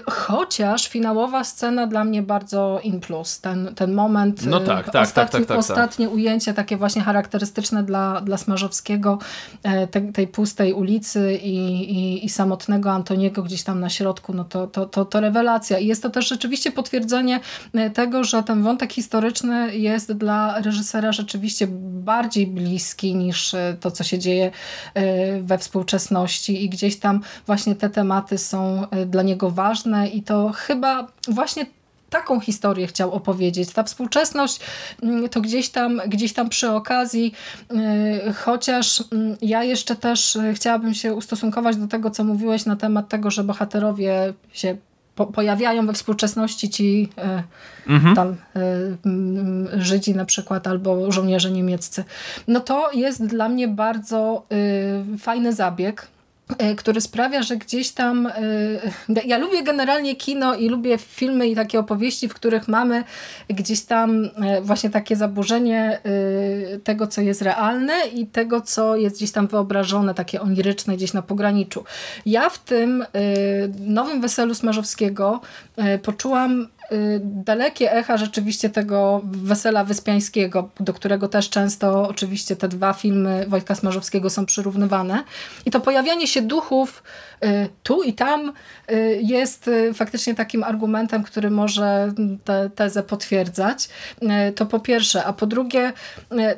[0.06, 4.46] Chociaż finałowa scena dla mnie bardzo in plus ten, ten moment.
[4.46, 9.18] No tak, tak, ostatni, tak, tak, tak, Ostatnie ujęcie, takie właśnie charakterystyczne dla, dla Smarzowskiego,
[9.62, 11.56] e, te, tej pustej ulicy i,
[11.96, 15.78] i, i, samotnego Antoniego gdzieś tam na środku, no to, to, to, to rewelacja.
[15.78, 17.40] I jest to też rzeczywiście potwierdzenie
[17.74, 23.90] e, tego, że ten wątek historyczny jest dla reżysera rzeczywiście bardziej bliski niż e, to,
[23.90, 24.50] co się dzieje
[25.42, 31.06] we współczesności i gdzieś tam właśnie te tematy są dla niego ważne i to chyba
[31.28, 31.66] właśnie
[32.14, 33.72] taką historię chciał opowiedzieć.
[33.72, 34.60] Ta współczesność
[35.02, 37.34] mm, to gdzieś tam, gdzieś tam przy okazji,
[38.28, 42.76] y, chociaż mm, ja jeszcze też y, chciałabym się ustosunkować do tego, co mówiłeś na
[42.76, 44.76] temat tego, że bohaterowie się
[45.14, 47.08] po pojawiają we współczesności ci
[47.86, 48.16] y, mhm.
[48.16, 48.36] tam
[49.04, 52.04] mm, Żydzi na przykład albo żołnierze niemieccy.
[52.48, 54.46] No to jest dla mnie bardzo
[55.18, 56.08] fajny zabieg,
[56.76, 58.26] który sprawia, że gdzieś tam.
[58.26, 58.32] E,
[59.24, 63.04] ja lubię generalnie kino i lubię filmy i takie opowieści, w których mamy
[63.48, 66.00] gdzieś tam e, właśnie takie zaburzenie
[66.84, 71.22] tego, co jest realne i tego, co jest gdzieś tam wyobrażone, takie oniryczne, gdzieś na
[71.22, 71.84] pograniczu.
[72.26, 73.04] Ja w tym
[73.80, 75.40] nowym weselu Smarzowskiego
[76.02, 76.68] poczułam
[77.20, 83.74] dalekie echa rzeczywiście tego Wesela Wyspiańskiego, do którego też często oczywiście te dwa filmy Wojtka
[83.74, 85.24] Smarzowskiego są przyrównywane.
[85.66, 87.02] I to pojawianie się duchów
[87.44, 88.52] y, tu i tam
[88.90, 92.12] y, jest faktycznie takim argumentem, który może
[92.44, 93.88] tę tezę potwierdzać.
[94.54, 95.24] To po pierwsze.
[95.24, 95.92] A po drugie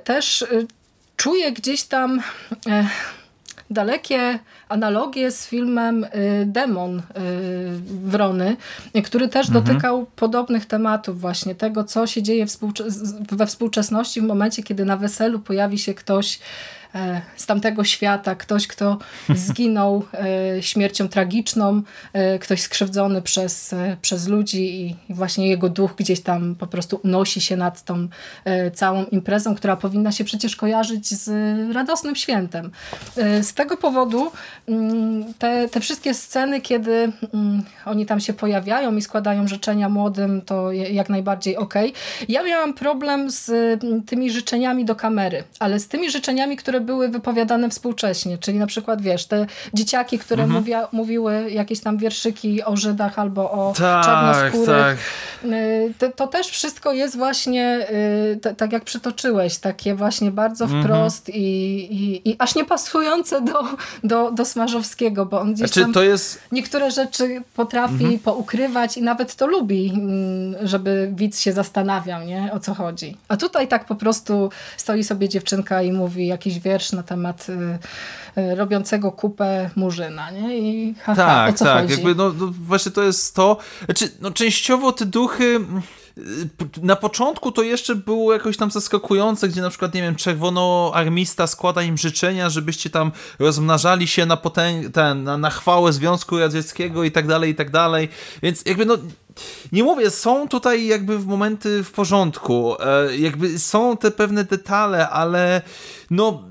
[0.05, 0.45] też
[1.17, 2.23] czuję gdzieś tam
[3.71, 4.39] dalekie
[4.69, 6.09] analogie z filmem y,
[6.47, 7.03] Demon y,
[8.05, 8.57] Wrony,
[9.05, 9.65] który też mhm.
[9.65, 12.47] dotykał podobnych tematów właśnie, tego co się dzieje
[13.33, 16.39] we współczesności w momencie, kiedy na weselu pojawi się ktoś
[17.37, 18.99] z tamtego świata, ktoś, kto
[19.35, 21.83] zginął e, śmiercią tragiczną,
[22.13, 27.41] e, ktoś skrzywdzony przez, przez ludzi i właśnie jego duch gdzieś tam po prostu unosi
[27.41, 28.09] się nad tą
[28.75, 31.29] całą imprezą, która powinna się przecież kojarzyć z
[31.75, 32.71] radosnym świętem.
[33.43, 34.31] Z tego powodu
[34.69, 40.43] mm, te, te wszystkie sceny, kiedy mm, oni tam się pojawiają i składają życzenia młodym,
[40.43, 41.75] to jak najbardziej ok.
[42.29, 47.09] Ja miałam problem z mm, tymi życzeniami do kamery, ale z tymi życzeniami, które były
[47.09, 50.61] wypowiadane współcześnie, czyli na przykład, wiesz, te dzieciaki, które mhm.
[50.61, 54.67] mówia, mówiły jakieś tam wierszyki o Żydach albo o tak, czarnoskórych.
[54.67, 54.97] Tak.
[55.53, 57.87] Y, to, to, też wszystko jest właśnie,
[58.47, 60.83] y, tak jak przytoczyłeś, takie właśnie bardzo mhm.
[60.83, 61.43] wprost i,
[61.95, 63.65] i, i, aż nie pasujące do,
[64.05, 66.41] do, do Smarzowskiego, bo on gdzieś znaczy, tam jest...
[66.53, 68.19] niektóre rzeczy potrafi mhm.
[68.19, 72.51] poukrywać i nawet to lubi, mm, żeby widz się zastanawiał, nie?
[72.53, 73.17] O co chodzi.
[73.29, 77.47] A tutaj tak po prostu stoi sobie dziewczynka i mówi jakiś wiersz wiersz na temat
[77.49, 77.53] y,
[78.41, 80.59] y, robiącego kupę murzyna, nie?
[80.59, 81.93] I haha, tak, o co tak, chodzi?
[81.93, 85.61] jakby no, no, właśnie to jest to, znaczy, no częściowo te duchy
[86.83, 91.83] na początku to jeszcze było jakoś tam zaskakujące, gdzie na przykład, nie wiem, czerwonoarmista składa
[91.83, 97.11] im życzenia, żebyście tam rozmnażali się na, potęg- ten, na, na chwałę Związku Radzieckiego i
[97.11, 98.09] tak dalej, i tak dalej.
[98.43, 98.99] Więc jakby no
[99.73, 105.11] nie mówię, są tutaj jakby w momenty w porządku, e, jakby są te pewne detale,
[105.11, 105.63] ale
[106.11, 106.43] no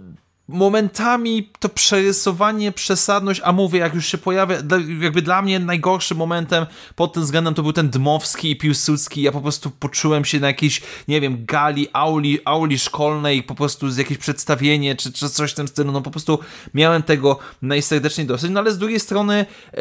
[0.47, 4.55] momentami to przerysowanie, przesadność, a mówię, jak już się pojawia,
[5.01, 6.65] jakby dla mnie najgorszym momentem
[6.95, 10.47] pod tym względem to był ten Dmowski i Piłsudski, ja po prostu poczułem się na
[10.47, 15.51] jakiejś, nie wiem, gali, auli, auli szkolnej, po prostu z jakieś przedstawienie, czy, czy coś
[15.51, 16.39] w tym stylu, no po prostu
[16.73, 19.77] miałem tego najserdeczniej dosyć, no ale z drugiej strony e,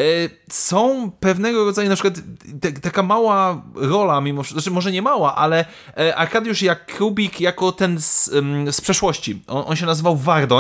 [0.51, 2.15] są pewnego rodzaju, na przykład
[2.61, 5.65] te, taka mała rola, mimo, znaczy może nie mała, ale
[5.99, 8.31] e, Arkadiusz Jakubik jako ten z,
[8.71, 10.54] z przeszłości, on, on się nazywał Wardo,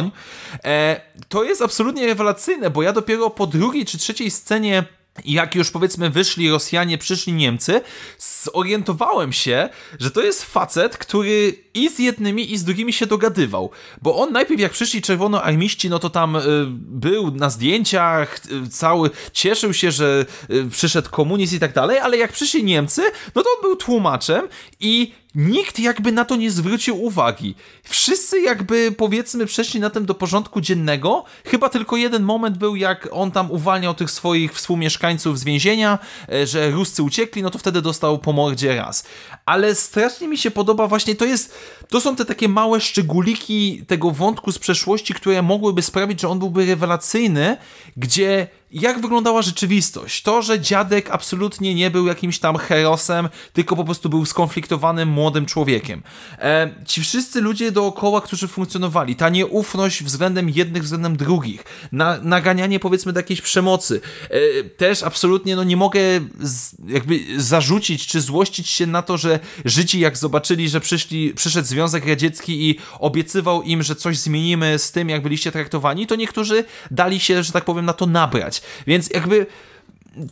[0.64, 4.84] E, to jest absolutnie rewelacyjne, bo ja dopiero po drugiej czy trzeciej scenie
[5.24, 7.80] jak już powiedzmy wyszli Rosjanie, przyszli Niemcy,
[8.18, 9.68] zorientowałem się,
[10.00, 13.70] że to jest facet, który i z jednymi, i z drugimi się dogadywał.
[14.02, 19.10] Bo on najpierw, jak przyszli czerwonoarmiści, no to tam y, był na zdjęciach, y, cały
[19.32, 23.02] cieszył się, że y, przyszedł komunizm i tak dalej, ale jak przyszli Niemcy,
[23.34, 24.48] no to on był tłumaczem
[24.80, 27.54] i nikt jakby na to nie zwrócił uwagi.
[27.82, 31.24] Wszyscy jakby powiedzmy przeszli na tym do porządku dziennego.
[31.44, 35.98] Chyba tylko jeden moment był, jak on tam uwalniał tych swoich współmieszkańców z więzienia,
[36.44, 39.06] że Ruscy uciekli, no to wtedy dostał po mordzie raz.
[39.46, 41.54] Ale strasznie mi się podoba właśnie, to jest,
[41.88, 46.38] to są te takie małe szczególiki tego wątku z przeszłości, które mogłyby sprawić, że on
[46.38, 47.56] byłby rewelacyjny,
[47.96, 50.22] gdzie jak wyglądała rzeczywistość.
[50.22, 55.46] To, że dziadek absolutnie nie był jakimś tam herosem, tylko po prostu był skonfliktowanym młodym
[55.46, 56.02] człowiekiem.
[56.38, 62.80] E, ci wszyscy ludzie dookoła, którzy funkcjonowali, ta nieufność względem jednych, względem drugich, na, naganianie
[62.80, 64.00] powiedzmy do jakiejś przemocy.
[64.30, 66.00] E, też absolutnie no nie mogę
[66.40, 71.68] z, jakby zarzucić czy złościć się na to, że Żydzi jak zobaczyli, że przyszli, przyszedł
[71.68, 76.64] Związek Radziecki i obiecywał im, że coś zmienimy z tym, jak byliście traktowani, to niektórzy
[76.90, 78.63] dali się, że tak powiem, na to nabrać.
[78.86, 79.46] Więc jakby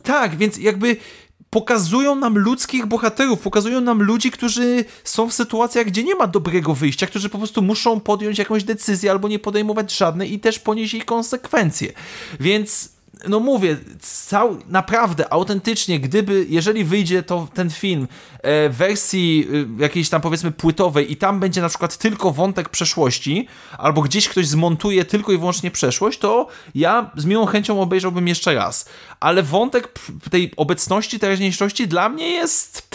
[0.02, 0.96] tak, więc jakby
[1.50, 6.74] pokazują nam ludzkich bohaterów, pokazują nam ludzi, którzy są w sytuacjach, gdzie nie ma dobrego
[6.74, 10.94] wyjścia, którzy po prostu muszą podjąć jakąś decyzję albo nie podejmować żadnej i też ponieść
[10.94, 11.92] jej konsekwencje.
[12.40, 12.91] Więc
[13.28, 18.09] no mówię, cał, naprawdę, autentycznie, gdyby, jeżeli wyjdzie to ten film
[18.39, 19.48] e, w wersji
[19.78, 23.47] e, jakiejś tam powiedzmy płytowej i tam będzie na przykład tylko wątek przeszłości,
[23.78, 28.55] albo gdzieś ktoś zmontuje tylko i wyłącznie przeszłość, to ja z miłą chęcią obejrzałbym jeszcze
[28.55, 28.89] raz.
[29.20, 29.98] Ale wątek
[30.30, 32.89] tej obecności, teraźniejszości dla mnie jest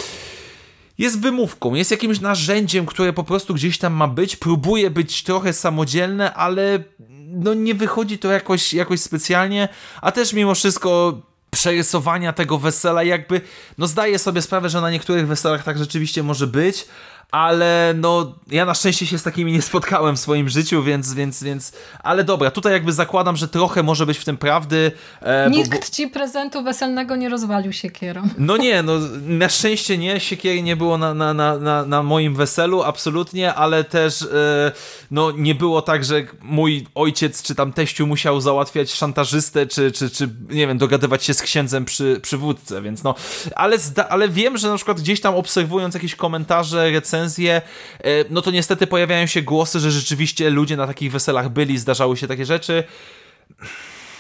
[0.98, 5.53] jest wymówką, jest jakimś narzędziem, które po prostu gdzieś tam ma być, próbuje być trochę
[5.53, 6.84] samodzielne, ale
[7.28, 9.69] no nie wychodzi to jakoś, jakoś specjalnie,
[10.02, 13.41] a też mimo wszystko przerysowania tego wesela jakby,
[13.78, 16.86] no zdaję sobie sprawę, że na niektórych weselach tak rzeczywiście może być,
[17.31, 21.43] ale no ja na szczęście się z takimi nie spotkałem w swoim życiu, więc, więc,
[21.43, 21.71] więc
[22.03, 24.91] ale dobra, tutaj jakby zakładam, że trochę może być w tym prawdy.
[25.21, 25.83] E, Nikt bo, bo...
[25.91, 28.21] ci prezentu weselnego nie rozwalił siekierą.
[28.37, 32.83] No nie, no na szczęście nie, siekiery nie było na, na, na, na, moim weselu,
[32.83, 34.71] absolutnie, ale też e,
[35.11, 40.09] no nie było tak, że mój ojciec czy tam teściu musiał załatwiać szantażystę, czy, czy,
[40.09, 43.15] czy nie wiem, dogadywać się z księdzem przy, przy wódce, więc no,
[43.55, 43.77] ale,
[44.09, 47.61] ale wiem, że na przykład gdzieś tam obserwując jakieś komentarze, recenzje, recenzje,
[48.03, 52.18] e, no to niestety pojawiają się głosy, że rzeczywiście ludzie na takich weselach byli, zdarzały
[52.18, 52.84] się takie rzeczy.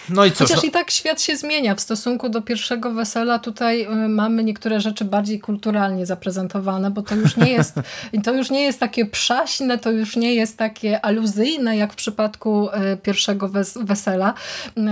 [0.09, 0.69] No i cóż, Chociaż no...
[0.69, 1.75] i tak świat się zmienia.
[1.75, 7.15] W stosunku do pierwszego wesela tutaj y, mamy niektóre rzeczy bardziej kulturalnie zaprezentowane, bo to
[7.15, 7.73] już nie jest,
[8.23, 12.69] to już nie jest takie przaśne, to już nie jest takie aluzyjne, jak w przypadku
[12.69, 14.33] y, pierwszego wes wesela.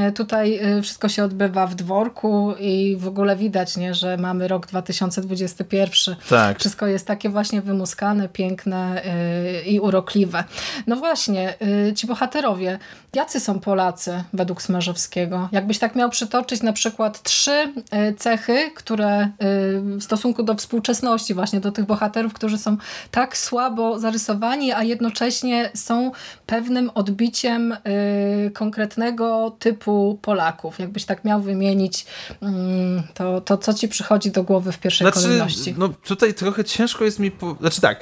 [0.09, 4.67] Y, tutaj wszystko się odbywa w dworku i w ogóle widać, nie, że mamy rok
[4.67, 6.15] 2021.
[6.29, 6.59] Tak.
[6.59, 9.01] Wszystko jest takie właśnie wymuskane, piękne
[9.65, 10.43] i urokliwe.
[10.87, 11.53] No właśnie,
[11.95, 12.79] ci bohaterowie,
[13.13, 15.04] jacy są Polacy według Smarzowskiego?
[15.51, 19.29] Jakbyś tak miał przytoczyć na przykład trzy e, cechy, które e,
[19.79, 22.77] w stosunku do współczesności, właśnie do tych bohaterów, którzy są
[23.11, 26.11] tak słabo zarysowani, a jednocześnie są
[26.45, 27.77] pewnym odbiciem e,
[28.49, 30.79] konkretnego typu Polaków.
[30.79, 32.05] Jakbyś tak miał wymienić,
[32.41, 35.75] mm, to, to co ci przychodzi do głowy w pierwszej znaczy, kolejności?
[35.77, 37.31] No tutaj trochę ciężko jest mi...
[37.31, 37.55] Po...
[37.59, 37.99] Znaczy tak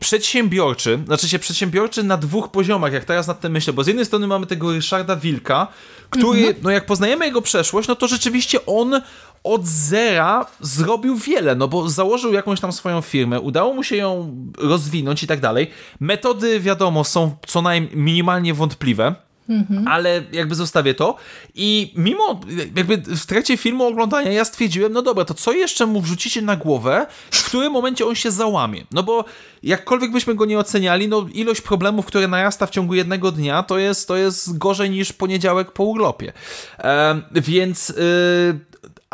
[0.00, 4.06] przedsiębiorczy, znaczy się przedsiębiorczy na dwóch poziomach, jak teraz nad tym myślę, bo z jednej
[4.06, 5.68] strony mamy tego Ryszarda Wilka,
[6.10, 6.56] który, mhm.
[6.62, 9.00] no jak poznajemy jego przeszłość, no to rzeczywiście on
[9.44, 14.36] od zera zrobił wiele, no bo założył jakąś tam swoją firmę, udało mu się ją
[14.58, 15.70] rozwinąć i tak dalej.
[16.00, 19.14] Metody, wiadomo, są co najmniej minimalnie wątpliwe.
[19.48, 19.88] Mhm.
[19.88, 21.16] Ale jakby zostawię to
[21.54, 22.40] i mimo,
[22.76, 26.56] jakby w trakcie filmu oglądania ja stwierdziłem, no dobra, to co jeszcze mu wrzucicie na
[26.56, 28.84] głowę, w którym momencie on się załamie?
[28.90, 29.24] No bo
[29.62, 33.78] jakkolwiek byśmy go nie oceniali, no ilość problemów, które narasta w ciągu jednego dnia, to
[33.78, 36.32] jest, to jest gorzej niż poniedziałek po urlopie.
[36.78, 37.94] E, więc y,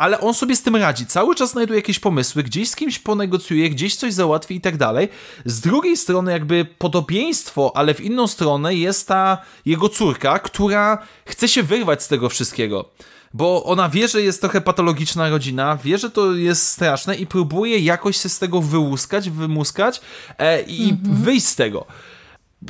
[0.01, 1.05] ale on sobie z tym radzi.
[1.05, 5.09] Cały czas znajduje jakieś pomysły, gdzieś z kimś ponegocjuje, gdzieś coś załatwi i tak dalej.
[5.45, 11.47] Z drugiej strony, jakby podobieństwo, ale w inną stronę jest ta jego córka, która chce
[11.47, 12.89] się wyrwać z tego wszystkiego
[13.33, 17.79] bo ona wie, że jest trochę patologiczna rodzina, wie, że to jest straszne i próbuje
[17.79, 20.01] jakoś się z tego wyłuskać, wymuskać
[20.37, 21.15] e, i mhm.
[21.15, 21.85] wyjść z tego.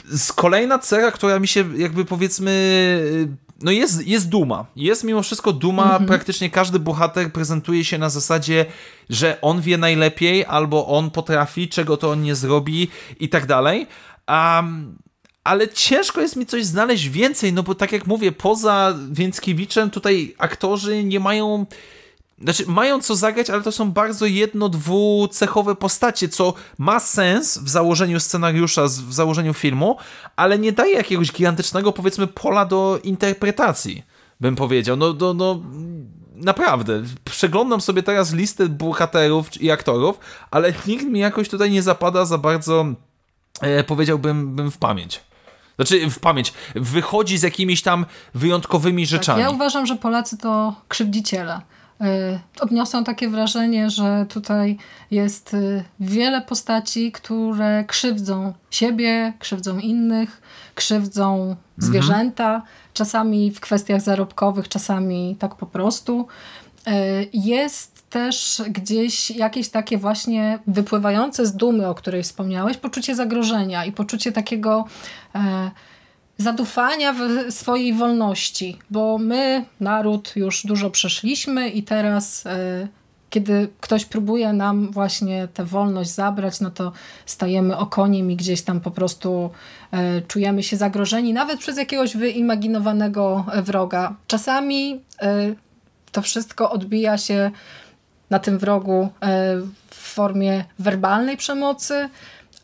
[0.05, 2.51] Z kolejna cecha, która mi się jakby powiedzmy
[3.63, 4.65] no jest, jest duma.
[4.75, 5.83] Jest mimo wszystko duma.
[5.83, 6.05] Mhm.
[6.05, 8.65] Praktycznie każdy bohater prezentuje się na zasadzie,
[9.09, 12.87] że on wie najlepiej, albo on potrafi, czego to on nie zrobi
[13.19, 13.87] i tak dalej.
[14.27, 14.97] Um,
[15.43, 20.35] ale ciężko jest mi coś znaleźć więcej, no bo tak jak mówię, poza Więckiewiczem tutaj
[20.37, 21.65] aktorzy nie mają
[22.43, 27.69] znaczy, mają co zagrać, ale to są bardzo jedno, dwucechowe postacie, co ma sens w
[27.69, 29.97] założeniu scenariusza, w założeniu filmu,
[30.35, 34.03] ale nie daje jakiegoś gigantycznego, powiedzmy, pola do interpretacji,
[34.39, 34.97] bym powiedział.
[34.97, 35.61] No, no, no
[36.35, 40.19] naprawdę, przeglądam sobie teraz listę bohaterów i aktorów,
[40.51, 42.85] ale nikt mi jakoś tutaj nie zapada za bardzo,
[43.61, 45.21] e, powiedziałbym, bym w pamięć.
[45.75, 46.53] Znaczy w pamięć.
[46.75, 49.41] Wychodzi z jakimiś tam wyjątkowymi rzeczami.
[49.41, 51.61] Tak, ja uważam, że Polacy to krzywdziciele.
[52.01, 54.77] E, odniosłam takie wrażenie, że tutaj
[55.11, 60.41] jest e, wiele postaci, które krzywdzą siebie, krzywdzą innych,
[60.75, 61.57] krzywdzą mhm.
[61.77, 62.61] zwierzęta,
[62.93, 66.27] czasami w kwestiach zarobkowych, czasami tak po prostu.
[66.87, 66.93] E,
[67.33, 73.91] jest też gdzieś jakieś takie właśnie wypływające z dumy, o której wspomniałeś, poczucie zagrożenia i
[73.91, 74.85] poczucie takiego
[76.41, 77.19] zadufania w
[77.53, 82.87] swojej wolności, bo my, naród, już dużo przeszliśmy i teraz, e,
[83.29, 86.91] kiedy ktoś próbuje nam właśnie tę wolność zabrać, no to
[87.25, 89.49] stajemy okoniem i gdzieś tam po prostu
[89.91, 94.15] e, czujemy się zagrożeni, nawet przez jakiegoś wyimaginowanego wroga.
[94.27, 95.55] Czasami e,
[96.11, 97.51] to wszystko odbija się
[98.29, 99.09] na tym wrogu
[99.89, 102.09] w formie werbalnej przemocy,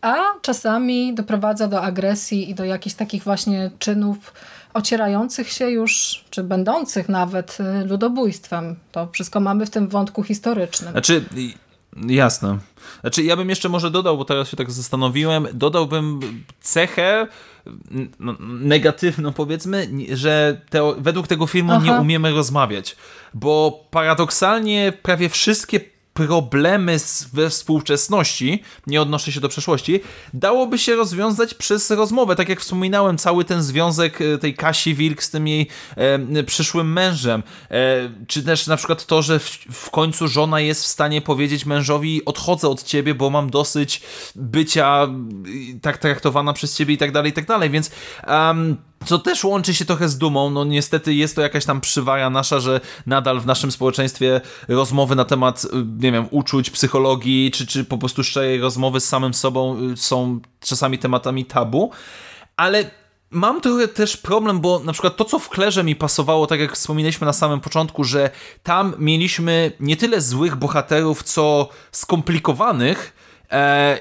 [0.02, 4.34] a czasami doprowadza do agresji i do jakichś takich właśnie czynów
[4.74, 8.76] ocierających się już, czy będących nawet y, ludobójstwem.
[8.92, 10.92] To wszystko mamy w tym wątku historycznym.
[10.92, 11.26] Znaczy,
[12.08, 12.58] jasne.
[13.02, 16.20] Znaczy, ja bym jeszcze może dodał, bo teraz się tak zastanowiłem, dodałbym
[16.62, 17.28] cechę
[18.40, 21.86] negatywną, powiedzmy, że te, według tego filmu Aha.
[21.86, 22.96] nie umiemy rozmawiać,
[23.34, 25.80] bo paradoksalnie prawie wszystkie
[26.18, 26.98] problemy
[27.34, 30.00] we współczesności, nie odnoszę się do przeszłości,
[30.34, 32.36] dałoby się rozwiązać przez rozmowę.
[32.36, 36.94] Tak jak wspominałem, cały ten związek e, tej Kasi Wilk z tym jej e, przyszłym
[36.94, 41.22] mężem, e, czy też na przykład to, że w, w, końcu żona jest w stanie
[41.22, 44.02] powiedzieć mężowi odchodzę od ciebie, bo mam dosyć
[44.36, 45.08] bycia
[45.82, 47.92] tak traktowana przez ciebie i tak dalej, i tak dalej, więc
[48.28, 50.50] um, co też łączy się trochę z dumą.
[50.50, 55.26] No niestety jest to jakaś tam przywara nasza, że nadal w naszym społeczeństwie rozmowy na
[55.26, 55.68] temat, y,
[56.00, 60.40] nie wiem, uczuć, psychologii, czy, czy po prostu szczerej rozmowy z samym sobą y, są
[60.60, 61.92] czasami tematami tabu.
[62.56, 62.92] Ale
[63.30, 66.74] mam trochę też problem, bo na przykład to, co w Klerze mi pasowało, tak jak
[66.74, 68.30] wspominaliśmy na samym początku, że
[68.64, 73.14] tam mieliśmy nie tyle złych bohaterów, co skomplikowanych,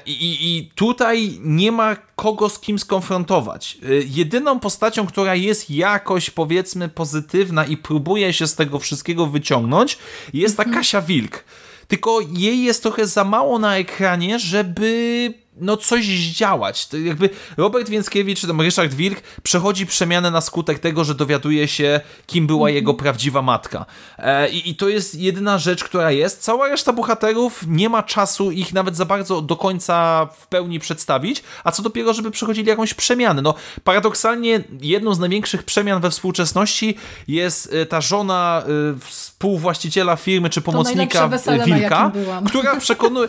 [0.07, 3.79] I, I, tutaj nie ma kogo z kim skonfrontować.
[3.83, 9.99] E, jedyną postacią, która jest jakoś powiedzmy pozytywna i próbuje się z tego wszystkiego wyciągnąć,
[10.35, 10.81] jest ta mhm.
[10.81, 11.45] Kasia Wilk.
[11.89, 16.87] Tylko jej jest trochę za mało na ekranie, żeby no coś zdziałać.
[16.87, 21.69] To jakby Robert Więckiewicz, czy tam Ryszard Wilk przechodzi przemianę na skutek tego, że dowiaduje
[21.69, 23.05] się, kim była jego mhm.
[23.05, 23.87] prawdziwa matka.
[24.19, 26.43] E, i, I to jest jedyna rzecz, która jest.
[26.43, 31.43] Cała reszta bohaterów nie ma czasu ich nawet za bardzo do końca w pełni przedstawić,
[31.65, 33.43] a co dopiero, żeby przechodzili jakąś przemianę.
[33.43, 33.55] No,
[33.85, 36.97] paradoksalnie jedną z największych przemian we współczesności
[37.29, 41.31] jest e, ta żona e, współwłaściciela firmy czy pomocnika
[41.67, 42.13] Wilka,
[42.47, 43.29] która przekonuje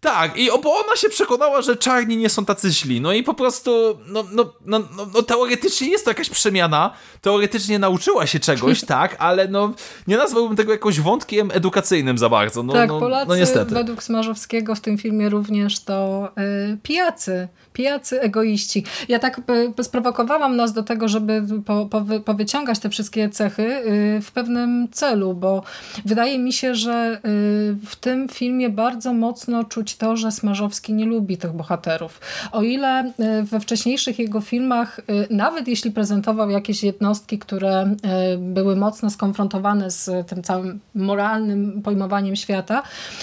[0.00, 3.00] tak, i bo ona się przekonała, że czarni nie są tacy źli.
[3.00, 6.92] No i po prostu, no, no, no, no, no teoretycznie jest to jakaś przemiana.
[7.20, 9.72] Teoretycznie nauczyła się czegoś, tak, ale no
[10.06, 12.62] nie nazwałbym tego jakoś wątkiem edukacyjnym za bardzo.
[12.62, 13.74] No, tak, no, Polacy no niestety.
[13.74, 16.28] według Smarzowskiego w tym filmie również to
[16.72, 18.84] y, pijacy pijacy egoiści.
[19.08, 19.40] Ja tak
[19.82, 25.34] sprowokowałam nas do tego, żeby po, po, powyciągać te wszystkie cechy y, w pewnym celu,
[25.34, 25.62] bo
[26.04, 31.04] wydaje mi się, że y, w tym filmie bardzo mocno czuć to, że Smarzowski nie
[31.06, 32.20] lubi tych bohaterów.
[32.52, 37.96] O ile y, we wcześniejszych jego filmach, nawet jeśli prezentował jakieś jednostki, które
[38.38, 42.82] były mocno skonfrontowane z tym całym moralnym pojmowaniem świata,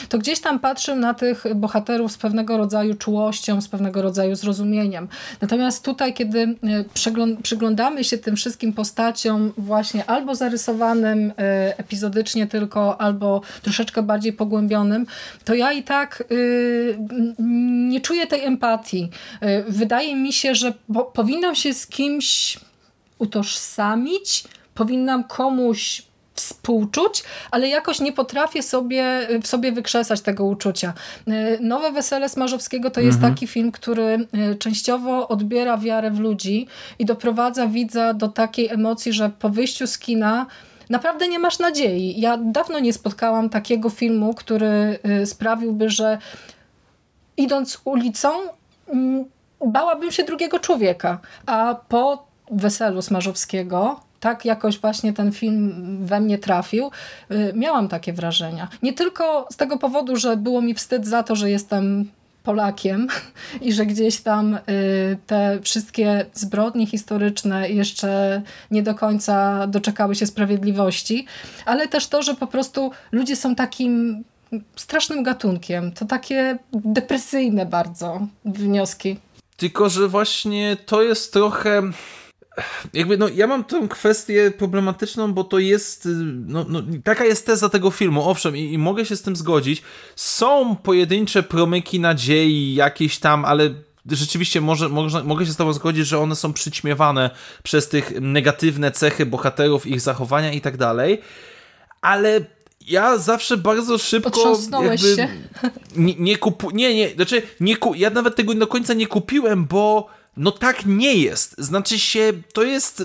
[0.09, 5.07] to gdzieś tam patrzył na tych bohaterów z pewnego rodzaju czułością, z pewnego rodzaju zrozumieniem.
[5.41, 6.55] Natomiast tutaj, kiedy
[7.43, 11.33] przyglądamy się tym wszystkim postaciom właśnie albo zarysowanym
[11.77, 15.05] epizodycznie tylko, albo troszeczkę bardziej pogłębionym,
[15.45, 16.23] to ja i tak
[17.89, 19.09] nie czuję tej empatii.
[19.67, 20.73] Wydaje mi się, że
[21.13, 22.59] powinnam się z kimś
[23.19, 24.43] utożsamić,
[24.73, 26.01] powinnam komuś
[26.33, 30.93] współczuć, ale jakoś nie potrafię sobie, w sobie wykrzesać tego uczucia.
[31.59, 33.33] Nowe Wesele Smarzowskiego to jest mhm.
[33.33, 34.27] taki film, który
[34.59, 36.67] częściowo odbiera wiarę w ludzi
[36.99, 40.45] i doprowadza widza do takiej emocji, że po wyjściu z kina
[40.93, 42.21] naprawdę nie masz nadziei.
[42.21, 46.17] Ja dawno nie spotkałam takiego filmu, który e, sprawiłby, że
[47.37, 48.29] idąc ulicą
[48.87, 49.25] mm,
[49.65, 56.37] bałabym się drugiego człowieka, a po Weselu Smarzowskiego tak jakoś właśnie ten film we mnie
[56.37, 56.91] trafił,
[57.53, 58.67] miałam takie wrażenia.
[58.83, 62.11] Nie tylko z tego powodu, że było mi wstyd za to, że jestem
[62.43, 63.07] Polakiem
[63.61, 64.59] i że gdzieś tam y,
[65.27, 68.41] te wszystkie zbrodnie historyczne jeszcze
[68.71, 71.25] nie do końca doczekały się sprawiedliwości,
[71.65, 74.23] ale też to, że po prostu ludzie są takim
[74.75, 75.91] strasznym gatunkiem.
[75.91, 79.19] To takie depresyjne bardzo wnioski.
[79.57, 81.81] Tylko, że właśnie to jest trochę
[82.93, 86.07] jakby, no, ja mam tę kwestię problematyczną, bo to jest,
[86.47, 89.83] no, no, taka jest teza tego filmu, owszem, i, i, mogę się z tym zgodzić.
[90.15, 93.69] Są pojedyncze promyki nadziei jakieś tam, ale
[94.11, 97.29] rzeczywiście może, może, mogę się z tobą zgodzić, że one są przyćmiewane
[97.63, 101.21] przez tych negatywne cechy bohaterów, ich zachowania i tak dalej,
[102.01, 102.45] ale
[102.87, 105.27] ja zawsze bardzo szybko jakby się?
[105.95, 109.65] nie, nie kupu, nie, nie, znaczy nie ku, ja nawet tego do końca nie kupiłem,
[109.65, 111.55] bo no tak nie jest.
[111.57, 113.03] Znaczy się, to jest.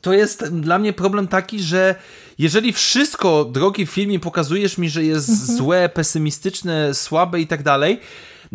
[0.00, 1.94] To jest dla mnie problem taki, że
[2.38, 5.58] jeżeli wszystko, drogi filmie, pokazujesz mi, że jest mhm.
[5.58, 8.00] złe, pesymistyczne, słabe i tak dalej,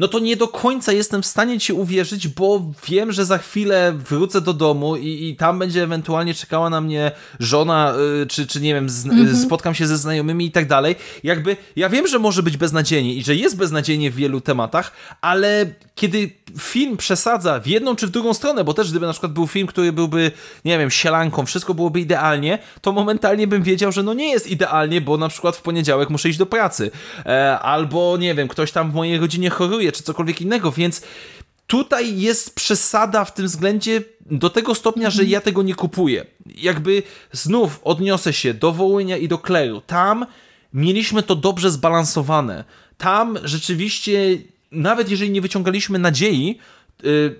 [0.01, 3.93] no to nie do końca jestem w stanie ci uwierzyć, bo wiem, że za chwilę
[4.09, 8.61] wrócę do domu i, i tam będzie ewentualnie czekała na mnie żona, y, czy, czy
[8.61, 9.43] nie wiem, z, mm -hmm.
[9.45, 10.95] spotkam się ze znajomymi i tak dalej.
[11.23, 14.91] Jakby ja wiem, że może być beznadziejnie i że jest beznadziejnie w wielu tematach,
[15.21, 15.65] ale
[15.95, 19.47] kiedy film przesadza w jedną czy w drugą stronę, bo też gdyby na przykład był
[19.47, 20.31] film, który byłby,
[20.65, 25.01] nie wiem, sielanką, wszystko byłoby idealnie, to momentalnie bym wiedział, że no nie jest idealnie,
[25.01, 26.91] bo na przykład w poniedziałek muszę iść do pracy.
[27.25, 31.01] E, albo, nie wiem, ktoś tam w mojej rodzinie choruje, czy cokolwiek innego, więc
[31.67, 34.01] tutaj jest przesada w tym względzie
[34.31, 36.25] do tego stopnia, że ja tego nie kupuję.
[36.55, 39.81] Jakby znów odniosę się do Wołynia i do Kleru.
[39.81, 40.25] Tam
[40.73, 42.63] mieliśmy to dobrze zbalansowane.
[42.97, 44.37] Tam rzeczywiście
[44.71, 46.57] nawet jeżeli nie wyciągaliśmy nadziei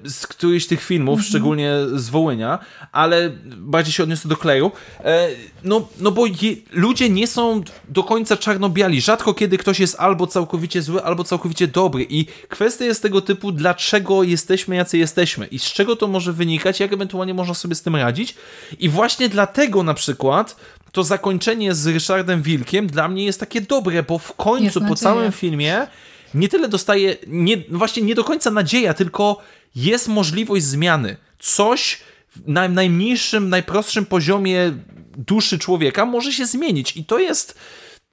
[0.04, 1.24] z którychś tych filmów, -hmm.
[1.24, 2.60] szczególnie z Wołynia,
[2.92, 4.72] ale bardziej się odniosę do Kleju,
[5.04, 5.28] e,
[5.64, 9.02] no, no bo je, ludzie nie są do końca czarno-biali.
[9.02, 12.08] Rzadko kiedy ktoś jest albo całkowicie zły, albo całkowicie dobry.
[12.10, 15.48] I kwestia jest tego typu, dlaczego jesteśmy jacy jesteśmy.
[15.48, 18.36] I z czego to może wynikać, jak ewentualnie można sobie z tym radzić.
[18.80, 20.56] I właśnie dlatego na przykład
[20.92, 25.32] to zakończenie z Ryszardem Wilkiem dla mnie jest takie dobre, bo w końcu po całym
[25.32, 25.88] filmie
[26.34, 29.42] nie tyle dostaje, nie, no właśnie nie do końca nadzieja, tylko
[29.76, 31.18] jest możliwość zmiany.
[31.40, 32.00] Coś
[32.48, 34.74] na najmniejszym, najprostszym poziomie
[35.18, 37.60] duszy człowieka może się zmienić i to jest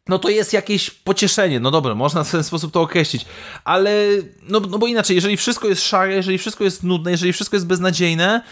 [0.08, 3.26] no to jest jakieś pocieszenie, no dobra, można w ten sposób to określić,
[3.64, 4.06] ale
[4.42, 7.66] no, no bo inaczej, jeżeli wszystko jest szare, jeżeli wszystko jest nudne, jeżeli wszystko jest
[7.66, 8.42] beznadziejne,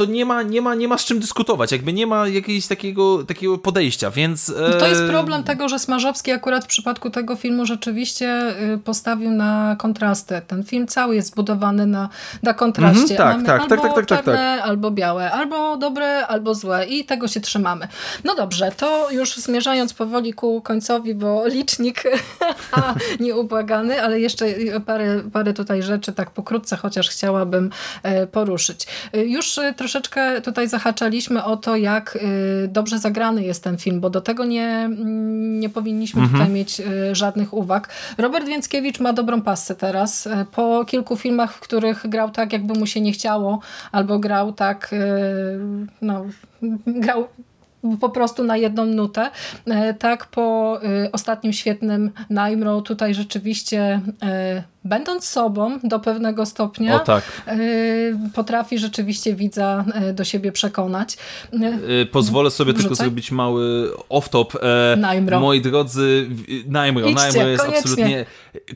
[0.00, 3.24] to nie ma, nie, ma, nie ma z czym dyskutować, jakby nie ma jakiegoś takiego,
[3.24, 4.48] takiego podejścia, więc...
[4.48, 4.78] E...
[4.78, 9.76] To jest problem tego, że Smarzowski akurat w przypadku tego filmu rzeczywiście y, postawił na
[9.78, 10.42] kontrasty.
[10.46, 12.08] Ten film cały jest zbudowany na,
[12.42, 13.18] na kontraście.
[13.18, 14.68] Mhm, tak, tak, tak, tak, tak, tak, czarne, tak.
[14.68, 17.88] albo białe, albo dobre, albo złe i tego się trzymamy.
[18.24, 22.02] No dobrze, to już zmierzając powoli ku końcowi, bo licznik
[23.20, 24.46] nieubłagany, ale jeszcze
[24.86, 27.70] parę, parę tutaj rzeczy tak pokrótce chociaż chciałabym
[28.02, 28.86] e, poruszyć.
[29.16, 33.78] Y, już y, troszkę troszeczkę tutaj zahaczaliśmy o to, jak y, dobrze zagrany jest ten
[33.78, 36.38] film, bo do tego nie, mm, nie powinniśmy mhm.
[36.38, 37.88] tutaj mieć y, żadnych uwag.
[38.18, 40.26] Robert Więckiewicz ma dobrą pasę teraz.
[40.26, 43.60] Y, po kilku filmach, w których grał tak, jakby mu się nie chciało,
[43.92, 44.94] albo grał tak,
[46.02, 46.24] no,
[46.86, 47.28] grał
[48.00, 49.30] po prostu na jedną nutę.
[49.98, 50.78] Tak po
[51.12, 54.00] ostatnim świetnym Naimro tutaj rzeczywiście
[54.84, 57.24] będąc sobą do pewnego stopnia, tak.
[57.48, 61.16] Y, potrafi rzeczywiście widza y, do siebie przekonać.
[62.02, 62.88] Y, pozwolę sobie Wrzucaj.
[62.88, 64.56] tylko zrobić mały off-top.
[64.92, 65.40] E, Najmro.
[65.40, 66.28] Moi drodzy,
[66.66, 67.80] Najmro, Idźcie, Najmro jest koniecznie.
[67.80, 68.26] absolutnie...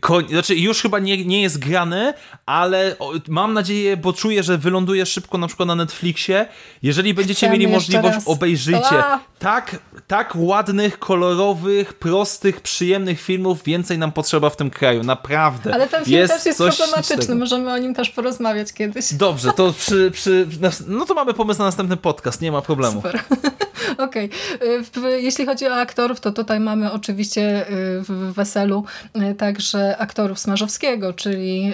[0.00, 2.14] Koń, znaczy już chyba nie, nie jest grany,
[2.46, 2.96] ale
[3.28, 6.46] mam nadzieję, bo czuję, że wyląduje szybko na przykład na Netflixie.
[6.82, 8.28] Jeżeli będziecie Chcemy mieli możliwość, raz.
[8.28, 9.02] obejrzyjcie.
[9.38, 9.76] Tak,
[10.06, 15.02] tak ładnych, kolorowych, prostych, przyjemnych filmów więcej nam potrzeba w tym kraju.
[15.02, 15.74] Naprawdę.
[15.74, 19.14] Ale ten film jest też jest problematyczny, możemy o nim też porozmawiać kiedyś.
[19.14, 20.46] Dobrze, to przy, przy,
[20.86, 23.02] no to mamy pomysł na następny podcast, nie ma problemu.
[23.02, 23.20] Super.
[23.98, 24.30] Okej.
[24.96, 25.22] Okay.
[25.22, 28.84] Jeśli chodzi o aktorów, to tutaj mamy oczywiście y, w Weselu
[29.16, 31.72] y, także aktorów Smarzowskiego, czyli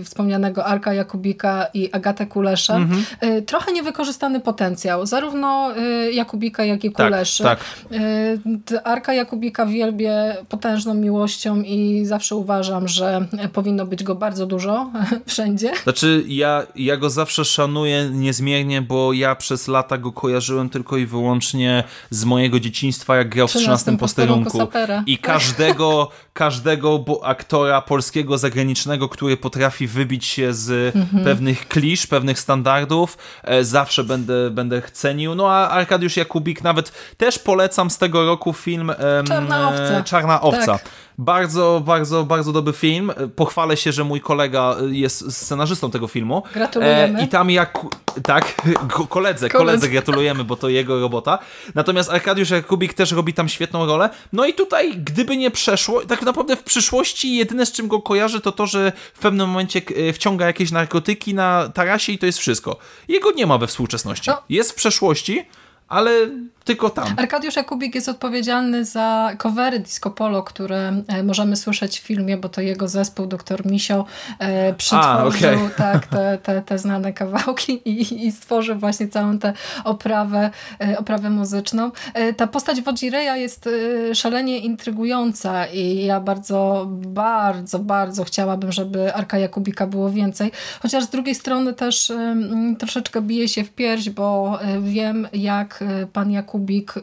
[0.00, 2.76] y, wspomnianego Arka Jakubika i Agatę Kulesza.
[2.76, 3.42] Mm -hmm.
[3.46, 5.70] Trochę niewykorzystany potencjał, zarówno
[6.12, 7.42] Jakubika, jak i tak, Kuleszy.
[7.42, 8.80] Tak, tak.
[8.84, 14.90] Arka Jakubika wielbię potężną miłością i zawsze uważam, że powinno być go bardzo dużo
[15.26, 15.72] wszędzie.
[15.82, 21.06] Znaczy, ja, ja go zawsze szanuję niezmiernie, bo ja przez lata go kojarzyłem tylko i
[21.06, 24.58] wyłącznie z mojego dzieciństwa, jak grał w 13 posterunku.
[25.06, 31.24] I każdego, każdego aktora polskiego, zagranicznego, który potrafi wybić się z mhm.
[31.24, 35.34] pewnych klisz, pewnych standardów, e, zawsze będę, będę cenił.
[35.34, 38.92] No a Arkadiusz Jakubik nawet też polecam z tego roku film
[39.24, 40.02] Czarna Owca.
[40.02, 40.66] Czarna Owca.
[40.66, 40.90] Tak.
[41.18, 43.12] Bardzo, bardzo, bardzo dobry film.
[43.36, 46.42] Pochwalę się, że mój kolega jest scenarzystą tego filmu.
[46.54, 47.20] Gratulujemy.
[47.20, 47.78] E, I tam jak...
[48.22, 48.54] Tak,
[49.08, 51.38] koledze, koledze gratulujemy, bo to jego robota.
[51.74, 54.10] Natomiast Arkadiusz Jakubik też robi tam świetną rolę.
[54.32, 58.40] No i tutaj, gdyby nie przeszło, tak naprawdę w przyszłości jedyne z czym go kojarzy
[58.40, 62.38] to to, że w pewnym momencie e, wciąga jakieś narkotyki na tarasie i to jest
[62.38, 62.76] wszystko.
[63.08, 64.30] Jego nie ma we współczesności.
[64.30, 64.42] No.
[64.48, 65.46] Jest w przeszłości,
[65.88, 66.10] ale
[66.64, 67.06] tylko tam.
[67.16, 72.48] Arkadiusz Jakubik jest odpowiedzialny za covery Disco Polo, które e, możemy słyszeć w filmie, bo
[72.48, 74.04] to jego zespół, dr Misio,
[74.38, 75.70] e, przytworzył A, okay.
[75.76, 79.52] tak, te, te, te znane kawałki i, i stworzył właśnie całą tę
[79.84, 80.50] oprawę,
[80.80, 81.90] e, oprawę muzyczną.
[82.36, 83.68] Ta postać Wodzireja jest
[84.14, 90.52] szalenie intrygująca i ja bardzo, bardzo, bardzo chciałabym, żeby Arka Jakubika było więcej.
[90.82, 92.12] Chociaż z drugiej strony też
[92.78, 97.02] troszeczkę bije się w pierś, bo wiem, jak pan Jakubik Kubik y,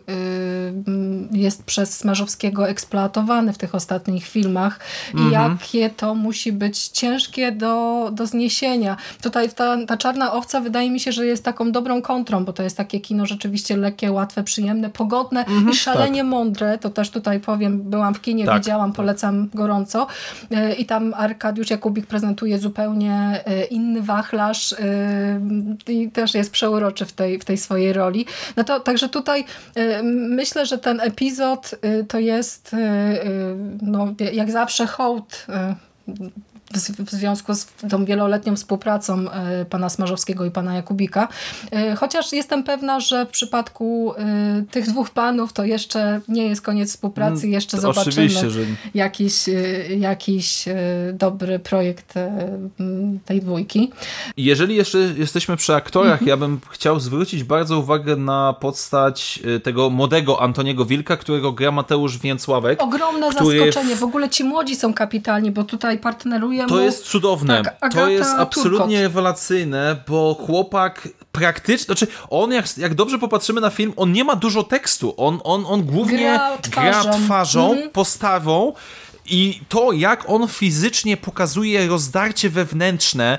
[1.32, 4.80] jest przez Smarzowskiego eksploatowany w tych ostatnich filmach
[5.14, 5.32] i mhm.
[5.32, 8.98] jakie to musi być ciężkie do, do zniesienia.
[9.22, 12.64] Tutaj ta, ta Czarna Owca wydaje mi się, że jest taką dobrą kontrą, bo to
[12.64, 16.30] jest takie kino rzeczywiście lekkie, łatwe, przyjemne, pogodne mhm, i szalenie tak.
[16.30, 16.78] mądre.
[16.78, 18.58] To też tutaj powiem, byłam w kinie, tak.
[18.58, 20.08] widziałam, polecam gorąco.
[20.52, 24.76] Y, I tam Arkadiusz Jakubik prezentuje zupełnie y, inny wachlarz
[25.88, 28.26] i też jest przeuroczy w tej, w tej swojej roli.
[28.56, 29.41] No to także tutaj
[29.78, 32.78] Y, myślę, że ten epizod y, to jest y,
[33.82, 35.46] no, jak zawsze hołd
[36.80, 41.28] w związku z tą wieloletnią współpracą e, pana Smarzowskiego i pana Jakubika.
[41.72, 46.62] E, chociaż jestem pewna, że w przypadku e, tych dwóch panów to jeszcze nie jest
[46.62, 48.62] koniec współpracy, mm, jeszcze to zobaczymy że...
[48.94, 49.50] jakiś,
[50.00, 50.66] jakiś
[51.14, 52.14] dobry projekt
[53.26, 53.92] tej dwójki.
[54.38, 56.30] Jeżeli jeszcze jesteśmy przy aktorach, mhm.
[56.30, 62.18] ja bym chciał zwrócić bardzo uwagę na postać tego młodego Antoniego Wilka, którego gra Mateusz
[62.18, 62.82] Więcławek.
[62.82, 63.60] Ogromne który...
[63.60, 63.96] zaskoczenie.
[63.96, 67.64] W ogóle ci młodzi są kapitalni, bo tutaj partneruje to jest cudowne.
[67.64, 69.02] Tak, to jest absolutnie Turkot.
[69.02, 74.36] rewelacyjne, bo chłopak praktycznie, znaczy on jak, jak dobrze popatrzymy na film, on nie ma
[74.36, 75.14] dużo tekstu.
[75.18, 77.90] On, on, on głównie gra twarzą, gra twarzą mm.
[77.90, 78.74] postawą.
[79.26, 83.38] I to, jak on fizycznie pokazuje rozdarcie wewnętrzne,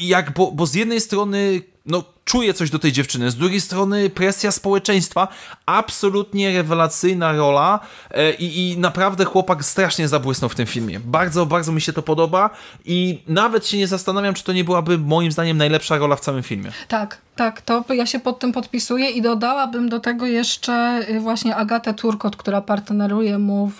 [0.00, 3.30] jak, bo, bo z jednej strony no, czuje coś do tej dziewczyny.
[3.30, 5.28] Z drugiej strony presja społeczeństwa,
[5.66, 11.00] absolutnie rewelacyjna rola e, i, i, naprawdę chłopak strasznie zabłysnął w tym filmie.
[11.00, 12.50] Bardzo, bardzo mi się to podoba
[12.84, 16.42] i nawet się nie zastanawiam, czy to nie byłaby moim zdaniem najlepsza rola w całym
[16.42, 16.72] filmie.
[16.88, 21.56] Tak, tak, to ja się pod tym podpisuję i dodałabym do tego jeszcze y, właśnie
[21.56, 23.78] Agatę Turkot, która partneruje mu w,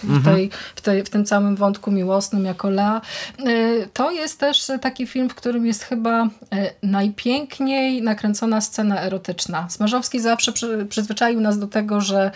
[0.00, 0.22] w, mhm.
[0.22, 3.00] tej, w, tej, w tym całym wątku miłosnym jako Lea.
[3.46, 6.28] Y, to jest też taki film, w którym jest chyba y,
[7.30, 9.68] najpiękniej nakręcona scena erotyczna.
[9.68, 12.30] Smarzowski zawsze przy, przyzwyczaił nas do tego, że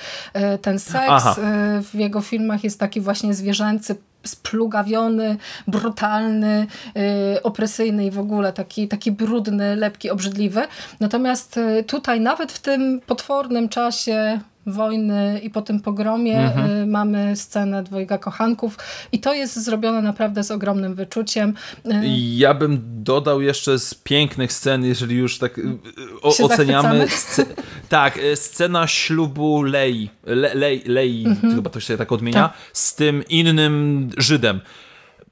[0.63, 1.37] ten seks Aha.
[1.83, 5.37] w jego filmach jest taki właśnie zwierzęcy, splugawiony,
[5.69, 10.63] brutalny, yy, opresyjny i w ogóle taki, taki brudny, lepki, obrzydliwy.
[11.01, 16.71] Natomiast tutaj nawet w tym potwornym czasie wojny i po tym pogromie mhm.
[16.71, 18.79] y, mamy scenę dwojga kochanków
[19.13, 21.55] i to jest zrobione naprawdę z ogromnym wyczuciem.
[21.87, 21.91] Y,
[22.37, 25.79] ja bym dodał jeszcze z pięknych scen, jeżeli już tak y,
[26.23, 27.09] o, oceniamy.
[27.09, 27.47] Sce
[27.89, 31.55] tak, scena ślubu Lei, Le, Lei, Lei mhm.
[31.55, 32.57] chyba to się tak odmienia, tak.
[32.73, 34.61] z tym innym Żydem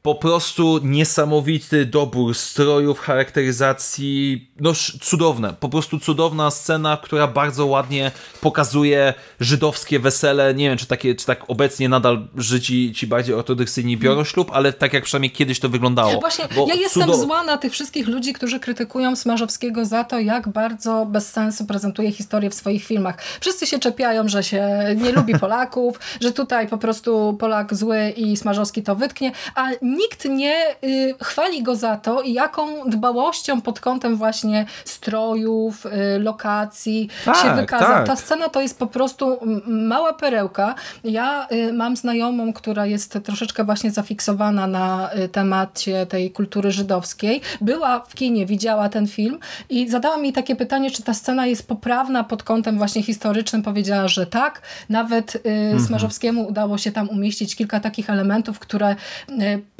[0.02, 8.10] po prostu niesamowity dobór strojów, charakteryzacji, no cudowne, po prostu cudowna scena, która bardzo ładnie
[8.40, 13.96] pokazuje żydowskie wesele, nie wiem czy, takie, czy tak obecnie nadal Żydzi ci bardziej ortodoksyjni
[13.96, 16.20] biorą ślub, ale tak jak przynajmniej kiedyś to wyglądało.
[16.20, 17.20] Właśnie, Bo ja jestem cudow...
[17.20, 22.12] zła na tych wszystkich ludzi, którzy krytykują Smarzowskiego za to, jak bardzo bez sensu prezentuje
[22.12, 23.22] historię w swoich filmach.
[23.40, 28.36] Wszyscy się czepiają, że się nie lubi Polaków, że tutaj po prostu Polak zły i
[28.36, 34.16] Smarzowski to wytknie, a nikt nie y, chwali go za to, jaką dbałością pod kątem
[34.16, 37.88] właśnie strojów, y, lokacji tak, się wykazał.
[37.88, 38.06] Tak.
[38.06, 40.74] Ta scena to jest po prostu mała perełka.
[41.04, 47.40] Ja y, mam znajomą, która jest troszeczkę właśnie zafiksowana na temacie tej kultury żydowskiej.
[47.60, 49.38] Była w kinie, widziała ten film
[49.70, 53.62] i zadała mi takie pytanie, czy ta scena jest poprawna pod kątem właśnie historycznym.
[53.62, 54.62] Powiedziała, że tak.
[54.88, 55.80] Nawet mhm.
[55.80, 58.96] Smarzowskiemu udało się tam umieścić kilka takich elementów, które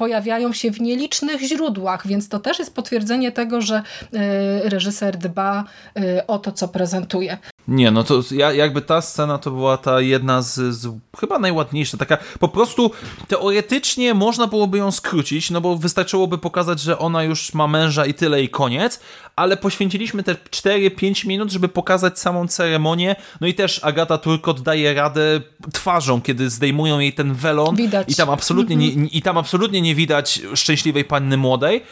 [0.03, 3.83] pojawiają się w nielicznych źródłach, więc to też jest potwierdzenie tego, że e,
[4.69, 5.65] reżyser dba
[5.97, 7.39] e, o to, co prezentuje.
[7.69, 10.89] Nie, no to ja, jakby ta scena to była ta jedna z, z,
[11.21, 12.91] chyba najładniejsza, taka po prostu
[13.29, 18.15] teoretycznie można byłoby ją skrócić, no bo wystarczyłoby pokazać, że ona już ma męża i
[18.15, 19.01] tyle i koniec,
[19.37, 24.95] ale poświęciliśmy te 4-5 minut, żeby pokazać samą ceremonię, no i też Agata Turkot daje
[24.95, 25.41] radę
[25.73, 28.13] twarzą, kiedy zdejmują jej ten welon widać.
[28.13, 31.83] i tam absolutnie, nie, i tam absolutnie nie widać szczęśliwej panny młodej,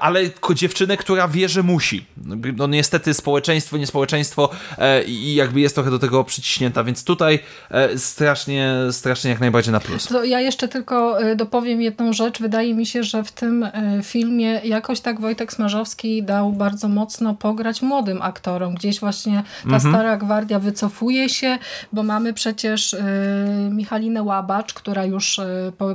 [0.00, 0.20] ale
[0.54, 2.04] dziewczynę, która wie, że musi.
[2.56, 7.38] No niestety społeczeństwo, niespołeczeństwo e, i jakby jest trochę do tego przyciśnięta, więc tutaj
[7.70, 10.06] e, strasznie, strasznie jak najbardziej na plus.
[10.06, 12.40] To ja jeszcze tylko dopowiem jedną rzecz.
[12.40, 13.68] Wydaje mi się, że w tym
[14.02, 18.74] filmie jakoś tak Wojtek Smarzowski dał bardzo mocno pograć młodym aktorom.
[18.74, 19.94] Gdzieś właśnie ta mhm.
[19.94, 21.58] stara gwardia wycofuje się,
[21.92, 22.96] bo mamy przecież
[23.70, 25.40] Michalinę Łabacz, która już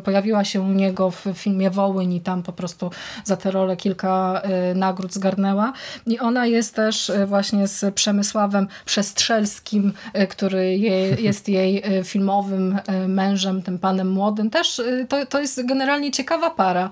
[0.03, 2.91] pojawiła się u niego w filmie Wołyń i tam po prostu
[3.23, 4.41] za tę rolę kilka
[4.75, 5.73] nagród zgarnęła.
[6.05, 10.97] I ona jest też właśnie z Przemysławem Przestrzelskim, e, który je,
[11.29, 14.49] jest jej filmowym mężem, tym panem młodym.
[14.49, 16.89] Też to, to jest generalnie ciekawa para.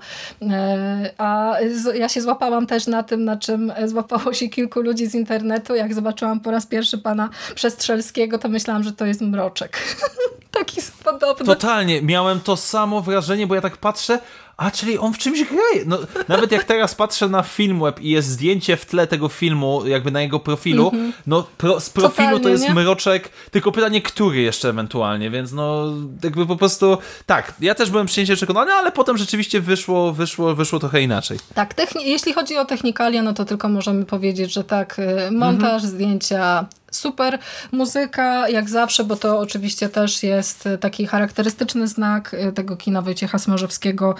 [1.18, 1.56] A
[1.94, 5.74] ja się złapałam też na tym, na czym złapało się kilku ludzi z internetu.
[5.74, 9.78] Jak zobaczyłam po raz pierwszy pana Przestrzelskiego, to myślałam, że to jest mroczek.
[10.58, 11.46] Taki podobny.
[11.46, 12.02] Totalnie.
[12.02, 14.18] Miałem to samo wrażenie, bo ja tak patrzę,
[14.56, 15.56] a czyli on w czymś gra.
[15.86, 20.10] No, nawet jak teraz patrzę na Filmweb i jest zdjęcie w tle tego filmu, jakby
[20.10, 21.14] na jego profilu, mm -hmm.
[21.26, 22.74] no pro, z profilu Totalnie, to jest nie?
[22.74, 25.92] mroczek, tylko pytanie, który jeszcze ewentualnie, więc no
[26.24, 30.78] jakby po prostu, tak, ja też byłem przyjęcie przekonany, ale potem rzeczywiście wyszło, wyszło, wyszło
[30.78, 31.38] trochę inaczej.
[31.54, 31.74] Tak,
[32.04, 35.94] jeśli chodzi o technikalia, no to tylko możemy powiedzieć, że tak, y, montaż, mm -hmm.
[35.94, 36.66] zdjęcia,
[36.96, 37.38] super
[37.72, 43.38] muzyka, jak zawsze, bo to oczywiście też jest taki charakterystyczny znak y, tego kina Wojciecha
[43.38, 44.14] Smarzowskiego.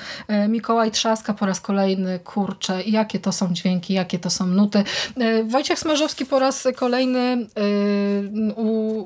[0.45, 4.85] Y, Mikołaj Trzaska po raz kolejny, kurczę, jakie to są dźwięki, jakie to są nuty.
[5.21, 7.47] Y, Wojciech Smarzowski po raz kolejny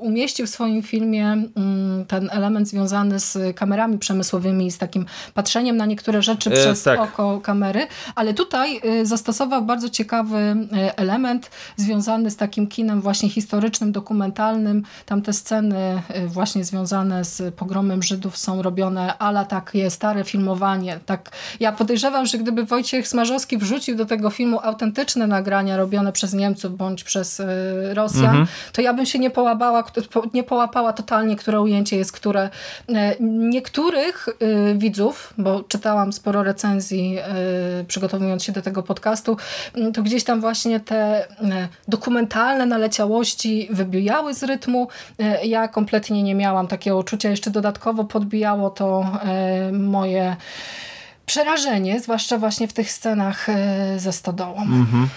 [0.01, 5.77] umieścił w swoim filmie mm, ten element związany z kamerami przemysłowymi i z takim patrzeniem
[5.77, 6.99] na niektóre rzeczy e, przez tak.
[6.99, 10.55] oko kamery, ale tutaj zastosował bardzo ciekawy
[10.95, 14.83] element związany z takim kinem właśnie historycznym historycznym, dokumentalnym.
[15.05, 20.99] Tam te sceny y, właśnie związane z pogromem Żydów są robione ala takie stare filmowanie.
[21.05, 21.29] Tak,
[21.59, 26.77] ja podejrzewam, że gdyby Wojciech Smarzowski wrzucił do tego filmu autentyczne nagrania robione przez Niemców
[26.77, 27.45] bądź przez y,
[27.93, 28.47] Rosjan, mhm.
[28.73, 29.83] to ja bym się nie połapała,
[30.33, 32.49] nie połapała totalnie, które ujęcie jest które.
[32.89, 34.29] Y, niektórych
[34.75, 37.17] widzów, bo czytałam sporo recenzji
[37.87, 39.37] przygotowując się do tego podcastu,
[39.93, 41.27] to gdzieś tam właśnie te
[41.87, 44.87] dokumentalne naleciałości wybijały z rytmu.
[45.19, 47.29] E, ja kompletnie nie miałam takiego uczucia.
[47.29, 50.35] Jeszcze dodatkowo podbijało to e, moje
[51.25, 54.61] przerażenie, zwłaszcza właśnie w tych scenach e, ze stodołą.
[54.61, 55.09] Mhm.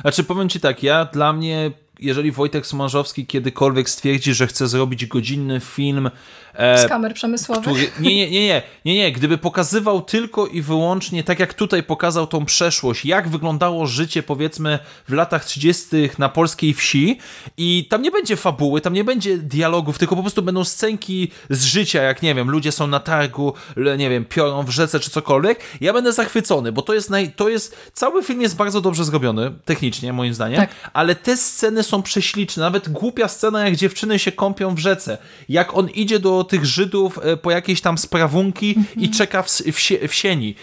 [0.00, 1.70] Znaczy powiem Ci tak, ja dla mnie
[2.00, 6.10] jeżeli Wojtek Smarzowski kiedykolwiek stwierdzi, że chce zrobić godzinny film
[6.54, 7.62] E, Z kamer przemysłowych?
[7.62, 9.12] Który, nie, nie, nie, nie, nie, nie.
[9.12, 14.78] Gdyby pokazywał tylko i wyłącznie, tak jak tutaj pokazał tą przeszłość, jak wyglądało życie powiedzmy
[15.08, 15.86] w latach 30.
[16.18, 17.18] na polskiej wsi
[17.56, 21.64] i tam nie będzie fabuły, tam nie będzie dialogów, tylko po prostu będą scenki z
[21.64, 23.52] życia, jak nie wiem, ludzie są na targu,
[23.98, 27.48] nie wiem, piorą w rzece czy cokolwiek, ja będę zachwycony, bo to jest, naj, to
[27.48, 30.70] jest cały film jest bardzo dobrze zrobiony, technicznie moim zdaniem, tak.
[30.92, 35.18] ale te sceny są prześliczne, nawet głupia scena, jak dziewczyny się kąpią w rzece,
[35.48, 39.02] jak on idzie do tych Żydów e, po jakieś tam sprawunki mm -hmm.
[39.02, 40.54] i czeka w, w, w sieni.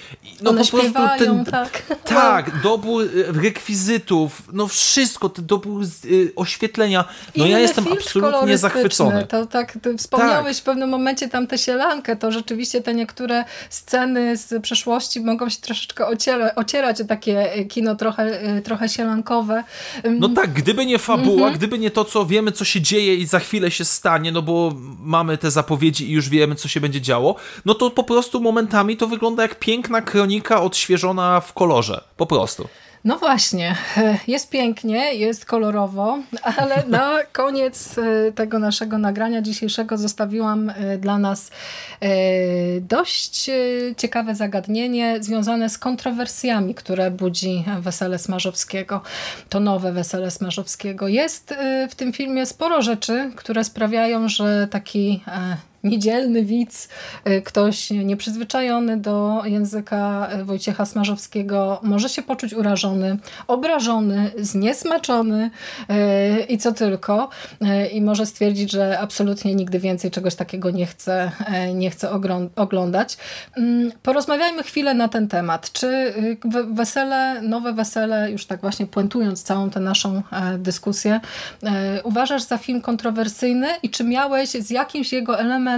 [0.41, 1.83] No One po prostu ten, tak.
[2.05, 5.87] Tak, dobór e, rekwizytów, no wszystko, ten dobór e,
[6.35, 7.05] oświetlenia.
[7.35, 9.27] No ja jestem absolutnie zachwycony.
[9.27, 10.61] To tak, ty wspomniałeś tak.
[10.61, 15.61] w pewnym momencie tam tę sielankę, to rzeczywiście te niektóre sceny z przeszłości mogą się
[15.61, 19.63] troszeczkę ociera, ocierać o takie kino trochę, trochę sielankowe.
[20.19, 21.57] No tak, gdyby nie fabuła, mm -hmm.
[21.57, 24.73] gdyby nie to, co wiemy, co się dzieje i za chwilę się stanie, no bo
[24.99, 27.35] mamy te zapowiedzi zapowiedzi i już wiemy, co się będzie działo,
[27.65, 32.03] no to po prostu momentami to wygląda jak piękna kronika odświeżona w kolorze.
[32.17, 32.67] Po prostu.
[33.03, 33.75] No właśnie,
[34.27, 36.17] jest pięknie, jest kolorowo,
[36.57, 41.51] ale na koniec e, tego naszego nagrania dzisiejszego zostawiłam e, dla nas
[42.01, 42.09] e,
[42.81, 43.49] dość
[43.97, 49.01] ciekawe zagadnienie związane z kontrowersjami, które budzi Wesele Smarzowskiego.
[49.49, 51.07] To nowe Wesele Smarzowskiego.
[51.07, 51.55] Jest
[51.89, 55.23] w tym filmie sporo rzeczy, które sprawiają, że taki
[55.83, 56.89] niedzielny widz,
[57.27, 63.17] y, ktoś nieprzyzwyczajony do języka Wojciecha Smarzowskiego może się poczuć urażony,
[63.47, 65.49] obrażony, zniesmaczony
[66.49, 67.29] i co tylko.
[67.93, 71.31] I może stwierdzić, że absolutnie nigdy więcej czegoś takiego nie chce,
[71.73, 72.09] nie chce
[72.55, 73.17] oglądać.
[73.57, 75.71] Mm, porozmawiajmy chwilę na ten temat.
[75.71, 76.13] Czy
[76.71, 80.21] wesele, nowe wesele, już tak właśnie puentując całą tę naszą
[80.57, 81.19] dyskusję,
[82.03, 85.70] uważasz za film kontrowersyjny i czy miałeś z jakimś jego elementem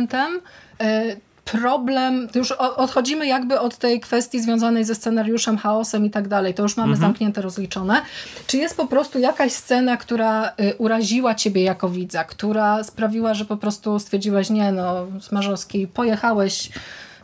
[0.79, 1.15] e,
[1.45, 6.63] problem, już odchodzimy jakby od tej kwestii związanej ze scenariuszem, chaosem i tak dalej, to
[6.63, 7.01] już mamy mhm.
[7.01, 8.01] zamknięte, rozliczone.
[8.47, 13.45] Czy jest po prostu jakaś scena, która e, uraziła ciebie jako widza, która sprawiła, że
[13.45, 16.69] po prostu stwierdziłaś, nie no, Smarzowski, pojechałeś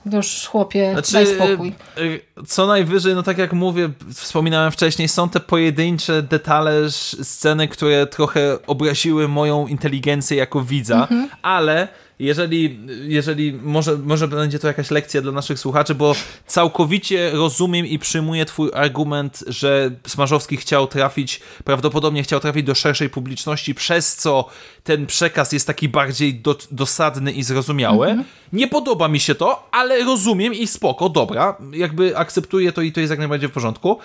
[0.05, 1.73] już chłopie, znaczy, daj spokój.
[1.97, 6.91] E, co najwyżej, no tak jak mówię, wspominałem wcześniej, są te pojedyncze detale,
[7.23, 11.29] sceny, które trochę obraziły moją inteligencję jako widza, mhm.
[11.41, 11.87] ale
[12.19, 16.15] jeżeli, jeżeli może, może będzie to jakaś lekcja dla naszych słuchaczy, bo
[16.47, 23.09] całkowicie rozumiem i przyjmuję twój argument, że Smarzowski chciał trafić, prawdopodobnie chciał trafić do szerszej
[23.09, 24.47] publiczności, przez co
[24.83, 28.07] ten przekaz jest taki bardziej do, dosadny i zrozumiały.
[28.07, 28.27] Mhm.
[28.53, 32.99] Nie podoba mi się to, ale rozumiem i spoko, dobra, jakby akceptuję to i to
[32.99, 33.99] jest jak najbardziej w porządku.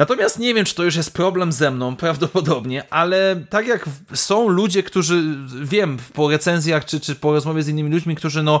[0.00, 4.48] Natomiast nie wiem, czy to już jest problem ze mną, prawdopodobnie, ale tak jak są
[4.48, 5.22] ludzie, którzy,
[5.62, 8.60] wiem, po recenzjach czy, czy po rozmowie z innymi ludźmi, którzy no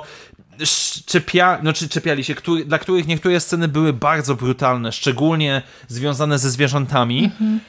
[1.06, 6.38] czepia, no, czy czepiali się, który, dla których niektóre sceny były bardzo brutalne, szczególnie związane
[6.38, 7.24] ze zwierzętami.
[7.24, 7.60] Mhm.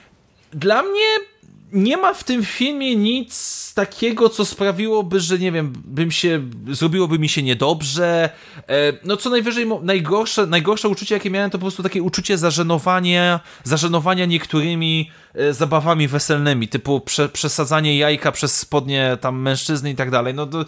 [0.54, 1.31] Dla mnie
[1.72, 7.20] nie ma w tym filmie nic takiego, co sprawiłoby, że nie wiem, bym się, zrobiłoby
[7.20, 8.30] mi się niedobrze.
[8.68, 13.40] E, no co najwyżej, najgorsze, najgorsze uczucie, jakie miałem, to po prostu takie uczucie zażenowania,
[13.64, 20.12] zażenowania niektórymi e, zabawami weselnymi, typu prze, przesadzanie jajka przez spodnie tam mężczyzny i tak
[20.12, 20.34] dalej.
[20.34, 20.66] No to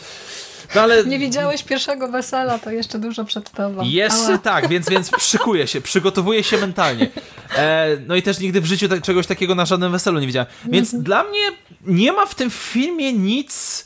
[0.76, 1.06] no ale...
[1.06, 3.84] Nie widziałeś pierwszego wesela, to jeszcze dużo przed tobą.
[4.28, 4.40] Ale...
[4.40, 7.10] tak, więc, więc szykuję się, przygotowuję się mentalnie.
[7.56, 10.48] E, no i też nigdy w życiu czegoś takiego na żadnym weselu nie widziałem.
[10.66, 11.04] Więc mhm.
[11.04, 11.42] dla mnie
[11.86, 13.86] nie ma w tym filmie nic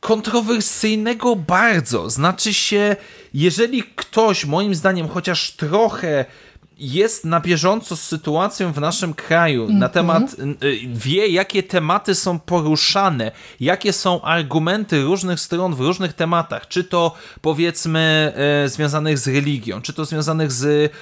[0.00, 2.10] kontrowersyjnego bardzo.
[2.10, 2.96] Znaczy się,
[3.34, 6.24] jeżeli ktoś moim zdaniem chociaż trochę
[6.78, 9.80] jest na bieżąco z sytuacją w naszym kraju, mm -hmm.
[9.80, 10.36] na temat,
[10.86, 17.14] wie jakie tematy są poruszane, jakie są argumenty różnych stron w różnych tematach, czy to
[17.40, 18.32] powiedzmy
[18.64, 20.92] e, związanych z religią, czy to związanych z, e,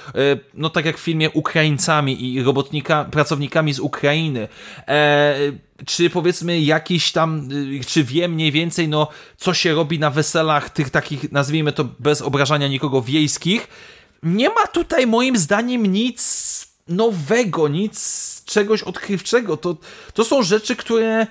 [0.53, 4.47] no tak jak w filmie, Ukraińcami i robotnika, pracownikami z Ukrainy,
[4.87, 5.35] e,
[5.85, 9.07] czy powiedzmy jakiś tam, y, czy wie mniej więcej, no
[9.37, 13.67] co się robi na weselach tych takich, nazwijmy to bez obrażania nikogo, wiejskich,
[14.25, 16.45] nie ma tutaj moim zdaniem nic
[16.87, 19.57] nowego, nic czegoś odkrywczego.
[19.57, 19.77] To,
[20.13, 21.27] to są rzeczy, które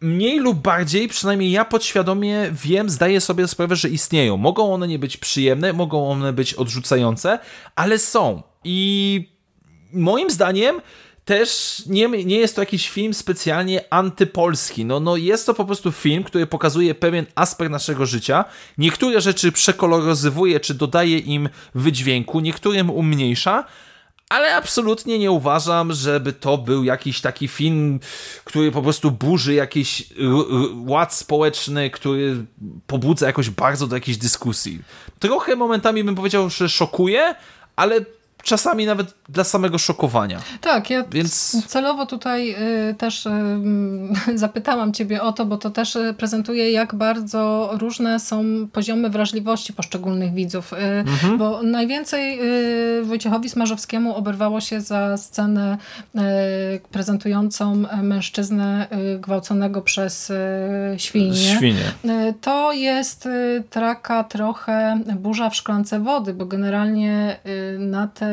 [0.00, 4.36] mniej lub bardziej, przynajmniej ja podświadomie wiem, zdaję sobie sprawę, że istnieją.
[4.36, 7.38] Mogą one nie być przyjemne, mogą one być odrzucające,
[7.76, 8.42] ale są.
[8.64, 9.38] I
[9.92, 10.80] moim zdaniem
[11.28, 14.84] też nie, nie jest to jakiś film specjalnie antypolski.
[14.84, 18.44] No, no jest to po prostu film, który pokazuje pewien aspekt naszego życia.
[18.78, 23.64] Niektóre rzeczy przekoloryzowuje, czy dodaje im wydźwięku, niektórym umniejsza,
[24.28, 28.00] ale absolutnie nie uważam, żeby to był jakiś taki film,
[28.44, 30.04] który po prostu burzy jakiś
[30.86, 32.44] ład społeczny, który
[32.86, 34.78] pobudza jakoś bardzo do jakiejś dyskusji.
[35.18, 37.34] Trochę momentami bym powiedział, że szokuje,
[37.76, 38.00] ale
[38.42, 40.40] czasami nawet dla samego szokowania.
[40.60, 41.56] Tak, ja Więc...
[41.66, 42.56] celowo tutaj
[42.90, 43.30] y, też y,
[44.34, 49.72] zapytałam ciebie o to, bo to też y, prezentuje, jak bardzo różne są poziomy wrażliwości
[49.72, 50.72] poszczególnych widzów.
[51.06, 51.38] Mhm.
[51.38, 52.40] Bo najwięcej
[53.04, 55.78] Wojciechowi Smarzowskiemu oberwało się za scenę
[56.90, 58.86] prezentującą mężczyznę
[59.20, 60.32] gwałconego przez
[60.96, 61.56] świnie.
[61.56, 61.92] Świnie.
[62.40, 63.28] To jest
[63.70, 67.36] taka trochę burza w szklance wody, bo generalnie
[67.78, 68.27] na te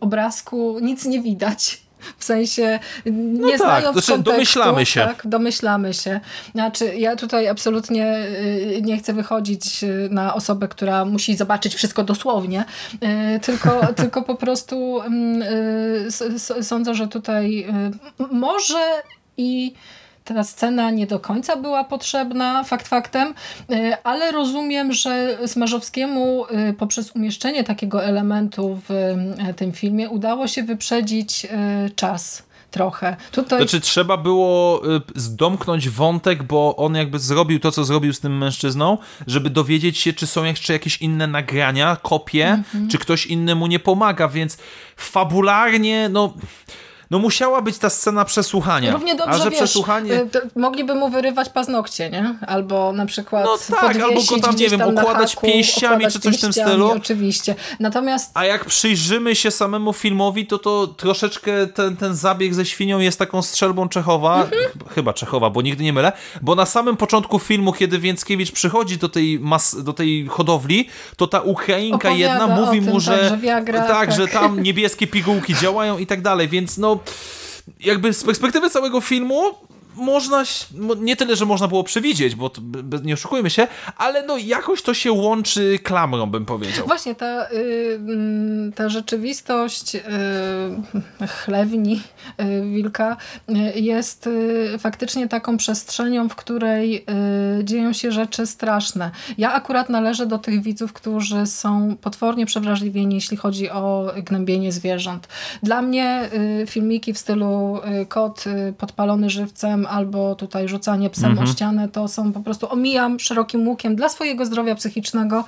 [0.00, 1.82] obrazku nic nie widać.
[2.18, 5.00] W sensie, nie no tak, znając znaczy, kontekstu, domyślamy się.
[5.00, 6.20] Tak, domyślamy się.
[6.52, 12.04] Znaczy, ja tutaj absolutnie y, nie chcę wychodzić y, na osobę, która musi zobaczyć wszystko
[12.04, 12.64] dosłownie,
[13.36, 15.42] y, tylko, tylko po prostu mm,
[16.62, 17.66] sądzę, że tutaj
[18.30, 19.02] może
[19.36, 19.74] i
[20.24, 23.34] ta scena nie do końca była potrzebna, fakt faktem,
[23.70, 30.48] e, ale rozumiem, że Smarzowskiemu e, poprzez umieszczenie takiego elementu w e, tym filmie udało
[30.48, 31.46] się wyprzedzić
[31.96, 33.16] czas trochę.
[33.32, 33.58] Tutaj...
[33.58, 34.82] Znaczy trzeba było
[35.14, 40.12] zdomknąć wątek, bo on jakby zrobił to, co zrobił z tym mężczyzną, żeby dowiedzieć się,
[40.12, 42.90] czy są jeszcze jakieś inne nagrania, kopie, mm -hmm.
[42.90, 44.58] czy ktoś inny mu nie pomaga, więc
[44.96, 46.34] fabularnie, no
[47.12, 48.92] no musiała być ta scena przesłuchania.
[48.92, 50.12] Równie dobrze, A że wiesz, przesłuchanie...
[50.12, 52.34] y, mogliby mu wyrywać paznokcie, nie?
[52.46, 55.94] Albo na przykład No tak, albo go tam, nie wiem, tam na okładać haku, pięściami
[55.94, 56.90] okładać czy coś w tym stylu.
[56.90, 57.54] Oczywiście.
[57.80, 62.98] Natomiast A jak przyjrzymy się samemu filmowi, to to troszeczkę ten, ten zabieg ze świnią
[62.98, 64.62] jest taką strzelbą Czechowa, Mhm.
[64.94, 66.12] chyba Czechowa, bo nigdy nie mylę,
[66.42, 71.26] bo na samym początku filmu, kiedy Więckiewicz przychodzi do tej, mas, do tej hodowli, to
[71.26, 74.12] ta Ukrainka Opowiada jedna mówi tym, mu, że tak, że Viagra, tak, tak.
[74.12, 76.98] że tam niebieskie pigułki działają i tak dalej, więc no
[77.80, 79.54] jakby z perspektywy całego filmu
[79.94, 80.42] można,
[81.00, 82.50] nie tyle, że można było przewidzieć, bo
[83.04, 83.66] nie oszukujmy się,
[83.96, 86.86] ale no jakoś to się łączy klamrą, bym powiedział.
[86.86, 90.00] Właśnie ta, y, mm, ta rzeczywistość y,
[91.26, 92.00] chlewni
[92.40, 93.16] y, wilka
[93.76, 97.04] y, jest y, faktycznie taką przestrzenią, w której
[97.60, 99.10] y, dzieją się rzeczy straszne.
[99.38, 105.28] Ja akurat należę do tych widzów, którzy są potwornie przewrażliwieni, jeśli chodzi o gnębienie zwierząt.
[105.62, 106.30] Dla mnie
[106.66, 108.44] filmiki w stylu kot
[108.78, 111.48] podpalony żywcem albo tutaj rzucanie psem Mhm.
[111.48, 115.44] o ścianę, to są po prostu omijam szerokim łukiem dla swojego zdrowia psychicznego.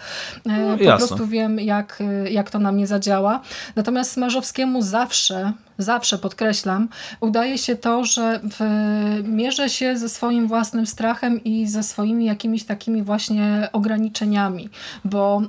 [0.47, 1.06] E, po jasne.
[1.09, 3.40] prostu wiem, jak, y, jak to na mnie zadziała.
[3.77, 6.88] Natomiast Smarzowskiemu zawsze, zawsze podkreślam,
[7.20, 8.60] udaje się to, że w,
[9.28, 14.68] mierzy się ze swoim własnym strachem i ze swoimi jakimiś takimi właśnie ograniczeniami,
[15.05, 15.42] bo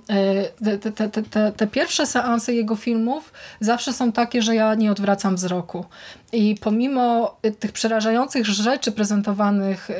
[0.63, 4.91] y, te, te, te, te, pierwsze seanse jego filmów zawsze są takie, że ja nie
[4.91, 5.85] odwracam wzroku.
[6.33, 9.93] I pomimo y, tych przerażających rzeczy prezentowanych y,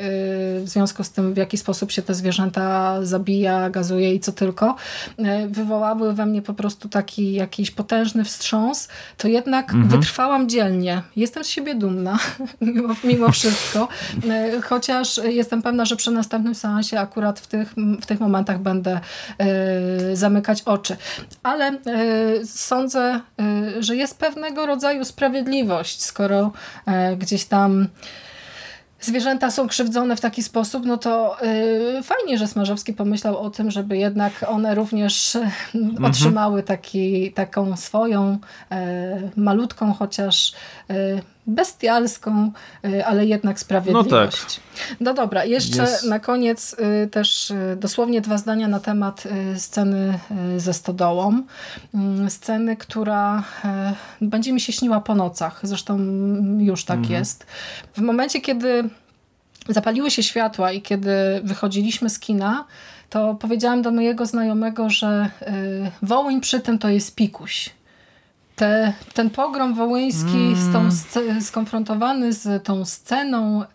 [0.60, 4.76] w związku z tym, w jaki sposób się te zwierzęta zabija, gazuje i co tylko,
[5.48, 9.72] wywołały we mnie po prostu taki jakiś potężny wstrząs, to jednak
[10.16, 11.02] wytrwałam dzielnie.
[11.16, 12.18] Jestem z siebie dumna,
[12.60, 13.88] mimo, mimo wszystko.
[14.56, 19.00] Y, Chociaż jestem pewna, że przy następnym seansie akurat w tych, w tych momentach będę
[20.12, 20.96] y, zamykać oczy.
[21.42, 23.20] Ale y, sądzę,
[23.76, 26.52] y, że jest pewnego rodzaju sprawiedliwość, skoro
[27.18, 27.88] gdzieś tam
[29.06, 31.36] zwierzęta są krzywdzone w taki sposób, no to
[31.98, 35.46] y, fajnie, że Smarzowski pomyślał o tym, żeby jednak one również y,
[36.06, 40.52] otrzymały taki, taką swoją y, malutką, chociaż
[40.90, 42.52] y, bestialską,
[42.84, 44.60] y, ale jednak sprawiedliwość.
[45.00, 46.04] No, dobra, jeszcze Jest.
[46.04, 49.24] na koniec y, też y, dosłownie dwa zdania na temat
[49.56, 50.18] sceny
[50.56, 51.42] ze stodołą.
[51.94, 53.42] Mm, Sceny, która
[54.20, 55.60] będzie mi się śniła po nocach.
[55.62, 57.46] Zresztą mm, już tak jest.
[57.96, 58.88] W momencie, kiedy
[59.68, 61.10] zapaliły się światła i kiedy
[61.44, 62.64] wychodziliśmy z kina,
[63.10, 65.30] to powiedziałam do mojego znajomego, że
[66.02, 67.75] Wołyń przy tym to jest pikuś.
[68.56, 73.66] Te, ten pogrom wołyński z tą sce- skonfrontowany z tą sceną y,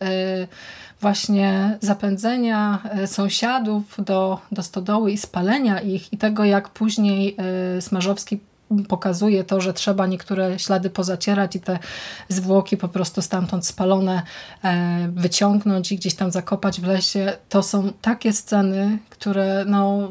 [1.02, 7.38] właśnie zapędzenia y, sąsiadów do, do stodoły i spalenia ich i tego, jak później
[7.78, 8.40] y, Smarzowski
[8.88, 11.80] pokazuje to, że trzeba niektóre ślady pozacierać i te
[12.30, 14.22] zwłoki po prostu stamtąd spalone
[14.64, 17.34] e, wyciągnąć i gdzieś tam zakopać w lesie.
[17.49, 20.10] To są takie sceny, które no,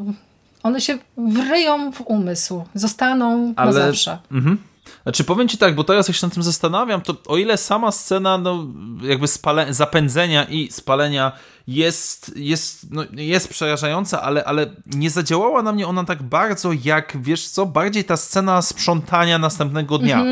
[0.63, 4.19] one się wryją w umysł, zostaną Ale- na zawsze.
[4.33, 4.59] Mhm.
[5.03, 7.93] Znaczy powiem ci tak, bo teraz jak się nad tym zastanawiam, to o ile sama
[7.93, 8.67] scena no,
[9.03, 11.33] jakby spale, zapędzenia i spalenia
[11.69, 17.17] jest, jest, no, jest przerażająca, ale, ale nie zadziałała na mnie ona tak bardzo jak,
[17.21, 20.25] wiesz co, bardziej ta scena sprzątania następnego dnia.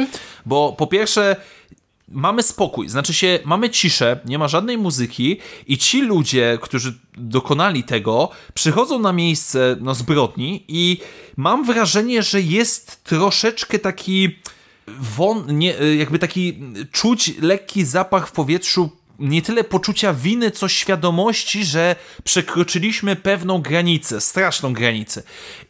[0.47, 1.37] Bo po pierwsze
[2.13, 5.37] mamy spokój, znaczy się, mamy ciszę, nie ma żadnej muzyki
[5.67, 10.99] i ci ludzie, którzy dokonali tego, przychodzą na miejsce no, zbrodni i
[11.37, 14.39] mam wrażenie, że jest troszeczkę taki
[15.01, 16.61] won, nie, jakby taki
[16.93, 24.21] czuć lekki zapach w powietrzu nie tyle poczucia winy, co świadomości, że przekroczyliśmy pewną granicę,
[24.21, 25.23] straszną granicę.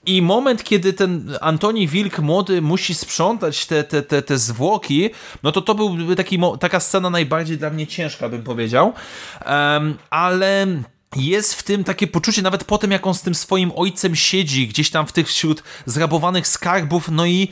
[0.07, 5.11] I moment, kiedy ten Antoni Wilk młody musi sprzątać te, te, te, te zwłoki,
[5.43, 8.93] no to to byłby taki, taka scena najbardziej dla mnie ciężka, bym powiedział.
[9.41, 10.67] Em, ale
[11.17, 14.69] jest w tym takie poczucie, nawet po tym, jak on z tym swoim ojcem siedzi,
[14.69, 17.49] gdzieś tam w tych wśród zrabowanych skarbów, no i,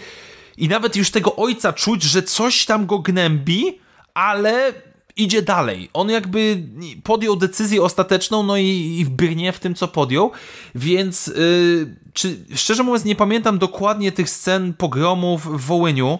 [0.56, 3.78] i nawet już tego ojca czuć, że coś tam go gnębi,
[4.14, 4.72] ale
[5.16, 5.90] idzie dalej.
[5.92, 6.62] On jakby
[7.02, 10.30] podjął decyzję ostateczną, no i, i brnie w tym, co podjął,
[10.74, 16.18] więc yy, czy, szczerze mówiąc nie pamiętam dokładnie tych scen pogromów w Wołyniu,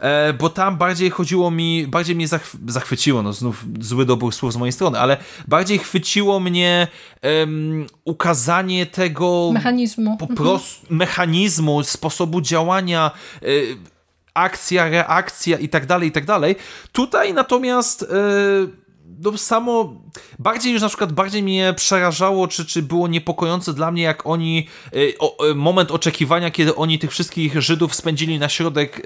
[0.00, 4.52] e, bo tam bardziej chodziło mi, bardziej mnie zachw zachwyciło, no znów zły dobór słów
[4.52, 5.16] z mojej strony, ale
[5.48, 6.88] bardziej chwyciło mnie
[8.04, 10.16] ukazanie tego Mechanizmu.
[10.16, 13.10] po prostu mechanizmu, sposobu działania,
[13.42, 13.76] y,
[14.34, 16.56] akcja, reakcja i tak dalej, i tak dalej.
[16.92, 18.06] Tutaj natomiast y,
[19.24, 19.94] no samo,
[20.38, 24.66] bardziej już na przykład, bardziej mnie przerażało, czy, czy było niepokojące dla mnie, jak oni,
[24.94, 29.02] y, o, y, moment oczekiwania, kiedy oni tych wszystkich Żydów spędzili na środek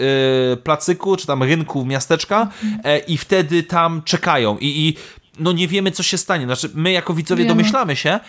[0.52, 4.96] y, placyku, czy tam rynku miasteczka y, i wtedy tam czekają i, i
[5.38, 6.44] no nie wiemy, co się stanie.
[6.44, 7.56] Znaczy, my jako widzowie wiemy.
[7.56, 8.20] domyślamy się,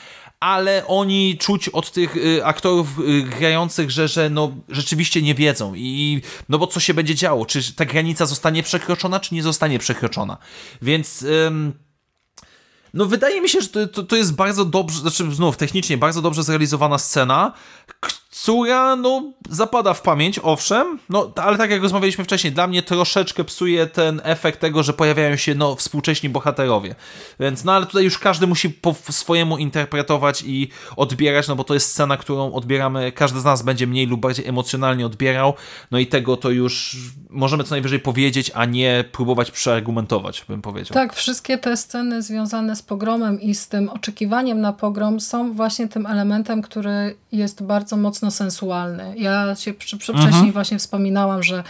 [0.44, 5.74] ale oni czuć od tych y, aktorów y, grających, że, że no, rzeczywiście nie wiedzą.
[5.76, 7.45] I no bo co się będzie działo?
[7.45, 10.38] Czy ta granica zostanie przekroczona, czy nie zostanie przekroczona?
[10.82, 11.22] Więc.
[11.48, 11.74] Ym,
[12.94, 16.22] no wydaje mi się, że to, to, to, jest bardzo dobrze, znaczy znów technicznie bardzo
[16.22, 17.53] dobrze zrealizowana scena,
[18.41, 23.43] która no zapada w pamięć, owszem, no ale tak jak rozmawialiśmy wcześniej, dla mnie troszeczkę
[23.43, 26.95] psuje ten efekt tego, że pojawiają się no współcześni bohaterowie.
[27.39, 31.73] Więc no ale tutaj już każdy musi po swojemu interpretować i odbierać, no bo to
[31.73, 35.53] jest scena, którą odbieramy, każdy z nas będzie mniej lub bardziej emocjonalnie odbierał,
[35.91, 36.97] no i tego to już
[37.30, 40.93] możemy co najwyżej powiedzieć, a nie próbować przeargumentować, bym powiedział.
[40.93, 45.88] Tak, wszystkie te sceny związane z pogromem i z tym oczekiwaniem na pogrom są właśnie
[45.88, 49.13] tym elementem, który jest bardzo mocno sensualny.
[49.17, 50.51] Ja się przy, przy wcześniej mhm.
[50.51, 51.63] właśnie wspominałam, że,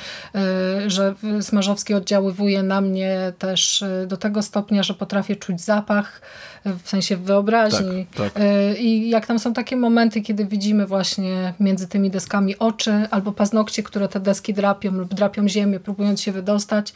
[0.85, 6.21] y, że Smarzowski oddziaływuje na mnie też y, do tego stopnia, że potrafię czuć zapach,
[6.65, 8.07] w sensie wyobraźni.
[8.15, 8.43] Tak, tak.
[8.79, 13.83] I jak tam są takie momenty, kiedy widzimy właśnie między tymi deskami oczy albo paznokcie,
[13.83, 16.93] które te deski drapią lub drapią ziemię, próbując się wydostać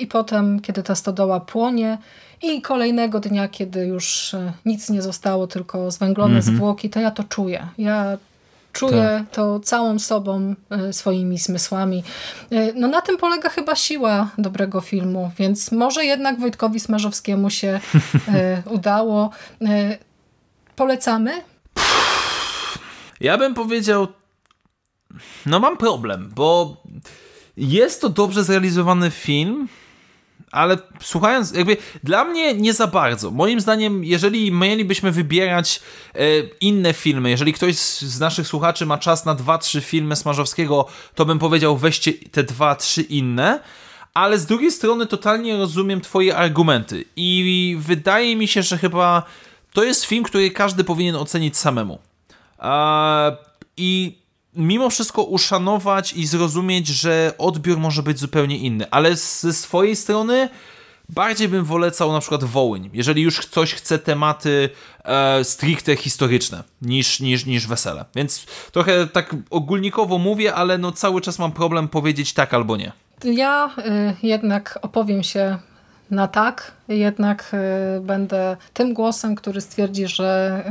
[0.00, 1.98] i potem, kiedy ta stodoła płonie
[2.42, 4.36] i kolejnego dnia, kiedy już
[4.66, 6.56] nic nie zostało, tylko zwęglone mhm.
[6.56, 7.66] zwłoki, to ja to czuję.
[7.78, 8.18] Ja
[8.72, 9.30] Czuję tak.
[9.30, 12.04] to całą sobą, e, swoimi zmysłami.
[12.50, 17.80] E, no na tym polega chyba siła dobrego filmu, więc może jednak Wojtkowi Smarzowskiemu się
[18.28, 19.30] e, udało.
[20.76, 21.42] Polecamy?
[23.20, 24.08] Ja bym powiedział,
[25.46, 26.76] no mam problem, bo
[27.56, 29.68] jest to dobrze zrealizowany film,
[30.52, 33.30] ale słuchając, jakby dla mnie nie za bardzo.
[33.30, 35.80] Moim zdaniem, jeżeli mielibyśmy wybierać
[36.14, 36.18] e,
[36.60, 41.24] inne filmy, jeżeli ktoś z naszych słuchaczy ma czas na dwa, trzy filmy Smarzowskiego, to
[41.24, 43.60] bym powiedział weźcie te dwa, trzy inne.
[44.14, 49.22] Ale z drugiej strony totalnie rozumiem twoje argumenty i wydaje mi się, że chyba
[49.72, 51.98] to jest film, który każdy powinien ocenić samemu.
[53.76, 54.21] I
[54.56, 60.48] mimo wszystko uszanować i zrozumieć, że odbiór może być zupełnie inny, ale ze swojej strony
[61.08, 64.70] bardziej bym wolecał na przykład Wołyń, jeżeli już ktoś chce tematy
[65.04, 68.04] e, stricte historyczne niż, niż, niż wesele.
[68.14, 72.92] Więc trochę tak ogólnikowo mówię, ale no cały czas mam problem powiedzieć tak albo nie.
[73.24, 75.58] Ja y, jednak opowiem się
[76.10, 77.52] na tak, jednak
[77.96, 80.62] y, będę tym głosem, który stwierdzi, że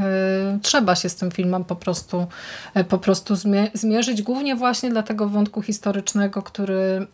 [0.55, 2.27] y, trzeba się z tym filmem po prostu,
[2.77, 3.35] y, po prostu
[3.73, 7.07] zmierzyć, głównie właśnie dla tego wątku historycznego, który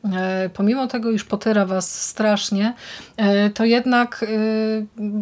[0.54, 2.74] pomimo tego, iż potyra was strasznie,
[3.54, 4.26] to jednak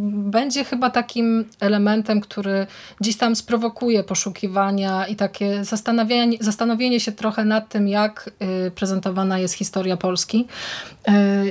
[0.10, 2.68] będzie chyba takim elementem, który
[3.02, 8.30] gdzieś tam sprowokuje poszukiwania i takie zastanowienie, zastanowienie się trochę nad tym, jak
[8.76, 10.48] prezentowana jest historia Polski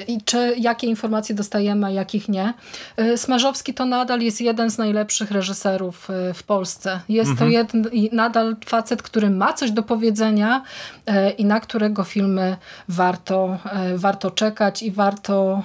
[0.09, 1.91] i czy jakie informacje dostajemy, a
[2.29, 2.55] nie.
[3.01, 7.01] Y, Smarzowski to nadal jest jeden z najlepszych reżyserów y, w Polsce.
[7.09, 7.51] Jest mhm.
[7.51, 10.63] to jeden, nadal facet, który ma coś do powiedzenia
[11.09, 12.57] y, i na którego filmy
[12.89, 13.59] warto,
[13.95, 15.63] warto czekać i warto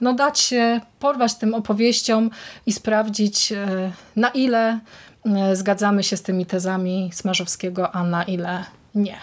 [0.00, 2.30] no, dać się, porwać tym opowieściom
[2.66, 3.52] i sprawdzić
[4.16, 4.80] na ile
[5.52, 8.64] zgadzamy się z tymi tezami Smarzowskiego, a na ile
[8.94, 9.16] nie.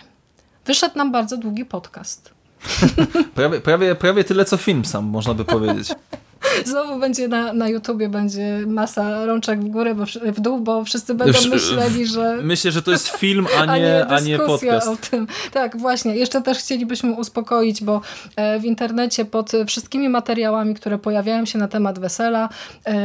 [0.66, 2.34] Wyszedł nam bardzo długi podcast.
[3.36, 5.90] prawie, prawie, prawie tyle co film sam, można by powiedzieć.
[6.66, 11.14] Znowu będzie na, na YouTubie będzie masa rączek w górę, bo, w dół, bo wszyscy
[11.14, 12.38] będą myśleli, że...
[12.44, 14.88] Myślę, że to jest film, a nie, a nie, podcast.
[14.88, 15.28] o tym.
[15.52, 16.16] Tak, właśnie.
[16.16, 18.02] Jeszcze też chcielibyśmy uspokoić, bo
[18.36, 22.50] e, w internecie pod wszystkimi materiałami, które pojawiają się na temat wesela,
[22.86, 22.96] e,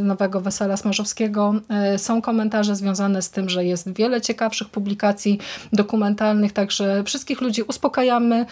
[0.00, 5.38] nowego wesela Smarzowskiego, e, są komentarze związane z tym, że jest wiele ciekawszych publikacji
[5.72, 8.46] dokumentalnych, także wszystkich ludzi uspokajamy.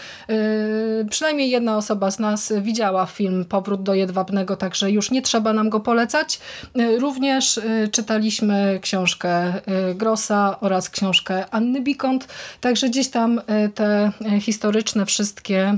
[1.11, 4.16] Przynajmniej jedna osoba z nas widziała film Powrót do Jedwabnego,
[4.57, 6.41] także już nie trzeba nam go polecać.
[6.79, 9.53] Y, również y, czytaliśmy książkę
[9.91, 12.29] y, Grossa oraz książkę Anny Bikont,
[12.61, 13.41] także gdzieś tam
[13.75, 15.77] te historyczne wszystkie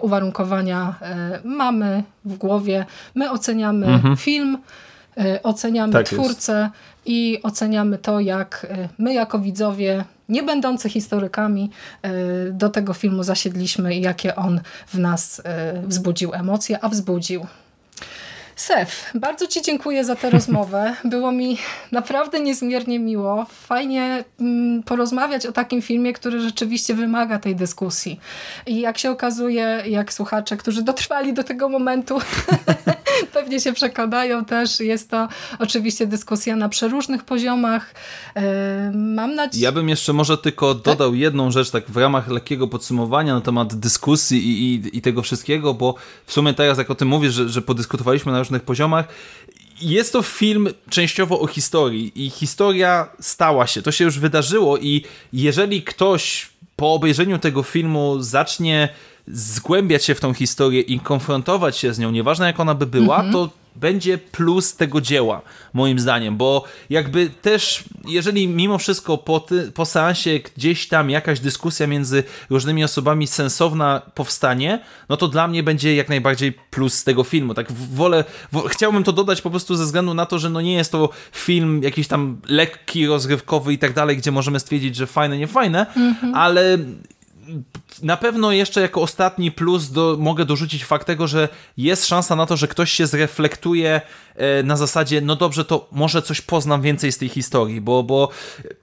[0.00, 0.94] uwarunkowania
[1.44, 2.86] mamy w głowie.
[3.14, 4.16] My oceniamy mhm.
[4.16, 4.58] film,
[5.42, 6.74] oceniamy tak twórcę jest.
[7.06, 8.66] i oceniamy to, jak
[8.98, 11.70] my jako widzowie nie będący historykami
[12.52, 15.42] do tego filmu zasiedliśmy i jakie on w nas
[15.86, 17.46] wzbudził emocje, a wzbudził.
[18.60, 20.94] Sef, bardzo Ci dziękuję za tę rozmowę.
[21.04, 21.58] Było mi
[21.92, 23.46] naprawdę niezmiernie miło.
[23.50, 28.20] Fajnie mm, porozmawiać o takim filmie, który rzeczywiście wymaga tej dyskusji.
[28.66, 32.18] I jak się okazuje, jak słuchacze, którzy dotrwali do tego momentu,
[33.34, 34.80] pewnie się przekonają też.
[34.80, 35.28] Jest to
[35.58, 37.94] oczywiście dyskusja na przeróżnych poziomach.
[38.36, 39.64] E, mam nadzieję...
[39.64, 43.74] Ja bym jeszcze może tylko dodał jedną rzecz tak w ramach lekkiego podsumowania na temat
[43.74, 45.94] dyskusji i, i, i tego wszystkiego, bo
[46.26, 49.08] w sumie teraz jak o tym mówisz, że, że podyskutowaliśmy na różnych poziomach,
[49.80, 55.04] jest to film częściowo o historii i historia stała się, to się już wydarzyło i
[55.32, 58.88] jeżeli ktoś po obejrzeniu tego filmu zacznie
[59.26, 63.16] zgłębiać się w tą historię i konfrontować się z nią, nieważne jak ona by była,
[63.16, 63.32] mhm.
[63.32, 65.42] to będzie plus tego dzieła,
[65.72, 71.40] moim zdaniem, bo jakby też, jeżeli mimo wszystko po, ty, po seansie gdzieś tam jakaś
[71.40, 77.24] dyskusja między różnymi osobami sensowna powstanie, no to dla mnie będzie jak najbardziej plus tego
[77.24, 77.54] filmu.
[77.54, 80.74] Tak wolę, wo, chciałbym to dodać po prostu ze względu na to, że no nie
[80.74, 85.38] jest to film jakiś tam lekki, rozrywkowy i tak dalej, gdzie możemy stwierdzić, że fajne,
[85.38, 86.34] nie fajne, mhm.
[86.34, 86.78] ale
[88.02, 92.46] na pewno jeszcze jako ostatni plus do, mogę dorzucić fakt tego, że jest szansa na
[92.46, 94.00] to, że ktoś się zreflektuje
[94.36, 98.28] e, na zasadzie, no dobrze, to może coś poznam więcej z tej historii, bo, bo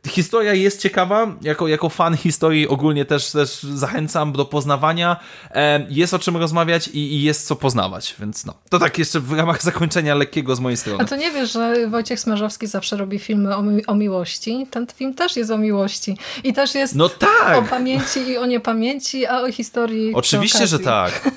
[0.07, 5.17] historia jest ciekawa, jako, jako fan historii ogólnie też, też zachęcam do poznawania,
[5.51, 9.19] e, jest o czym rozmawiać i, i, jest co poznawać, więc no, to tak jeszcze
[9.19, 11.03] w ramach zakończenia lekkiego z mojej strony.
[11.03, 14.67] A to nie wiesz, że Wojciech Smarzowski zawsze robi filmy o, mi o miłości?
[14.71, 17.57] Ten film też jest o miłości i też jest no tak.
[17.57, 21.31] o pamięci i o niepamięci, a o historii Oczywiście, że tak.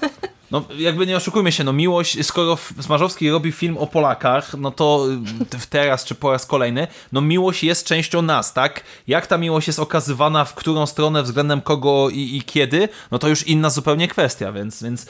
[0.50, 5.06] No, jakby nie oszukujmy się, no miłość, skoro Smarzowski robi film o Polakach, no to
[5.70, 8.84] teraz czy po raz kolejny, no miłość jest częścią nas, tak?
[9.06, 13.28] Jak ta miłość jest okazywana, w którą stronę, względem kogo i, i kiedy, no to
[13.28, 15.06] już inna zupełnie kwestia, więc, więc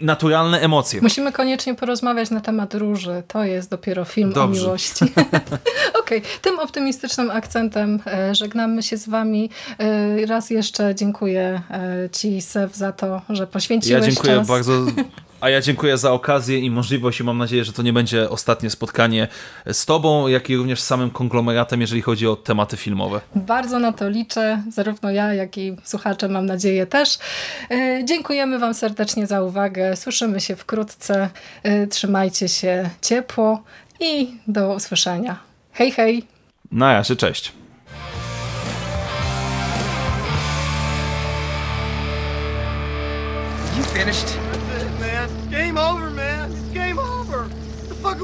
[0.00, 1.00] naturalne emocje.
[1.02, 3.22] Musimy koniecznie porozmawiać na temat róży.
[3.28, 4.60] To jest dopiero film Dobrze.
[4.60, 5.04] o miłości.
[6.00, 6.22] Okej, okay.
[6.42, 9.50] tym optymistycznym akcentem e, żegnamy się z wami.
[9.78, 14.48] E, raz jeszcze dziękuję e, ci, Sew, za to, że poświęciłeś Ja dziękuję czas.
[14.48, 14.72] bardzo
[15.40, 18.70] a ja dziękuję za okazję i możliwość i mam nadzieję, że to nie będzie ostatnie
[18.70, 19.28] spotkanie
[19.72, 23.20] z Tobą, jak i również z samym konglomeratem, jeżeli chodzi o tematy filmowe.
[23.34, 27.18] Bardzo na to liczę, zarówno ja, jak i słuchacze mam nadzieję też.
[27.70, 29.96] E, dziękujemy Wam serdecznie za uwagę.
[29.96, 31.30] Słyszymy się wkrótce.
[31.62, 33.62] E, trzymajcie się ciepło
[34.00, 35.38] i do usłyszenia.
[35.72, 36.22] Hej, hej!
[36.72, 37.52] Na razie, cześć.
[43.76, 44.47] You finished?